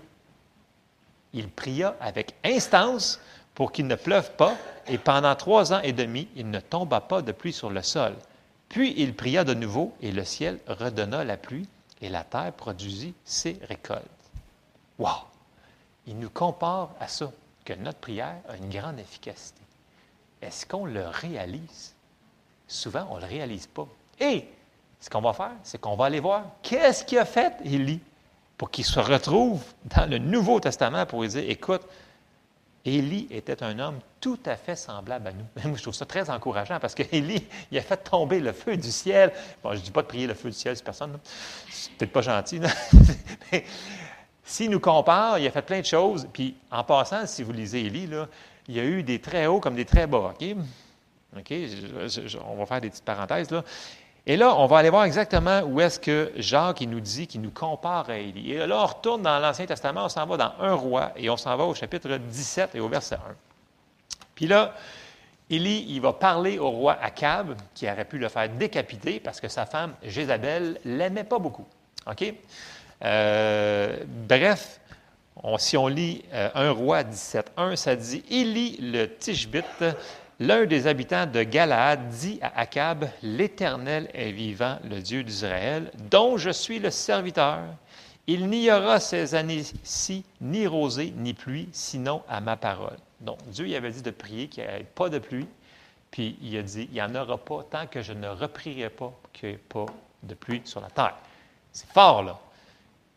Il 1.33 1.49
pria 1.49 1.95
avec 1.99 2.35
instance 2.43 3.19
pour 3.55 3.71
qu'il 3.71 3.87
ne 3.87 3.95
pleuve 3.95 4.31
pas, 4.33 4.55
et 4.87 4.99
pendant 4.99 5.35
trois 5.35 5.73
ans 5.73 5.81
et 5.81 5.91
demi, 5.91 6.27
il 6.35 6.51
ne 6.51 6.59
tomba 6.59 7.01
pas 7.01 7.23
de 7.23 7.31
pluie 7.31 7.51
sur 7.51 7.71
le 7.71 7.81
sol. 7.81 8.13
Puis 8.69 8.93
il 8.95 9.15
pria 9.15 9.43
de 9.43 9.55
nouveau, 9.55 9.95
et 10.03 10.11
le 10.11 10.23
ciel 10.23 10.59
redonna 10.67 11.23
la 11.23 11.37
pluie, 11.37 11.67
et 11.99 12.09
la 12.09 12.23
terre 12.23 12.53
produisit 12.53 13.15
ses 13.25 13.59
récoltes. 13.67 14.05
Wow! 14.99 15.30
Il 16.11 16.19
nous 16.19 16.29
compare 16.29 16.89
à 16.99 17.07
ça 17.07 17.31
que 17.63 17.71
notre 17.71 17.99
prière 17.99 18.35
a 18.49 18.57
une 18.57 18.69
grande 18.69 18.99
efficacité. 18.99 19.61
Est-ce 20.41 20.65
qu'on 20.65 20.85
le 20.85 21.07
réalise? 21.07 21.95
Souvent, 22.67 23.07
on 23.11 23.15
ne 23.15 23.21
le 23.21 23.27
réalise 23.27 23.67
pas. 23.67 23.87
Et 24.19 24.45
ce 24.99 25.09
qu'on 25.09 25.21
va 25.21 25.31
faire, 25.31 25.53
c'est 25.63 25.79
qu'on 25.79 25.95
va 25.95 26.05
aller 26.05 26.19
voir 26.19 26.43
qu'est-ce 26.63 27.05
qu'il 27.05 27.17
a 27.17 27.23
fait, 27.23 27.53
Élie, 27.63 28.01
pour 28.57 28.69
qu'il 28.69 28.83
se 28.83 28.99
retrouve 28.99 29.63
dans 29.85 30.09
le 30.09 30.17
Nouveau 30.17 30.59
Testament 30.59 31.05
pour 31.05 31.21
lui 31.21 31.29
dire, 31.29 31.49
écoute, 31.49 31.83
Élie 32.83 33.27
était 33.31 33.63
un 33.63 33.79
homme 33.79 33.99
tout 34.19 34.39
à 34.45 34.57
fait 34.57 34.75
semblable 34.75 35.27
à 35.27 35.31
nous. 35.31 35.45
Moi, 35.69 35.77
je 35.77 35.81
trouve 35.81 35.93
ça 35.93 36.05
très 36.05 36.29
encourageant 36.29 36.81
parce 36.81 36.93
qu'Élie, 36.93 37.47
il 37.71 37.77
a 37.77 37.81
fait 37.81 38.03
tomber 38.03 38.41
le 38.41 38.51
feu 38.51 38.75
du 38.75 38.91
ciel. 38.91 39.31
Bon, 39.63 39.71
je 39.71 39.77
ne 39.77 39.81
dis 39.81 39.91
pas 39.91 40.01
de 40.01 40.07
prier 40.07 40.27
le 40.27 40.33
feu 40.33 40.49
du 40.49 40.57
ciel, 40.57 40.75
c'est 40.75 40.83
personne. 40.83 41.17
C'est 41.69 41.93
peut-être 41.93 42.11
pas 42.11 42.21
gentil. 42.21 42.59
Mais 43.53 43.63
s'il 44.43 44.69
nous 44.69 44.79
compare, 44.79 45.39
il 45.39 45.47
a 45.47 45.51
fait 45.51 45.61
plein 45.61 45.79
de 45.79 45.85
choses. 45.85 46.27
Puis, 46.33 46.55
en 46.71 46.83
passant, 46.83 47.25
si 47.25 47.43
vous 47.43 47.51
lisez 47.51 47.81
Élie, 47.81 48.07
là, 48.07 48.27
il 48.67 48.75
y 48.75 48.79
a 48.79 48.83
eu 48.83 49.03
des 49.03 49.19
très 49.19 49.47
hauts 49.47 49.59
comme 49.59 49.75
des 49.75 49.85
très 49.85 50.07
bas. 50.07 50.33
OK? 50.33 50.55
OK? 51.37 51.53
on 52.45 52.55
va 52.55 52.65
faire 52.65 52.81
des 52.81 52.89
petites 52.89 53.05
parenthèses. 53.05 53.49
Là. 53.51 53.63
Et 54.25 54.37
là, 54.37 54.55
on 54.55 54.67
va 54.67 54.77
aller 54.77 54.89
voir 54.89 55.05
exactement 55.05 55.61
où 55.61 55.81
est-ce 55.81 55.99
que 55.99 56.31
Jacques 56.35 56.81
il 56.81 56.89
nous 56.89 56.99
dit 56.99 57.25
qu'il 57.25 57.41
nous 57.41 57.51
compare 57.51 58.09
à 58.09 58.17
Élie. 58.17 58.53
Et 58.53 58.67
là, 58.67 58.83
on 58.83 58.85
retourne 58.85 59.23
dans 59.23 59.39
l'Ancien 59.39 59.65
Testament, 59.65 60.05
on 60.05 60.09
s'en 60.09 60.25
va 60.27 60.37
dans 60.37 60.53
un 60.59 60.73
roi 60.73 61.11
et 61.15 61.29
on 61.29 61.37
s'en 61.37 61.55
va 61.57 61.63
au 61.63 61.73
chapitre 61.73 62.17
17 62.17 62.75
et 62.75 62.79
au 62.79 62.87
verset 62.87 63.15
1. 63.15 63.19
Puis 64.35 64.45
là, 64.45 64.75
Élie, 65.49 65.85
il 65.89 66.01
va 66.01 66.13
parler 66.13 66.59
au 66.59 66.69
roi 66.69 66.97
Akab, 67.01 67.55
qui 67.73 67.89
aurait 67.89 68.05
pu 68.05 68.19
le 68.19 68.29
faire 68.29 68.47
décapiter 68.47 69.19
parce 69.19 69.41
que 69.41 69.47
sa 69.47 69.65
femme, 69.65 69.93
Jézabel, 70.03 70.79
l'aimait 70.85 71.23
pas 71.23 71.39
beaucoup. 71.39 71.65
OK? 72.07 72.33
Euh, 73.03 73.97
bref, 74.27 74.79
si 75.57 75.77
on 75.77 75.87
lit 75.87 76.23
euh, 76.33 76.49
un 76.53 76.71
roi 76.71 77.03
17.1, 77.03 77.75
ça 77.75 77.95
dit 77.95 78.23
Élie 78.29 78.77
le 78.81 79.07
Tishbite 79.07 79.83
L'un 80.41 80.65
des 80.65 80.87
habitants 80.87 81.27
de 81.27 81.43
Galaad 81.43 82.09
dit 82.09 82.39
à 82.41 82.61
Akab, 82.61 83.07
L'Éternel 83.21 84.09
est 84.15 84.31
vivant, 84.31 84.79
le 84.89 84.99
Dieu 84.99 85.23
d'Israël, 85.23 85.91
dont 86.09 86.35
je 86.35 86.49
suis 86.49 86.79
le 86.79 86.89
serviteur. 86.89 87.59
Il 88.25 88.47
n'y 88.47 88.71
aura 88.71 88.99
ces 88.99 89.35
années-ci 89.35 90.25
ni 90.41 90.65
rosée 90.65 91.13
ni 91.15 91.35
pluie, 91.35 91.69
sinon 91.73 92.23
à 92.27 92.41
ma 92.41 92.57
parole. 92.57 92.97
Donc, 93.19 93.37
Dieu 93.49 93.67
il 93.67 93.75
avait 93.75 93.91
dit 93.91 94.01
de 94.01 94.09
prier 94.09 94.47
qu'il 94.47 94.63
n'y 94.63 94.69
ait 94.69 94.83
pas 94.83 95.09
de 95.09 95.19
pluie, 95.19 95.47
puis 96.09 96.39
il 96.41 96.57
a 96.57 96.63
dit, 96.63 96.87
il 96.89 96.93
n'y 96.95 97.01
en 97.03 97.13
aura 97.13 97.37
pas 97.37 97.63
tant 97.69 97.85
que 97.85 98.01
je 98.01 98.13
ne 98.13 98.27
reprierai 98.27 98.89
pas 98.89 99.13
qu'il 99.33 99.49
n'y 99.49 99.55
ait 99.55 99.59
pas 99.59 99.85
de 100.23 100.33
pluie 100.33 100.63
sur 100.65 100.81
la 100.81 100.89
terre. 100.89 101.17
C'est 101.71 101.89
fort, 101.91 102.23
là. 102.23 102.39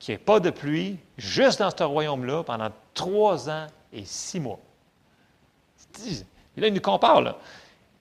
Qu'il 0.05 0.12
n'y 0.12 0.20
ait 0.20 0.24
pas 0.24 0.38
de 0.38 0.50
pluie 0.50 0.98
juste 1.16 1.61
dans 1.61 1.70
ce 1.74 1.82
royaume-là 1.82 2.42
pendant 2.42 2.68
trois 2.92 3.48
ans 3.48 3.66
et 3.90 4.05
six 4.05 4.38
mois. 4.38 4.59
Et 5.98 6.61
là, 6.61 6.66
il 6.66 6.74
nous 6.74 6.82
compare. 6.82 7.22
Là. 7.22 7.38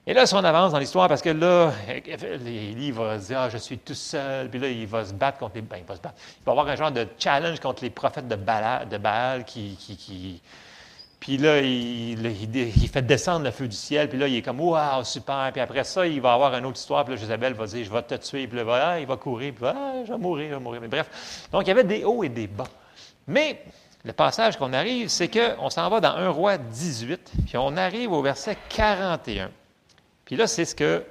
Et 0.06 0.12
là, 0.12 0.26
si 0.26 0.34
on 0.34 0.44
avance 0.44 0.72
dans 0.72 0.78
l'histoire, 0.78 1.08
parce 1.08 1.22
que 1.22 1.30
là, 1.30 1.72
Élie 1.88 2.90
va 2.90 3.18
se 3.18 3.28
dire 3.28 3.40
Ah, 3.40 3.48
je 3.48 3.56
suis 3.56 3.78
tout 3.78 3.94
seul, 3.94 4.50
puis 4.50 4.60
là, 4.60 4.68
il 4.68 4.86
va 4.86 5.02
se 5.02 5.14
battre 5.14 5.38
contre 5.38 5.54
les. 5.54 5.62
Ben, 5.62 5.78
il 5.78 5.84
va 5.84 5.96
se 5.96 6.00
battre. 6.02 6.16
Il 6.42 6.44
va 6.44 6.52
avoir 6.52 6.68
un 6.68 6.76
genre 6.76 6.92
de 6.92 7.08
challenge 7.18 7.58
contre 7.58 7.82
les 7.82 7.88
prophètes 7.88 8.28
de 8.28 8.36
Baal, 8.36 8.86
de 8.86 8.98
Baal 8.98 9.46
qui, 9.46 9.74
qui, 9.74 10.42
Puis 11.24 11.38
là 11.38 11.58
il, 11.62 12.26
il, 12.26 12.88
fait 12.88 13.00
descendre 13.00 13.46
le 13.46 13.50
feu 13.50 13.66
du 13.66 13.74
ciel, 13.74 14.10
puis 14.10 14.18
là, 14.18 14.28
il 14.28 14.36
est 14.36 14.42
comme 14.42 14.60
Waouh, 14.60 15.04
super. 15.04 15.50
Puis 15.52 15.60
après 15.62 15.82
ça, 15.82 16.06
il 16.06 16.20
va 16.20 16.34
avoir 16.34 16.54
une 16.54 16.66
autre 16.66 16.76
histoire, 16.76 17.02
puis 17.02 17.14
là, 17.14 17.20
Jézabel 17.20 17.54
va 17.54 17.64
dire 17.64 17.82
Je 17.82 17.90
vais 17.90 18.02
te 18.02 18.14
tuer, 18.16 18.46
puis 18.46 18.62
là, 18.62 19.00
il 19.00 19.06
va 19.06 19.16
courir, 19.16 19.54
puis 19.54 19.64
ah, 19.66 20.02
je 20.04 20.12
vais 20.12 20.18
mourir, 20.18 20.50
je 20.50 20.54
vais 20.56 20.60
mourir. 20.60 20.82
Mais 20.82 20.88
bref. 20.88 21.48
Donc, 21.50 21.62
il 21.62 21.68
y 21.68 21.70
avait 21.70 21.82
des 21.82 22.04
hauts 22.04 22.22
et 22.24 22.28
des 22.28 22.46
bas. 22.46 22.68
Mais 23.26 23.64
le 24.04 24.12
passage 24.12 24.58
qu'on 24.58 24.74
arrive, 24.74 25.08
c'est 25.08 25.28
qu'on 25.28 25.70
s'en 25.70 25.88
va 25.88 26.00
dans 26.00 26.14
1 26.14 26.28
roi 26.28 26.58
18, 26.58 27.32
puis 27.46 27.56
on 27.56 27.74
arrive 27.78 28.12
au 28.12 28.20
verset 28.20 28.58
41. 28.68 29.50
Puis 30.26 30.36
là, 30.36 30.46
c'est 30.46 30.66
ce 30.66 30.74
que 30.74 31.04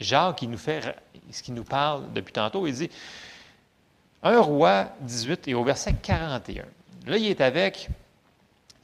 Jacques 0.00 0.36
qui 0.36 0.48
nous 0.48 0.56
fait, 0.56 0.96
ce 1.30 1.42
qui 1.42 1.52
nous 1.52 1.64
parle 1.64 2.10
depuis 2.14 2.32
tantôt. 2.32 2.66
Il 2.66 2.72
dit 2.72 2.90
1 4.22 4.40
roi 4.40 4.86
18 5.02 5.46
et 5.48 5.52
au 5.52 5.62
verset 5.62 5.92
41. 5.92 6.64
Là, 7.06 7.16
il 7.18 7.26
est 7.26 7.42
avec, 7.42 7.90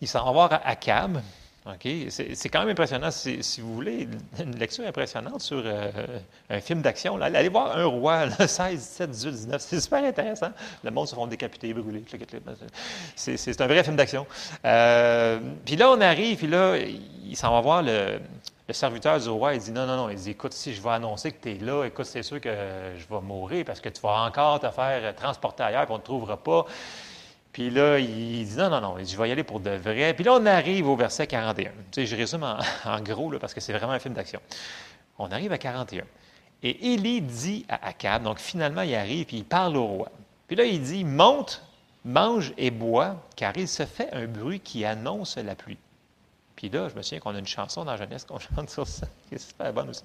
il 0.01 0.09
s'en 0.09 0.25
va 0.25 0.33
voir 0.33 0.61
Akab, 0.65 1.21
OK? 1.69 1.89
C'est 2.11 2.49
quand 2.49 2.61
même 2.61 2.71
impressionnant. 2.71 3.11
Si, 3.11 3.61
vous 3.61 3.75
voulez 3.75 4.09
une 4.41 4.57
lecture 4.57 4.87
impressionnante 4.87 5.43
sur 5.43 5.63
euh, 5.65 5.91
un 6.49 6.61
film 6.61 6.81
d'action, 6.81 7.21
allez 7.21 7.49
voir 7.49 7.77
Un 7.77 7.85
roi, 7.85 8.27
là, 8.27 8.49
16, 8.49 8.79
17, 8.79 9.11
18, 9.11 9.31
19. 9.31 9.61
C'est 9.63 9.81
super 9.81 10.03
intéressant. 10.05 10.51
Le 10.83 10.91
monde 10.91 11.09
se 11.09 11.15
font 11.15 11.27
décapiter, 11.27 11.75
brûler. 11.75 12.05
C'est 13.17 13.61
un 13.61 13.67
vrai 13.67 13.85
film 13.85 13.97
d'action. 13.97 14.27
Euh, 14.65 15.41
puis 15.67 15.77
là, 15.77 15.91
on 15.91 16.01
arrive, 16.01 16.39
puis 16.39 16.47
là, 16.47 16.77
il 16.79 17.37
s'en 17.37 17.53
va 17.53 17.61
voir 17.61 17.83
le, 17.83 18.19
le, 18.67 18.75
serviteur 18.75 19.21
du 19.21 19.29
roi. 19.29 19.55
Il 19.55 19.61
dit 19.61 19.73
Non, 19.73 19.87
non, 19.87 19.97
non. 19.97 20.09
Il 20.09 20.17
dit 20.17 20.31
Écoute, 20.31 20.55
si 20.55 20.73
je 20.73 20.81
vais 20.81 20.91
annoncer 20.91 21.33
que 21.33 21.43
tu 21.43 21.51
es 21.51 21.59
là, 21.59 21.85
écoute, 21.85 22.07
c'est 22.07 22.23
sûr 22.23 22.41
que 22.41 22.49
je 22.97 23.15
vais 23.15 23.21
mourir 23.21 23.67
parce 23.67 23.81
que 23.81 23.91
tu 23.91 24.01
vas 24.01 24.23
encore 24.23 24.61
te 24.61 24.71
faire 24.71 25.15
transporter 25.17 25.65
ailleurs, 25.65 25.85
puis 25.85 25.93
on 25.93 25.97
ne 25.97 26.03
te 26.03 26.07
trouvera 26.07 26.39
pas. 26.39 26.65
Puis 27.59 27.71
là, 27.71 27.99
il 27.99 28.47
dit 28.47 28.57
non, 28.57 28.71
non, 28.71 28.81
non, 28.81 28.95
je 29.05 29.17
vais 29.17 29.29
y 29.31 29.33
aller 29.33 29.43
pour 29.43 29.59
de 29.59 29.71
vrai. 29.71 30.15
Puis 30.15 30.23
là, 30.23 30.35
on 30.35 30.47
arrive 30.47 30.89
au 30.89 30.95
verset 30.95 31.27
41. 31.27 31.73
Tu 31.73 31.75
sais, 31.91 32.07
je 32.07 32.15
résume 32.15 32.45
en, 32.45 33.01
gros, 33.01 33.37
parce 33.41 33.53
que 33.53 33.59
c'est 33.61 33.73
vraiment 33.73 33.95
un 33.95 33.99
film 33.99 34.15
d'action. 34.15 34.41
On 35.19 35.33
arrive 35.33 35.51
à 35.51 35.59
41. 35.59 36.05
Et 36.63 36.93
Élie 36.93 37.21
dit 37.21 37.67
à 37.69 37.89
Akab, 37.89 38.23
donc 38.23 38.39
finalement, 38.39 38.83
il 38.83 38.95
arrive, 38.95 39.27
puis 39.27 39.39
il 39.39 39.45
parle 39.45 39.77
au 39.77 39.87
roi. 39.87 40.13
Puis 40.47 40.55
là, 40.55 40.67
il 40.67 40.81
dit 40.81 41.03
Monte, 41.03 41.61
mange 42.05 42.53
et 42.59 42.71
bois, 42.71 43.17
car 43.35 43.53
il 43.57 43.67
se 43.67 43.85
fait 43.85 44.09
un 44.13 44.29
bruit 44.29 44.61
qui 44.61 44.85
annonce 44.85 45.37
la 45.37 45.57
pluie. 45.57 45.79
Puis 46.55 46.69
là, 46.69 46.89
je 46.89 46.95
me 46.95 47.03
souviens 47.03 47.19
qu'on 47.19 47.35
a 47.35 47.41
une 47.41 47.47
chanson 47.49 47.85
dans 47.85 47.97
jeunesse 47.97 48.25
qu'on 48.25 48.39
chante 48.55 48.71
sur 48.71 48.87
ça, 48.87 49.09
qui 49.29 49.35
est 49.35 49.39
super 49.39 49.73
bonne 49.73 49.91
aussi. 49.91 50.05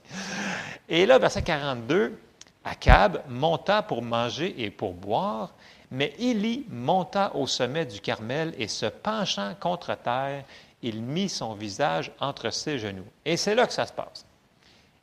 Et 0.90 1.06
là, 1.06 1.20
verset 1.20 1.44
42, 1.44 2.18
Akab 2.66 3.22
monta 3.28 3.84
pour 3.84 4.02
manger 4.02 4.56
et 4.58 4.72
pour 4.72 4.96
boire, 4.96 5.54
mais 5.94 6.12
Élie 6.18 6.66
monta 6.70 7.32
au 7.36 7.46
sommet 7.46 7.86
du 7.86 8.02
Carmel 8.02 8.56
et 8.58 8.68
se 8.68 8.88
penchant 8.88 9.54
contre 9.60 9.96
terre, 9.96 10.44
il 10.82 11.04
mit 11.04 11.30
son 11.30 11.54
visage 11.54 12.12
entre 12.20 12.50
ses 12.50 12.80
genoux. 12.80 13.06
Et 13.24 13.38
c'est 13.38 13.54
là 13.54 13.68
que 13.68 13.74
ça 13.74 13.86
se 13.86 13.94
passe. 13.94 14.26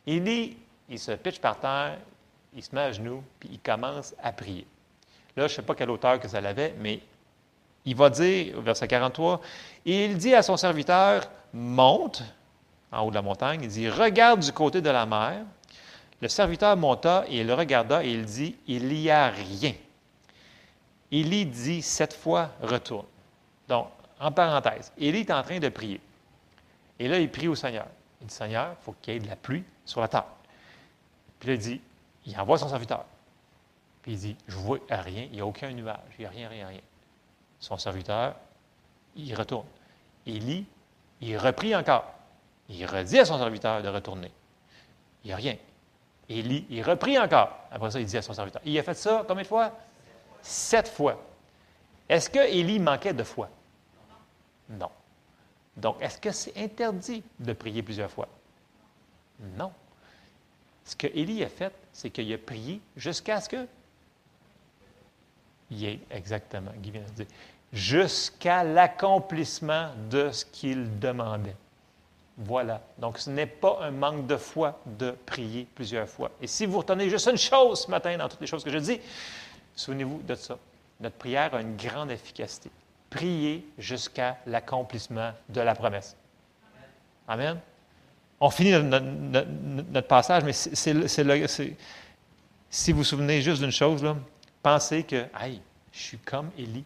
Élie, 0.04 0.56
il 0.88 0.98
se 0.98 1.12
pitche 1.12 1.38
par 1.38 1.60
terre, 1.60 1.96
il 2.56 2.62
se 2.64 2.74
met 2.74 2.80
à 2.80 2.92
genoux, 2.92 3.22
puis 3.38 3.50
il 3.52 3.60
commence 3.60 4.16
à 4.20 4.32
prier. 4.32 4.66
Là, 5.36 5.46
je 5.46 5.52
ne 5.52 5.56
sais 5.56 5.62
pas 5.62 5.76
quelle 5.76 5.90
hauteur 5.90 6.18
que 6.18 6.26
ça 6.26 6.38
avait, 6.38 6.74
mais 6.80 6.98
il 7.84 7.94
va 7.94 8.10
dire, 8.10 8.60
verset 8.60 8.88
43, 8.88 9.40
il 9.84 10.18
dit 10.18 10.34
à 10.34 10.42
son 10.42 10.56
serviteur, 10.56 11.22
monte 11.52 12.24
en 12.90 13.02
haut 13.02 13.10
de 13.10 13.14
la 13.14 13.22
montagne, 13.22 13.60
il 13.62 13.68
dit, 13.68 13.88
regarde 13.88 14.40
du 14.40 14.52
côté 14.52 14.80
de 14.80 14.90
la 14.90 15.06
mer. 15.06 15.44
Le 16.20 16.26
serviteur 16.26 16.76
monta 16.76 17.24
et 17.28 17.42
il 17.42 17.52
regarda 17.52 18.04
et 18.04 18.10
il 18.10 18.24
dit, 18.24 18.56
il 18.66 18.88
n'y 18.88 19.08
a 19.08 19.28
rien. 19.28 19.72
Élie 21.12 21.46
dit 21.46 21.82
cette 21.82 22.14
fois 22.14 22.50
retourne. 22.62 23.06
Donc, 23.68 23.88
en 24.18 24.30
parenthèse, 24.30 24.92
Élie 24.98 25.20
est 25.20 25.30
en 25.30 25.42
train 25.42 25.58
de 25.58 25.68
prier. 25.68 26.00
Et 26.98 27.08
là, 27.08 27.18
il 27.18 27.30
prie 27.30 27.48
au 27.48 27.54
Seigneur. 27.54 27.86
Il 28.20 28.26
dit 28.26 28.34
Seigneur, 28.34 28.76
il 28.78 28.84
faut 28.84 28.94
qu'il 29.00 29.14
y 29.14 29.16
ait 29.16 29.20
de 29.20 29.28
la 29.28 29.36
pluie 29.36 29.64
sur 29.84 30.00
la 30.00 30.08
terre. 30.08 30.26
Puis 31.38 31.48
là, 31.48 31.54
il 31.54 31.60
dit 31.60 31.80
il 32.26 32.38
envoie 32.38 32.58
son 32.58 32.68
serviteur. 32.68 33.04
Puis 34.02 34.12
il 34.12 34.18
dit 34.18 34.36
Je 34.46 34.56
vois 34.56 34.78
rien, 34.88 35.24
il 35.24 35.32
n'y 35.32 35.40
a 35.40 35.46
aucun 35.46 35.70
nuage, 35.70 35.96
il 36.18 36.22
n'y 36.22 36.26
a 36.26 36.30
rien, 36.30 36.48
rien, 36.48 36.68
rien. 36.68 36.80
Son 37.58 37.76
serviteur, 37.76 38.34
il 39.16 39.34
retourne. 39.34 39.66
Élie, 40.26 40.66
il 41.20 41.36
reprie 41.36 41.74
encore. 41.74 42.12
Il 42.68 42.86
redit 42.86 43.18
à 43.18 43.24
son 43.24 43.38
serviteur 43.38 43.82
de 43.82 43.88
retourner. 43.88 44.30
Il 45.24 45.28
n'y 45.28 45.32
a 45.32 45.36
rien. 45.36 45.56
Élie, 46.28 46.66
il 46.70 46.82
reprie 46.82 47.18
encore. 47.18 47.50
Après 47.70 47.90
ça, 47.90 48.00
il 48.00 48.06
dit 48.06 48.16
à 48.16 48.22
son 48.22 48.32
serviteur. 48.32 48.62
Il 48.64 48.78
a 48.78 48.82
fait 48.82 48.94
ça 48.94 49.24
combien 49.26 49.42
de 49.42 49.48
fois? 49.48 49.72
Sept 50.42 50.88
fois. 50.88 51.22
Est-ce 52.08 52.28
que 52.28 52.38
Élie 52.38 52.78
manquait 52.78 53.12
de 53.12 53.22
foi? 53.22 53.48
Non. 54.68 54.90
Donc, 55.76 55.96
est-ce 56.00 56.18
que 56.18 56.32
c'est 56.32 56.56
interdit 56.56 57.22
de 57.38 57.52
prier 57.52 57.82
plusieurs 57.82 58.10
fois? 58.10 58.28
Non. 59.56 59.72
Ce 60.84 60.96
que 60.96 61.06
Élie 61.06 61.44
a 61.44 61.48
fait, 61.48 61.72
c'est 61.92 62.10
qu'il 62.10 62.32
a 62.32 62.38
prié 62.38 62.80
jusqu'à 62.96 63.40
ce 63.40 63.48
que. 63.48 63.66
Il 65.70 65.84
est 65.84 66.00
exactement, 66.10 66.72
Guy 66.78 66.90
vient 66.90 67.02
de 67.02 67.24
dire, 67.24 67.26
jusqu'à 67.72 68.64
l'accomplissement 68.64 69.90
de 70.10 70.30
ce 70.32 70.44
qu'il 70.44 70.98
demandait. 70.98 71.54
Voilà. 72.36 72.80
Donc, 72.98 73.18
ce 73.18 73.30
n'est 73.30 73.46
pas 73.46 73.78
un 73.82 73.90
manque 73.90 74.26
de 74.26 74.36
foi 74.36 74.80
de 74.84 75.12
prier 75.26 75.68
plusieurs 75.74 76.08
fois. 76.08 76.30
Et 76.40 76.46
si 76.46 76.66
vous 76.66 76.78
retenez 76.78 77.08
juste 77.08 77.28
une 77.28 77.36
chose 77.36 77.82
ce 77.82 77.90
matin 77.90 78.16
dans 78.16 78.28
toutes 78.28 78.40
les 78.40 78.46
choses 78.46 78.64
que 78.64 78.70
je 78.70 78.78
dis, 78.78 79.00
Souvenez-vous 79.80 80.20
de 80.22 80.34
ça. 80.34 80.58
Notre 81.00 81.16
prière 81.16 81.54
a 81.54 81.62
une 81.62 81.74
grande 81.74 82.10
efficacité. 82.10 82.70
Priez 83.08 83.66
jusqu'à 83.78 84.36
l'accomplissement 84.46 85.32
de 85.48 85.62
la 85.62 85.74
promesse. 85.74 86.14
Amen. 87.26 87.58
On 88.38 88.50
finit 88.50 88.72
notre, 88.72 90.06
passage, 90.06 90.44
mais 90.44 90.52
si 90.52 90.92
vous 92.92 92.98
vous 92.98 93.04
souvenez 93.04 93.40
juste 93.40 93.62
d'une 93.62 93.70
chose, 93.70 94.04
pensez 94.62 95.02
que, 95.02 95.26
hey, 95.40 95.62
je 95.92 95.98
suis 95.98 96.18
comme 96.18 96.50
Élie. 96.58 96.84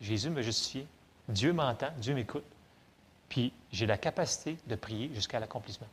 Jésus 0.00 0.30
me 0.30 0.40
justifie. 0.40 0.86
Dieu 1.28 1.52
m'entend, 1.52 1.90
Dieu 1.98 2.14
m'écoute. 2.14 2.44
Puis 3.28 3.52
j'ai 3.70 3.84
la 3.84 3.98
capacité 3.98 4.56
de 4.66 4.76
prier 4.76 5.10
jusqu'à 5.14 5.40
l'accomplissement. 5.40 5.88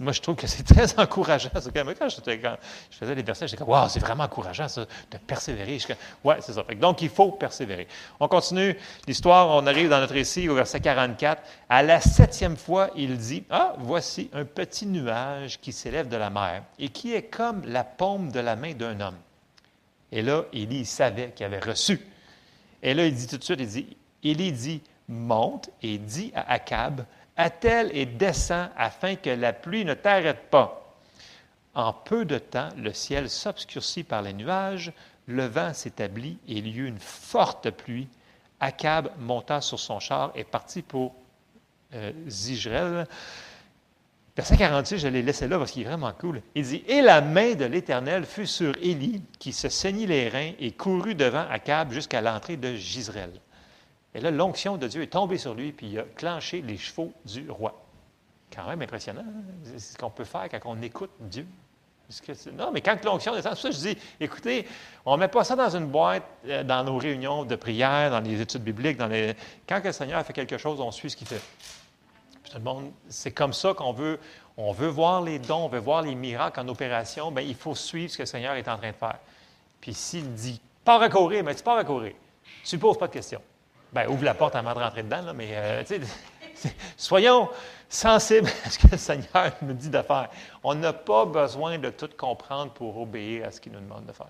Moi, 0.00 0.12
je 0.12 0.20
trouve 0.20 0.34
que 0.34 0.48
c'est 0.48 0.64
très 0.64 0.98
encourageant. 1.00 1.48
Quand, 1.52 1.60
je, 1.60 2.96
faisais 2.98 3.14
les 3.14 3.22
versets, 3.22 3.46
j'étais 3.46 3.64
comme, 3.64 3.72
wow, 3.72 3.88
c'est 3.88 4.00
vraiment 4.00 4.24
encourageant, 4.24 4.66
ça, 4.66 4.84
de 4.84 5.18
persévérer. 5.18 5.78
Oui, 6.24 6.34
c'est 6.40 6.54
ça. 6.54 6.64
Donc, 6.76 7.02
il 7.02 7.08
faut 7.08 7.30
persévérer. 7.32 7.86
On 8.18 8.26
continue 8.26 8.76
l'histoire. 9.06 9.48
On 9.48 9.66
arrive 9.66 9.88
dans 9.88 10.00
notre 10.00 10.14
récit 10.14 10.48
au 10.48 10.56
verset 10.56 10.80
44. 10.80 11.40
À 11.68 11.82
la 11.84 12.00
septième 12.00 12.56
fois, 12.56 12.90
il 12.96 13.16
dit, 13.16 13.44
ah, 13.48 13.74
voici 13.78 14.28
un 14.32 14.44
petit 14.44 14.86
nuage 14.86 15.60
qui 15.60 15.72
s'élève 15.72 16.08
de 16.08 16.16
la 16.16 16.30
mer 16.30 16.64
et 16.80 16.88
qui 16.88 17.14
est 17.14 17.24
comme 17.24 17.62
la 17.64 17.84
paume 17.84 18.32
de 18.32 18.40
la 18.40 18.56
main 18.56 18.72
d'un 18.74 19.00
homme. 19.00 19.18
Et 20.10 20.22
là, 20.22 20.42
Élie 20.52 20.84
savait 20.84 21.30
qu'il 21.30 21.46
avait 21.46 21.60
reçu. 21.60 22.00
Et 22.82 22.92
là, 22.92 23.06
il 23.06 23.14
dit 23.14 23.26
tout 23.28 23.38
de 23.38 23.44
suite, 23.44 23.60
il 23.60 23.68
dit, 23.68 23.96
Élie 24.24 24.52
dit, 24.52 24.82
monte 25.08 25.70
et 25.82 25.98
dit 25.98 26.32
à 26.34 26.52
Akab, 26.52 27.04
attelle 27.36 27.90
et 27.92 28.06
descend 28.06 28.70
afin 28.76 29.16
que 29.16 29.30
la 29.30 29.52
pluie 29.52 29.84
ne 29.84 29.94
t'arrête 29.94 30.50
pas. 30.50 30.96
En 31.74 31.92
peu 31.92 32.24
de 32.24 32.38
temps, 32.38 32.70
le 32.76 32.92
ciel 32.92 33.28
s'obscurcit 33.28 34.04
par 34.04 34.22
les 34.22 34.32
nuages, 34.32 34.92
le 35.26 35.44
vent 35.44 35.74
s'établit 35.74 36.38
et 36.48 36.54
il 36.54 36.66
y 36.68 36.78
eut 36.78 36.88
une 36.88 36.98
forte 36.98 37.70
pluie. 37.70 38.08
Akab 38.60 39.10
monta 39.18 39.60
sur 39.60 39.78
son 39.78 40.00
char 40.00 40.32
et 40.34 40.44
partit 40.44 40.82
pour 40.82 41.14
euh. 41.94 43.04
Verset 44.36 44.56
46, 44.58 44.98
je 44.98 45.08
l'ai 45.08 45.22
laissé 45.22 45.48
là 45.48 45.58
parce 45.58 45.70
qu'il 45.70 45.82
est 45.82 45.86
vraiment 45.86 46.12
cool. 46.12 46.42
Il 46.54 46.62
dit 46.64 46.82
Et 46.88 47.00
la 47.00 47.22
main 47.22 47.54
de 47.54 47.64
l'Éternel 47.64 48.26
fut 48.26 48.46
sur 48.46 48.74
Élie, 48.82 49.22
qui 49.38 49.52
se 49.52 49.70
saignit 49.70 50.06
les 50.06 50.28
reins 50.28 50.52
et 50.58 50.72
courut 50.72 51.14
devant 51.14 51.46
Akab 51.50 51.90
jusqu'à 51.90 52.20
l'entrée 52.20 52.58
de 52.58 52.74
Gisraël. 52.74 53.32
Et 54.16 54.20
là, 54.20 54.30
l'onction 54.30 54.78
de 54.78 54.88
Dieu 54.88 55.02
est 55.02 55.08
tombée 55.12 55.36
sur 55.36 55.52
lui, 55.52 55.72
puis 55.72 55.88
il 55.88 55.98
a 55.98 56.04
clenché 56.04 56.62
les 56.62 56.78
chevaux 56.78 57.12
du 57.26 57.50
roi. 57.50 57.78
Quand 58.50 58.66
même 58.66 58.80
impressionnant. 58.80 59.20
Hein? 59.20 59.42
C'est 59.62 59.78
ce 59.78 59.98
qu'on 59.98 60.08
peut 60.08 60.24
faire 60.24 60.48
quand 60.50 60.60
on 60.64 60.80
écoute 60.80 61.10
Dieu. 61.20 61.46
non, 62.54 62.70
mais 62.72 62.80
quand 62.80 62.96
l'onction 63.04 63.34
descend, 63.34 63.54
ça 63.56 63.70
je 63.70 63.76
dis, 63.76 63.98
écoutez, 64.18 64.66
on 65.04 65.16
ne 65.16 65.20
met 65.20 65.28
pas 65.28 65.44
ça 65.44 65.54
dans 65.54 65.68
une 65.68 65.88
boîte 65.88 66.22
euh, 66.46 66.64
dans 66.64 66.82
nos 66.82 66.96
réunions 66.96 67.44
de 67.44 67.56
prière, 67.56 68.10
dans 68.10 68.20
les 68.20 68.40
études 68.40 68.62
bibliques. 68.62 68.96
Dans 68.96 69.06
les... 69.06 69.36
Quand 69.68 69.84
le 69.84 69.92
Seigneur 69.92 70.24
fait 70.24 70.32
quelque 70.32 70.56
chose, 70.56 70.80
on 70.80 70.90
suit 70.90 71.10
ce 71.10 71.16
qu'il 71.16 71.26
fait. 71.26 71.42
tout 72.50 72.56
le 72.56 72.64
monde, 72.64 72.90
c'est 73.10 73.32
comme 73.32 73.52
ça 73.52 73.74
qu'on 73.74 73.92
veut, 73.92 74.18
on 74.56 74.72
veut 74.72 74.88
voir 74.88 75.20
les 75.20 75.38
dons, 75.38 75.66
on 75.66 75.68
veut 75.68 75.78
voir 75.78 76.00
les 76.00 76.14
miracles 76.14 76.58
en 76.60 76.68
opération, 76.68 77.30
bien, 77.30 77.44
il 77.44 77.54
faut 77.54 77.74
suivre 77.74 78.10
ce 78.10 78.16
que 78.16 78.22
le 78.22 78.26
Seigneur 78.26 78.54
est 78.54 78.66
en 78.66 78.78
train 78.78 78.92
de 78.92 78.96
faire. 78.96 79.18
Puis 79.78 79.92
s'il 79.92 80.32
dit, 80.32 80.58
pas 80.86 81.02
à 81.02 81.10
courir, 81.10 81.44
mais 81.44 81.54
tu 81.54 81.62
pars 81.62 81.76
à. 81.76 81.84
Tu 81.84 82.76
ne 82.76 82.80
poses 82.80 82.96
pas 82.96 83.08
de 83.08 83.12
questions. 83.12 83.42
Bien, 83.96 84.08
ouvre 84.10 84.24
la 84.24 84.34
porte 84.34 84.54
avant 84.54 84.74
de 84.74 84.78
rentrer 84.78 85.02
dedans, 85.02 85.32
mais 85.34 85.48
euh, 85.52 85.82
soyons 86.98 87.48
sensibles 87.88 88.50
à 88.66 88.68
ce 88.68 88.78
que 88.78 88.88
le 88.92 88.98
Seigneur 88.98 89.52
nous 89.62 89.72
dit 89.72 89.88
de 89.88 90.02
faire. 90.02 90.28
On 90.62 90.74
n'a 90.74 90.92
pas 90.92 91.24
besoin 91.24 91.78
de 91.78 91.88
tout 91.88 92.10
comprendre 92.14 92.72
pour 92.72 93.00
obéir 93.00 93.46
à 93.46 93.50
ce 93.50 93.58
qu'il 93.58 93.72
nous 93.72 93.80
demande 93.80 94.04
de 94.04 94.12
faire. 94.12 94.28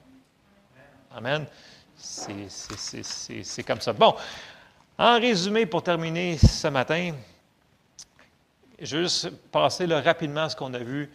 Amen. 1.16 1.46
C'est 1.96 3.64
comme 3.64 3.80
ça. 3.80 3.92
Bon, 3.92 4.14
en 4.98 5.18
résumé, 5.18 5.66
pour 5.66 5.82
terminer 5.82 6.38
ce 6.38 6.68
matin, 6.68 7.14
je 8.80 8.96
vais 8.98 9.02
juste 9.02 9.30
passer 9.50 9.86
rapidement 9.86 10.48
ce 10.48 10.54
qu'on 10.54 10.74
a 10.74 10.78
vu, 10.78 11.10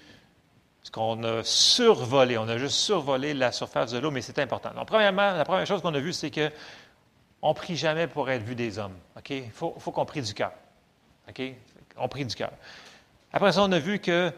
ce 0.83 0.91
qu'on 0.91 1.23
a 1.23 1.41
survolé. 1.45 2.37
On 2.37 2.49
a 2.49 2.57
juste 2.57 2.75
survolé 2.75 3.33
la 3.33 3.53
surface 3.53 3.91
de 3.91 3.99
l'eau, 3.99 4.11
mais 4.11 4.21
c'est 4.21 4.39
important. 4.39 4.71
Donc, 4.75 4.87
premièrement, 4.87 5.31
la 5.37 5.45
première 5.45 5.65
chose 5.65 5.81
qu'on 5.81 5.95
a 5.95 5.99
vue, 5.99 6.11
c'est 6.11 6.31
que 6.31 6.51
on 7.41 7.53
prie 7.53 7.75
jamais 7.75 8.07
pour 8.07 8.29
être 8.29 8.43
vu 8.43 8.55
des 8.55 8.77
hommes. 8.77 8.97
Il 9.29 9.49
faut, 9.51 9.71
qu'on 9.71 10.05
prie 10.05 10.21
du 10.21 10.33
cœur. 10.33 10.53
On 11.97 12.07
prie 12.07 12.25
du 12.25 12.35
cœur. 12.35 12.51
Après 13.33 13.51
ça, 13.51 13.63
on 13.63 13.71
a 13.71 13.79
vu 13.79 13.99
que 13.99 14.31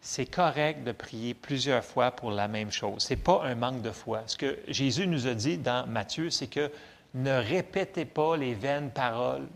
c'est 0.00 0.26
correct 0.26 0.82
de 0.84 0.92
prier 0.92 1.34
plusieurs 1.34 1.84
fois 1.84 2.10
pour 2.10 2.30
la 2.30 2.48
même 2.48 2.70
chose. 2.70 3.02
Ce 3.02 3.12
n'est 3.12 3.20
pas 3.20 3.42
un 3.44 3.54
manque 3.54 3.82
de 3.82 3.90
foi. 3.90 4.22
Ce 4.26 4.36
que 4.36 4.58
Jésus 4.66 5.06
nous 5.06 5.26
a 5.26 5.34
dit 5.34 5.58
dans 5.58 5.86
Matthieu, 5.86 6.30
c'est 6.30 6.46
que 6.46 6.70
ne 7.14 7.32
répétez 7.32 8.04
pas 8.04 8.36
les 8.36 8.54
vaines 8.54 8.90
paroles 8.90 9.46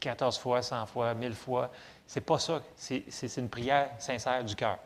14 0.00 0.38
fois, 0.38 0.62
100 0.62 0.86
fois, 0.86 1.14
1000 1.14 1.34
fois. 1.34 1.70
C'est 2.06 2.22
pas 2.22 2.38
ça. 2.38 2.62
C'est 2.76 3.36
une 3.36 3.48
prière 3.48 3.90
sincère 3.98 4.44
du 4.44 4.56
cœur. 4.56 4.78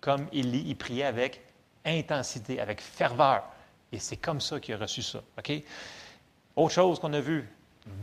Comme 0.00 0.26
il, 0.32 0.54
il 0.54 0.76
priait 0.76 1.04
avec 1.04 1.42
intensité, 1.84 2.60
avec 2.60 2.80
ferveur. 2.80 3.44
Et 3.92 3.98
c'est 3.98 4.16
comme 4.16 4.40
ça 4.40 4.60
qu'il 4.60 4.74
a 4.74 4.78
reçu 4.78 5.02
ça. 5.02 5.20
OK? 5.38 5.52
Autre 6.58 6.74
chose 6.74 6.98
qu'on 6.98 7.12
a 7.12 7.20
vu, 7.20 7.48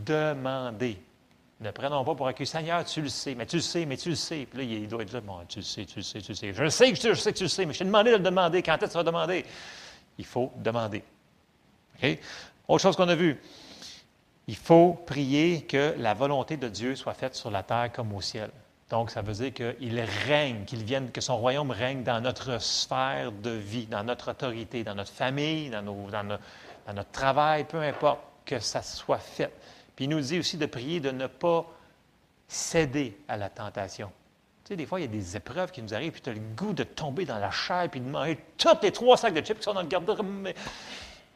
demander. 0.06 0.98
Ne 1.60 1.72
prenons 1.72 2.06
pas 2.06 2.16
pour 2.16 2.26
accueillir. 2.26 2.48
Seigneur, 2.48 2.86
tu 2.86 3.02
le 3.02 3.10
sais, 3.10 3.36
mais 3.36 3.46
tu 3.46 3.58
le 3.58 3.62
sais, 3.62 3.86
mais 3.86 3.98
tu 3.98 4.08
le 4.08 4.16
sais. 4.16 4.48
Puis 4.50 4.60
là, 4.60 4.64
il 4.64 4.88
doit 4.88 5.02
être 5.02 5.12
là, 5.12 5.20
bon, 5.20 5.40
tu 5.46 5.60
le 5.60 5.66
sais, 5.66 5.84
tu 5.84 5.98
le 5.98 6.04
sais, 6.04 6.22
tu 6.22 6.32
le 6.32 6.36
sais. 6.36 6.54
Je 6.54 6.70
sais 6.70 6.94
que 6.94 6.98
je 6.98 7.20
sais 7.20 7.34
que 7.34 7.38
tu 7.38 7.44
le 7.44 7.50
sais, 7.50 7.66
mais 7.66 7.74
je 7.74 7.80
t'ai 7.80 7.84
demandé 7.86 8.12
de 8.12 8.16
le 8.16 8.24
demander. 8.24 8.64
Quand 8.64 8.76
est-ce 8.76 8.86
que 8.86 8.92
tu 8.92 8.98
vas 8.98 9.04
demander? 9.04 9.46
Il 10.18 10.24
faut 10.24 10.54
demander. 10.56 11.04
OK? 12.02 12.20
Autre 12.70 12.82
chose 12.82 12.96
qu'on 12.96 13.10
a 13.10 13.16
vu, 13.16 13.42
il 14.48 14.56
faut 14.56 14.94
prier 15.06 15.64
que 15.64 15.94
la 15.98 16.14
volonté 16.14 16.56
de 16.56 16.70
Dieu 16.70 16.96
soit 16.96 17.14
faite 17.14 17.36
sur 17.36 17.52
la 17.52 17.62
terre 17.62 17.92
comme 17.94 18.14
au 18.14 18.22
ciel. 18.22 18.52
Donc, 18.90 19.12
ça 19.12 19.22
veut 19.22 19.34
dire 19.34 19.54
qu'il 19.54 20.00
règne, 20.28 20.64
qu'il 20.64 20.86
vienne, 20.86 21.12
que 21.12 21.20
son 21.20 21.36
royaume 21.36 21.72
règne 21.72 22.04
dans 22.04 22.22
notre 22.22 22.62
sphère 22.62 23.34
de 23.34 23.50
vie, 23.50 23.88
dans 23.88 24.06
notre 24.06 24.32
autorité, 24.32 24.86
dans 24.86 24.96
notre 24.96 25.12
famille, 25.12 25.70
dans, 25.72 25.84
dans 25.84 26.94
notre 26.94 27.12
travail, 27.12 27.66
peu 27.66 27.82
importe, 27.82 28.22
que 28.46 28.60
ça 28.60 28.82
soit 28.82 29.20
fait. 29.20 29.52
Puis 29.96 30.06
il 30.06 30.10
nous 30.10 30.22
dit 30.22 30.40
aussi 30.40 30.58
de 30.58 30.66
prier 30.66 31.00
de 31.00 31.12
ne 31.12 31.28
pas 31.28 31.66
céder 32.48 33.18
à 33.28 33.38
la 33.38 33.50
tentation. 33.50 34.12
Tu 34.64 34.70
sais, 34.70 34.76
des 34.76 34.86
fois, 34.86 35.00
il 35.00 35.04
y 35.04 35.06
a 35.06 35.12
des 35.12 35.36
épreuves 35.36 35.72
qui 35.72 35.82
nous 35.82 35.94
arrivent, 35.94 36.12
puis 36.12 36.22
tu 36.22 36.30
as 36.30 36.34
le 36.34 36.40
goût 36.40 36.74
de 36.74 36.84
tomber 36.84 37.26
dans 37.26 37.38
la 37.38 37.52
chair, 37.52 37.88
puis 37.90 38.00
de 38.00 38.10
manger 38.10 38.40
tous 38.58 38.70
les 38.82 38.92
trois 38.92 39.16
sacs 39.16 39.34
de 39.34 39.42
chips 39.42 39.60
qui 39.60 39.64
sont 39.64 39.74
dans 39.74 39.82
le 39.82 39.88
garde-robe. 39.88 40.50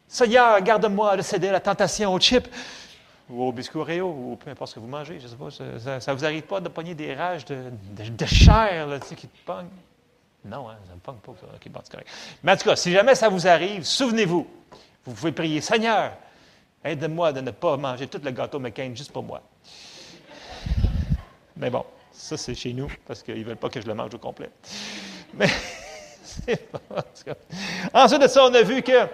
Seigneur, 0.08 0.60
garde-moi 0.62 1.16
de 1.16 1.22
céder 1.22 1.48
à 1.48 1.52
la 1.52 1.60
tentation 1.60 2.12
aux 2.12 2.18
chips, 2.18 2.48
ou 3.28 3.44
au 3.44 3.52
biscuit 3.52 3.78
Oreo, 3.78 4.08
ou 4.08 4.36
peu 4.36 4.50
importe 4.50 4.70
ce 4.70 4.74
que 4.74 4.80
vous 4.80 4.88
mangez, 4.88 5.20
je 5.20 5.26
ne 5.26 5.28
sais 5.28 5.36
pas. 5.36 6.00
Ça 6.00 6.12
ne 6.12 6.18
vous 6.18 6.24
arrive 6.24 6.42
pas 6.42 6.60
de 6.60 6.68
pogner 6.68 6.94
des 6.94 7.14
rages 7.14 7.44
de, 7.44 8.26
chair 8.26 8.88
là, 8.88 8.98
tu 8.98 9.06
sais, 9.06 9.14
qui 9.14 9.28
te 9.28 9.46
pognent? 9.46 9.68
Non, 10.44 10.68
hein, 10.68 10.76
ça 10.84 10.90
ne 10.90 10.94
me 10.96 11.00
pogne 11.00 11.16
pas. 11.16 11.32
Ça. 11.40 11.46
OK, 11.54 11.68
bon, 11.68 11.80
correct. 11.88 12.08
Mais 12.42 12.52
en 12.52 12.56
tout 12.56 12.64
cas, 12.64 12.74
si 12.74 12.90
jamais 12.90 13.14
ça 13.14 13.28
vous 13.28 13.46
arrive, 13.46 13.84
souvenez-vous, 13.84 14.46
vous 15.04 15.14
pouvez 15.14 15.32
prier, 15.32 15.60
Seigneur, 15.60 16.12
Aide-moi 16.84 17.32
de 17.32 17.40
ne 17.40 17.50
pas 17.50 17.76
manger 17.76 18.06
tout 18.06 18.20
le 18.22 18.30
gâteau 18.30 18.58
McCain 18.58 18.92
juste 18.94 19.12
pour 19.12 19.22
moi. 19.22 19.42
Mais 21.56 21.68
bon, 21.68 21.84
ça 22.10 22.36
c'est 22.36 22.54
chez 22.54 22.72
nous 22.72 22.90
parce 23.06 23.22
qu'ils 23.22 23.38
ne 23.38 23.44
veulent 23.44 23.56
pas 23.56 23.68
que 23.68 23.80
je 23.80 23.86
le 23.86 23.94
mange 23.94 24.14
au 24.14 24.18
complet. 24.18 24.50
Mais 25.34 25.46
c'est 26.22 26.70
pas. 26.70 26.80
Ensuite 27.92 28.22
de 28.22 28.28
ça, 28.28 28.44
on 28.44 28.54
a 28.54 28.62
vu 28.62 28.82
que 28.82 29.06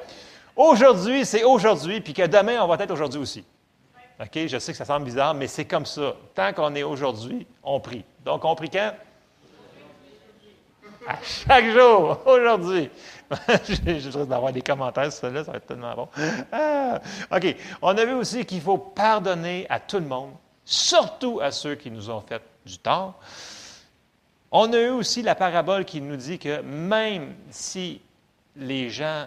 aujourd'hui, 0.54 1.24
c'est 1.24 1.42
aujourd'hui, 1.42 2.00
puis 2.00 2.14
que 2.14 2.26
demain, 2.26 2.62
on 2.62 2.68
va 2.68 2.76
être 2.82 2.92
aujourd'hui 2.92 3.20
aussi. 3.20 3.44
OK? 4.20 4.46
Je 4.46 4.58
sais 4.58 4.72
que 4.72 4.78
ça 4.78 4.84
semble 4.84 5.04
bizarre, 5.04 5.34
mais 5.34 5.46
c'est 5.46 5.64
comme 5.64 5.86
ça. 5.86 6.14
Tant 6.34 6.52
qu'on 6.52 6.74
est 6.74 6.82
aujourd'hui, 6.82 7.46
on 7.62 7.80
prie. 7.80 8.04
Donc, 8.24 8.44
on 8.44 8.54
prie 8.54 8.70
quand? 8.70 8.92
À 11.06 11.18
chaque 11.22 11.70
jour, 11.70 12.20
aujourd'hui. 12.26 12.90
je 13.68 13.82
risque 13.84 14.26
d'avoir 14.26 14.52
des 14.52 14.62
commentaires 14.62 15.12
sur 15.12 15.22
cela, 15.22 15.44
ça 15.44 15.52
va 15.52 15.58
être 15.58 15.66
tellement 15.66 15.94
bon. 15.94 16.08
Ah, 16.52 17.00
OK. 17.32 17.56
On 17.82 17.96
a 17.96 18.04
vu 18.04 18.12
aussi 18.12 18.44
qu'il 18.44 18.60
faut 18.60 18.78
pardonner 18.78 19.66
à 19.68 19.80
tout 19.80 19.98
le 19.98 20.06
monde, 20.06 20.32
surtout 20.64 21.40
à 21.40 21.50
ceux 21.50 21.74
qui 21.74 21.90
nous 21.90 22.10
ont 22.10 22.20
fait 22.20 22.42
du 22.64 22.78
tort. 22.78 23.18
On 24.50 24.72
a 24.72 24.78
eu 24.78 24.90
aussi 24.90 25.22
la 25.22 25.34
parabole 25.34 25.84
qui 25.84 26.00
nous 26.00 26.16
dit 26.16 26.38
que 26.38 26.60
même 26.62 27.34
si 27.50 28.00
les 28.54 28.90
gens 28.90 29.26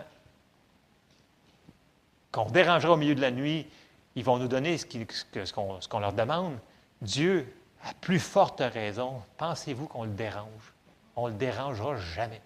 qu'on 2.32 2.46
dérangera 2.46 2.94
au 2.94 2.98
milieu 2.98 3.16
de 3.16 3.22
la 3.22 3.32
nuit, 3.32 3.68
ils 4.16 4.24
vont 4.24 4.38
nous 4.38 4.48
donner 4.48 4.78
ce 4.78 5.88
qu'on 5.88 6.00
leur 6.00 6.14
demande, 6.14 6.58
Dieu, 7.02 7.54
à 7.84 7.94
plus 8.02 8.20
forte 8.20 8.62
raison, 8.62 9.22
pensez-vous 9.38 9.88
qu'on 9.88 10.04
le 10.04 10.12
dérange? 10.12 10.74
On 11.16 11.28
ne 11.28 11.32
le 11.32 11.38
dérangera 11.38 11.96
jamais. 11.98 12.42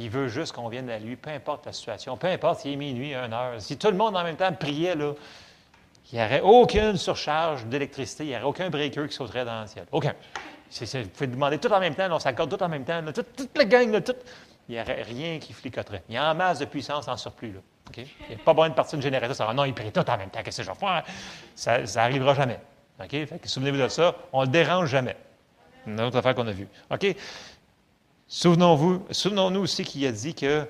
Il 0.00 0.10
veut 0.10 0.28
juste 0.28 0.52
qu'on 0.52 0.68
vienne 0.68 0.88
à 0.90 0.98
lui, 0.98 1.16
peu 1.16 1.30
importe 1.30 1.66
la 1.66 1.72
situation, 1.72 2.16
peu 2.16 2.28
importe 2.28 2.60
s'il 2.60 2.72
est 2.72 2.76
minuit, 2.76 3.14
une 3.14 3.32
heure. 3.32 3.60
Si 3.60 3.76
tout 3.76 3.88
le 3.88 3.96
monde 3.96 4.16
en 4.16 4.22
même 4.22 4.36
temps 4.36 4.52
priait, 4.52 4.94
là, 4.94 5.12
il 6.12 6.18
n'y 6.18 6.24
aurait 6.24 6.40
aucune 6.40 6.96
surcharge 6.96 7.66
d'électricité, 7.66 8.24
il 8.24 8.28
n'y 8.28 8.36
aurait 8.36 8.44
aucun 8.44 8.70
breaker 8.70 9.08
qui 9.08 9.14
sauterait 9.14 9.44
dans 9.44 9.62
le 9.62 9.66
ciel. 9.66 9.86
Aucun. 9.90 10.14
vous 10.70 11.08
pouvez 11.08 11.26
demander 11.26 11.58
tout 11.58 11.72
en 11.72 11.80
même 11.80 11.96
temps, 11.96 12.06
on 12.12 12.18
s'accorde 12.20 12.56
tout 12.56 12.62
en 12.62 12.68
même 12.68 12.84
temps, 12.84 13.02
toute, 13.12 13.50
la 13.56 13.64
gang, 13.64 14.00
il 14.68 14.74
n'y 14.76 14.80
aurait 14.80 15.02
rien 15.02 15.40
qui 15.40 15.52
flicoterait. 15.52 16.04
Il 16.08 16.14
y 16.14 16.18
a 16.18 16.30
en 16.30 16.34
masse 16.34 16.60
de 16.60 16.66
puissance 16.66 17.08
en 17.08 17.16
surplus. 17.16 17.52
Là. 17.52 17.60
Il 17.96 18.04
n'y 18.28 18.34
a 18.36 18.44
pas 18.44 18.52
besoin 18.52 18.68
de 18.68 18.74
partir 18.74 18.96
une 18.96 19.02
génération. 19.02 19.52
non, 19.52 19.64
il 19.64 19.74
prie 19.74 19.90
tout 19.90 20.08
en 20.08 20.16
même 20.16 20.30
temps. 20.30 20.40
Qu'est-ce 20.44 20.58
que 20.58 20.62
je 20.62 20.70
vais 20.70 20.76
faire? 20.76 21.02
Ça 21.56 21.82
n'arrivera 21.96 22.34
jamais. 22.34 22.60
Souvenez-vous 23.44 23.78
de 23.78 23.88
ça. 23.88 24.14
On 24.32 24.42
ne 24.42 24.46
le 24.46 24.52
dérange 24.52 24.90
jamais. 24.90 25.16
Une 25.86 26.00
autre 26.00 26.18
affaire 26.18 26.34
qu'on 26.34 26.46
a 26.46 26.52
vue. 26.52 26.68
OK? 26.90 27.16
Souvenons-vous, 28.30 29.06
souvenons-nous 29.10 29.60
aussi 29.60 29.84
qu'il 29.84 30.04
a 30.06 30.12
dit 30.12 30.34
que 30.34 30.66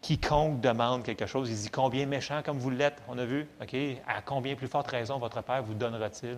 quiconque 0.00 0.60
demande 0.60 1.04
quelque 1.04 1.26
chose, 1.26 1.48
il 1.48 1.56
dit 1.56 1.70
combien 1.70 2.06
méchant 2.06 2.42
comme 2.44 2.58
vous 2.58 2.70
l'êtes, 2.70 3.00
on 3.08 3.16
a 3.18 3.24
vu, 3.24 3.46
OK? 3.62 3.74
À 4.06 4.20
combien 4.20 4.56
plus 4.56 4.66
forte 4.66 4.90
raison 4.90 5.18
votre 5.18 5.42
Père 5.42 5.62
vous 5.62 5.74
donnera-t-il? 5.74 6.36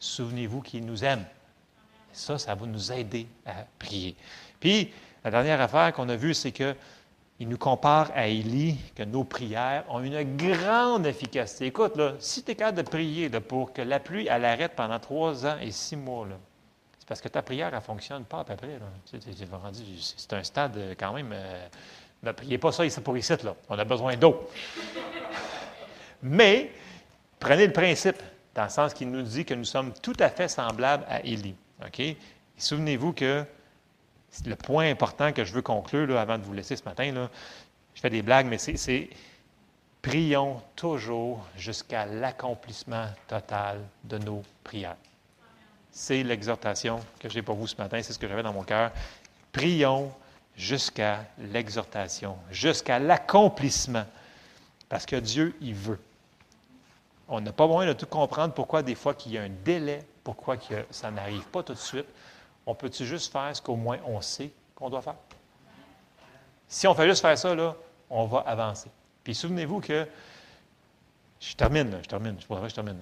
Souvenez-vous 0.00 0.62
qu'il 0.62 0.86
nous 0.86 1.04
aime. 1.04 1.24
Ça, 2.12 2.38
ça 2.38 2.54
va 2.54 2.66
nous 2.66 2.90
aider 2.90 3.26
à 3.44 3.66
prier. 3.78 4.16
Puis, 4.60 4.90
la 5.22 5.30
dernière 5.30 5.60
affaire 5.60 5.92
qu'on 5.92 6.08
a 6.08 6.16
vue, 6.16 6.32
c'est 6.32 6.52
qu'il 6.52 6.74
nous 7.40 7.58
compare 7.58 8.10
à 8.14 8.28
Élie, 8.28 8.78
que 8.94 9.02
nos 9.02 9.24
prières 9.24 9.84
ont 9.90 10.00
une 10.00 10.36
grande 10.36 11.06
efficacité. 11.06 11.66
Écoute, 11.66 11.96
là, 11.96 12.14
si 12.18 12.42
tu 12.42 12.52
es 12.52 12.54
capable 12.54 12.78
de 12.78 12.82
prier 12.82 13.28
pour 13.28 13.74
que 13.74 13.82
la 13.82 14.00
pluie, 14.00 14.26
elle 14.26 14.46
arrête 14.46 14.72
pendant 14.74 14.98
trois 14.98 15.44
ans 15.44 15.58
et 15.60 15.70
six 15.70 15.96
mois, 15.96 16.26
parce 17.08 17.22
que 17.22 17.28
ta 17.28 17.40
prière, 17.40 17.68
elle 17.68 17.74
ne 17.76 17.80
fonctionne 17.80 18.24
pas 18.24 18.40
à 18.40 18.44
peu 18.44 18.54
près. 18.54 18.78
C'est 19.06 20.32
un 20.34 20.44
stade 20.44 20.76
euh, 20.76 20.94
quand 20.96 21.14
même. 21.14 21.30
Euh, 21.32 21.66
ne 22.22 22.32
priez 22.32 22.58
pas 22.58 22.70
ça 22.70 22.84
pour 23.02 23.16
ici. 23.16 23.32
Là. 23.42 23.54
On 23.68 23.78
a 23.78 23.84
besoin 23.84 24.16
d'eau. 24.16 24.48
Mais 26.22 26.70
prenez 27.40 27.66
le 27.66 27.72
principe, 27.72 28.18
dans 28.54 28.64
le 28.64 28.68
sens 28.68 28.92
qu'il 28.92 29.10
nous 29.10 29.22
dit 29.22 29.44
que 29.44 29.54
nous 29.54 29.64
sommes 29.64 29.92
tout 30.02 30.16
à 30.18 30.28
fait 30.28 30.48
semblables 30.48 31.04
à 31.08 31.24
Élie. 31.24 31.54
Souvenez-vous 32.58 33.12
que 33.12 33.44
le 34.44 34.56
point 34.56 34.90
important 34.90 35.32
que 35.32 35.44
je 35.44 35.52
veux 35.52 35.62
conclure 35.62 36.08
là, 36.08 36.20
avant 36.20 36.36
de 36.36 36.42
vous 36.42 36.52
laisser 36.52 36.76
ce 36.76 36.84
matin, 36.84 37.28
je 37.94 38.00
fais 38.00 38.10
des 38.10 38.22
blagues, 38.22 38.46
mais 38.46 38.58
c'est 38.58 39.08
prions 40.02 40.60
toujours 40.74 41.46
jusqu'à 41.56 42.04
l'accomplissement 42.04 43.06
total 43.28 43.80
de 44.04 44.18
nos 44.18 44.42
prières. 44.64 44.96
C'est 46.00 46.22
l'exhortation 46.22 47.00
que 47.18 47.28
j'ai 47.28 47.42
pour 47.42 47.56
vous 47.56 47.66
ce 47.66 47.74
matin, 47.74 48.00
c'est 48.04 48.12
ce 48.12 48.20
que 48.20 48.28
j'avais 48.28 48.44
dans 48.44 48.52
mon 48.52 48.62
cœur. 48.62 48.92
Prions 49.50 50.12
jusqu'à 50.54 51.24
l'exhortation, 51.38 52.36
jusqu'à 52.52 53.00
l'accomplissement, 53.00 54.04
parce 54.88 55.04
que 55.04 55.16
Dieu, 55.16 55.56
il 55.60 55.74
veut. 55.74 55.98
On 57.26 57.40
n'a 57.40 57.50
pas 57.50 57.66
besoin 57.66 57.84
de 57.84 57.94
tout 57.94 58.06
comprendre 58.06 58.54
pourquoi 58.54 58.84
des 58.84 58.94
fois 58.94 59.12
qu'il 59.12 59.32
y 59.32 59.38
a 59.38 59.42
un 59.42 59.50
délai, 59.64 60.06
pourquoi 60.22 60.56
que 60.56 60.86
ça 60.88 61.10
n'arrive 61.10 61.44
pas 61.48 61.64
tout 61.64 61.74
de 61.74 61.78
suite. 61.78 62.06
On 62.64 62.76
peut-tu 62.76 63.04
juste 63.04 63.32
faire 63.32 63.50
ce 63.56 63.60
qu'au 63.60 63.74
moins 63.74 63.98
on 64.06 64.20
sait 64.20 64.52
qu'on 64.76 64.90
doit 64.90 65.02
faire? 65.02 65.16
Si 66.68 66.86
on 66.86 66.94
fait 66.94 67.08
juste 67.08 67.22
faire 67.22 67.36
ça, 67.36 67.56
là, 67.56 67.74
on 68.08 68.24
va 68.26 68.38
avancer. 68.46 68.88
Puis 69.24 69.34
souvenez-vous 69.34 69.80
que, 69.80 70.06
je 71.40 71.54
termine, 71.56 71.98
je 72.00 72.08
termine, 72.08 72.36
je, 72.40 72.68
je 72.68 72.74
termine. 72.74 73.00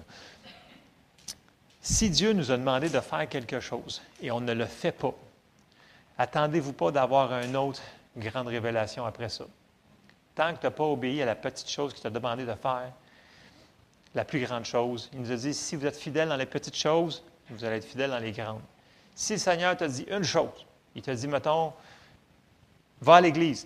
Si 1.89 2.09
Dieu 2.09 2.33
nous 2.33 2.51
a 2.51 2.57
demandé 2.57 2.89
de 2.89 2.99
faire 2.99 3.29
quelque 3.29 3.61
chose 3.61 4.01
et 4.21 4.29
on 4.29 4.41
ne 4.41 4.51
le 4.51 4.65
fait 4.65 4.91
pas, 4.91 5.15
attendez-vous 6.17 6.73
pas 6.73 6.91
d'avoir 6.91 7.31
une 7.39 7.55
autre 7.55 7.81
grande 8.17 8.47
révélation 8.47 9.05
après 9.05 9.29
ça. 9.29 9.45
Tant 10.35 10.53
que 10.53 10.59
tu 10.59 10.65
n'as 10.65 10.71
pas 10.71 10.83
obéi 10.83 11.21
à 11.21 11.25
la 11.25 11.35
petite 11.35 11.69
chose 11.69 11.93
qu'il 11.93 12.03
t'a 12.03 12.09
demandé 12.09 12.43
de 12.43 12.53
faire, 12.55 12.91
la 14.13 14.25
plus 14.25 14.41
grande 14.41 14.65
chose, 14.65 15.09
il 15.13 15.21
nous 15.21 15.31
a 15.31 15.37
dit, 15.37 15.53
si 15.53 15.77
vous 15.77 15.85
êtes 15.85 15.95
fidèle 15.95 16.27
dans 16.27 16.35
les 16.35 16.45
petites 16.45 16.75
choses, 16.75 17.23
vous 17.49 17.63
allez 17.63 17.77
être 17.77 17.85
fidèle 17.85 18.09
dans 18.09 18.19
les 18.19 18.33
grandes. 18.33 18.59
Si 19.15 19.33
le 19.33 19.39
Seigneur 19.39 19.77
t'a 19.77 19.87
dit 19.87 20.05
une 20.11 20.25
chose, 20.25 20.65
il 20.93 21.01
t'a 21.01 21.15
dit, 21.15 21.27
mettons, 21.29 21.71
va 22.99 23.15
à 23.15 23.21
l'Église. 23.21 23.65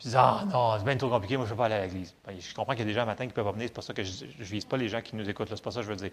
Puis 0.00 0.08
dis, 0.08 0.16
ah 0.16 0.44
non, 0.50 0.78
c'est 0.78 0.84
bien 0.84 0.96
trop 0.96 1.10
compliqué, 1.10 1.36
moi 1.36 1.44
je 1.44 1.50
ne 1.50 1.54
peux 1.54 1.58
pas 1.58 1.66
aller 1.66 1.74
à 1.74 1.82
l'église. 1.82 2.14
Ben, 2.26 2.34
je 2.40 2.54
comprends 2.54 2.72
qu'il 2.72 2.80
y 2.80 2.84
a 2.84 2.86
des 2.86 2.94
gens 2.94 3.04
matin 3.04 3.26
qui 3.26 3.34
peuvent 3.34 3.44
pas 3.44 3.52
venir, 3.52 3.68
c'est 3.68 3.74
pour 3.74 3.84
ça 3.84 3.92
que 3.92 4.02
je 4.02 4.24
ne 4.24 4.44
vise 4.44 4.64
pas 4.64 4.78
les 4.78 4.88
gens 4.88 5.02
qui 5.02 5.14
nous 5.14 5.28
écoutent, 5.28 5.48
c'est 5.50 5.62
pas 5.62 5.70
ça 5.70 5.80
que 5.80 5.86
je 5.86 5.90
veux 5.90 5.96
dire. 5.96 6.10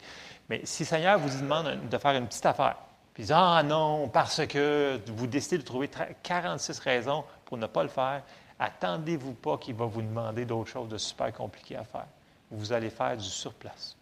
Mais 0.49 0.59
si 0.65 0.83
le 0.83 0.87
Seigneur 0.87 1.17
vous 1.17 1.29
demande 1.41 1.87
de 1.89 1.97
faire 1.97 2.11
une 2.11 2.27
petite 2.27 2.45
affaire, 2.45 2.75
puis 3.13 3.23
dit, 3.23 3.31
ah 3.33 3.63
non, 3.63 4.09
parce 4.09 4.45
que 4.45 4.99
vous 5.07 5.25
décidez 5.25 5.57
de 5.57 5.63
trouver 5.63 5.89
46 6.21 6.79
raisons 6.79 7.23
pour 7.45 7.57
ne 7.57 7.65
pas 7.65 7.83
le 7.83 7.87
faire, 7.87 8.23
attendez-vous 8.59 9.35
pas 9.35 9.57
qu'il 9.57 9.75
va 9.75 9.85
vous 9.85 10.01
demander 10.01 10.43
d'autres 10.43 10.69
choses 10.69 10.89
de 10.89 10.97
super 10.97 11.31
compliquées 11.31 11.77
à 11.77 11.85
faire. 11.85 12.07
Vous 12.51 12.73
allez 12.73 12.89
faire 12.89 13.15
du 13.15 13.23
surplace. 13.23 13.95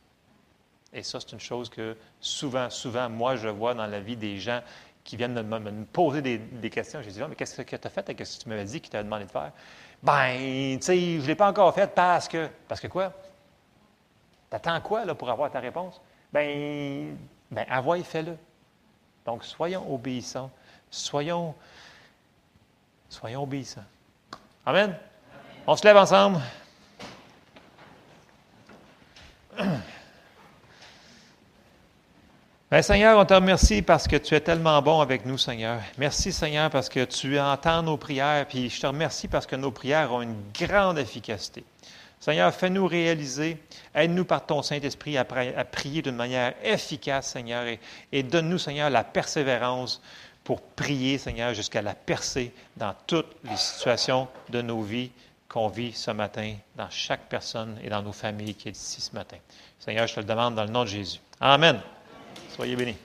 Et 0.92 1.04
ça, 1.04 1.20
c'est 1.20 1.34
une 1.34 1.40
chose 1.40 1.70
que 1.70 1.96
souvent, 2.20 2.72
souvent, 2.72 3.08
moi, 3.08 3.36
je 3.36 3.50
vois 3.50 3.76
dans 3.76 3.86
la 3.86 4.00
vie 4.00 4.18
des 4.18 4.40
gens 4.40 4.62
qui 5.06 5.16
viennent 5.16 5.40
me, 5.40 5.86
poser 5.86 6.22
des, 6.22 6.70
questions. 6.70 7.00
J'ai 7.02 7.12
dit, 7.12 7.22
ah, 7.22 7.28
mais 7.30 7.36
qu'est-ce 7.36 7.62
que 7.62 7.76
tu 7.76 7.88
as 7.88 7.90
fait? 7.90 8.10
Avec 8.10 8.26
ce 8.26 8.38
que 8.38 8.44
tu 8.44 8.50
m'avais 8.50 8.66
dit 8.66 8.82
qu'il 8.82 8.90
t'a 8.90 9.04
demandé 9.04 9.26
de 9.26 9.32
faire? 9.32 9.52
Ben, 10.02 10.78
tu 10.80 10.86
sais, 10.86 10.98
je 10.98 11.22
ne 11.22 11.28
l'ai 11.28 11.36
pas 11.36 11.48
encore 11.48 11.74
fait 11.74 11.88
parce 11.94 12.28
que. 12.28 12.50
Parce 12.68 12.82
que 12.82 12.88
quoi? 12.88 13.14
Tu 14.50 14.56
attends 14.56 14.82
quoi 14.82 15.06
là, 15.06 15.16
pour 15.16 15.30
avoir 15.30 15.50
ta 15.52 15.60
réponse? 15.60 16.02
ben, 16.34 17.16
ben 17.52 17.66
et 17.96 18.04
fais-le. 18.04 18.36
Donc, 19.26 19.46
soyons 19.46 19.94
obéissants. 19.94 20.52
Soyons, 20.90 21.54
soyons 23.08 23.44
obéissants. 23.44 23.86
Amen? 24.66 24.98
On 25.68 25.76
se 25.76 25.84
lève 25.84 25.98
ensemble. 25.98 26.42
Ben, 32.76 32.82
Seigneur, 32.82 33.18
on 33.18 33.24
te 33.24 33.34
remercie 33.34 33.82
parce 33.82 34.06
que 34.06 34.18
tu 34.18 34.36
es 34.36 34.42
tellement 34.42 34.82
bon 34.82 35.00
avec 35.00 35.26
nous, 35.26 35.38
Seigneur. 35.38 35.80
Merci, 35.98 36.34
Seigneur, 36.34 36.70
parce 36.70 36.90
que 36.90 37.06
tu 37.06 37.40
entends 37.40 37.82
nos 37.82 37.96
prières, 37.96 38.46
puis 38.50 38.70
je 38.70 38.82
te 38.82 38.86
remercie 38.86 39.30
parce 39.30 39.46
que 39.46 39.56
nos 39.56 39.72
prières 39.72 40.12
ont 40.12 40.22
une 40.22 40.36
grande 40.54 41.00
efficacité. 41.00 41.64
Seigneur, 42.20 42.54
fais-nous 42.54 42.86
réaliser, 42.86 43.64
aide-nous 43.94 44.26
par 44.26 44.46
ton 44.46 44.62
Saint-Esprit 44.62 45.18
à, 45.18 45.24
prier 45.24 46.02
d'une 46.02 46.18
manière 46.18 46.54
efficace, 46.66 47.32
Seigneur, 47.32 47.64
et, 48.12 48.24
donne-nous, 48.24 48.58
Seigneur, 48.58 48.90
la 48.90 49.06
persévérance 49.06 50.02
pour 50.44 50.62
prier, 50.62 51.18
Seigneur, 51.18 51.54
jusqu'à 51.54 51.82
la 51.82 51.96
percer 51.96 52.54
dans 52.76 52.94
toutes 53.08 53.38
les 53.46 53.56
situations 53.56 54.28
de 54.50 54.62
nos 54.62 54.82
vies 54.82 55.12
qu'on 55.48 55.70
vit 55.70 55.94
ce 55.94 56.12
matin, 56.12 56.56
dans 56.76 56.90
chaque 56.90 57.30
personne 57.30 57.80
et 57.82 57.90
dans 57.90 58.02
nos 58.02 58.12
familles 58.12 58.54
qui 58.54 58.68
est 58.68 58.78
ici 58.78 59.00
ce 59.00 59.16
matin. 59.16 59.38
Seigneur, 59.80 60.08
je 60.08 60.16
te 60.16 60.20
le 60.20 60.26
demande 60.26 60.56
dans 60.56 60.66
le 60.66 60.72
nom 60.72 60.84
de 60.84 60.90
Jésus. 60.90 61.22
Amen. 61.40 61.80
Soyez 62.56 62.78
bénis. 62.78 62.96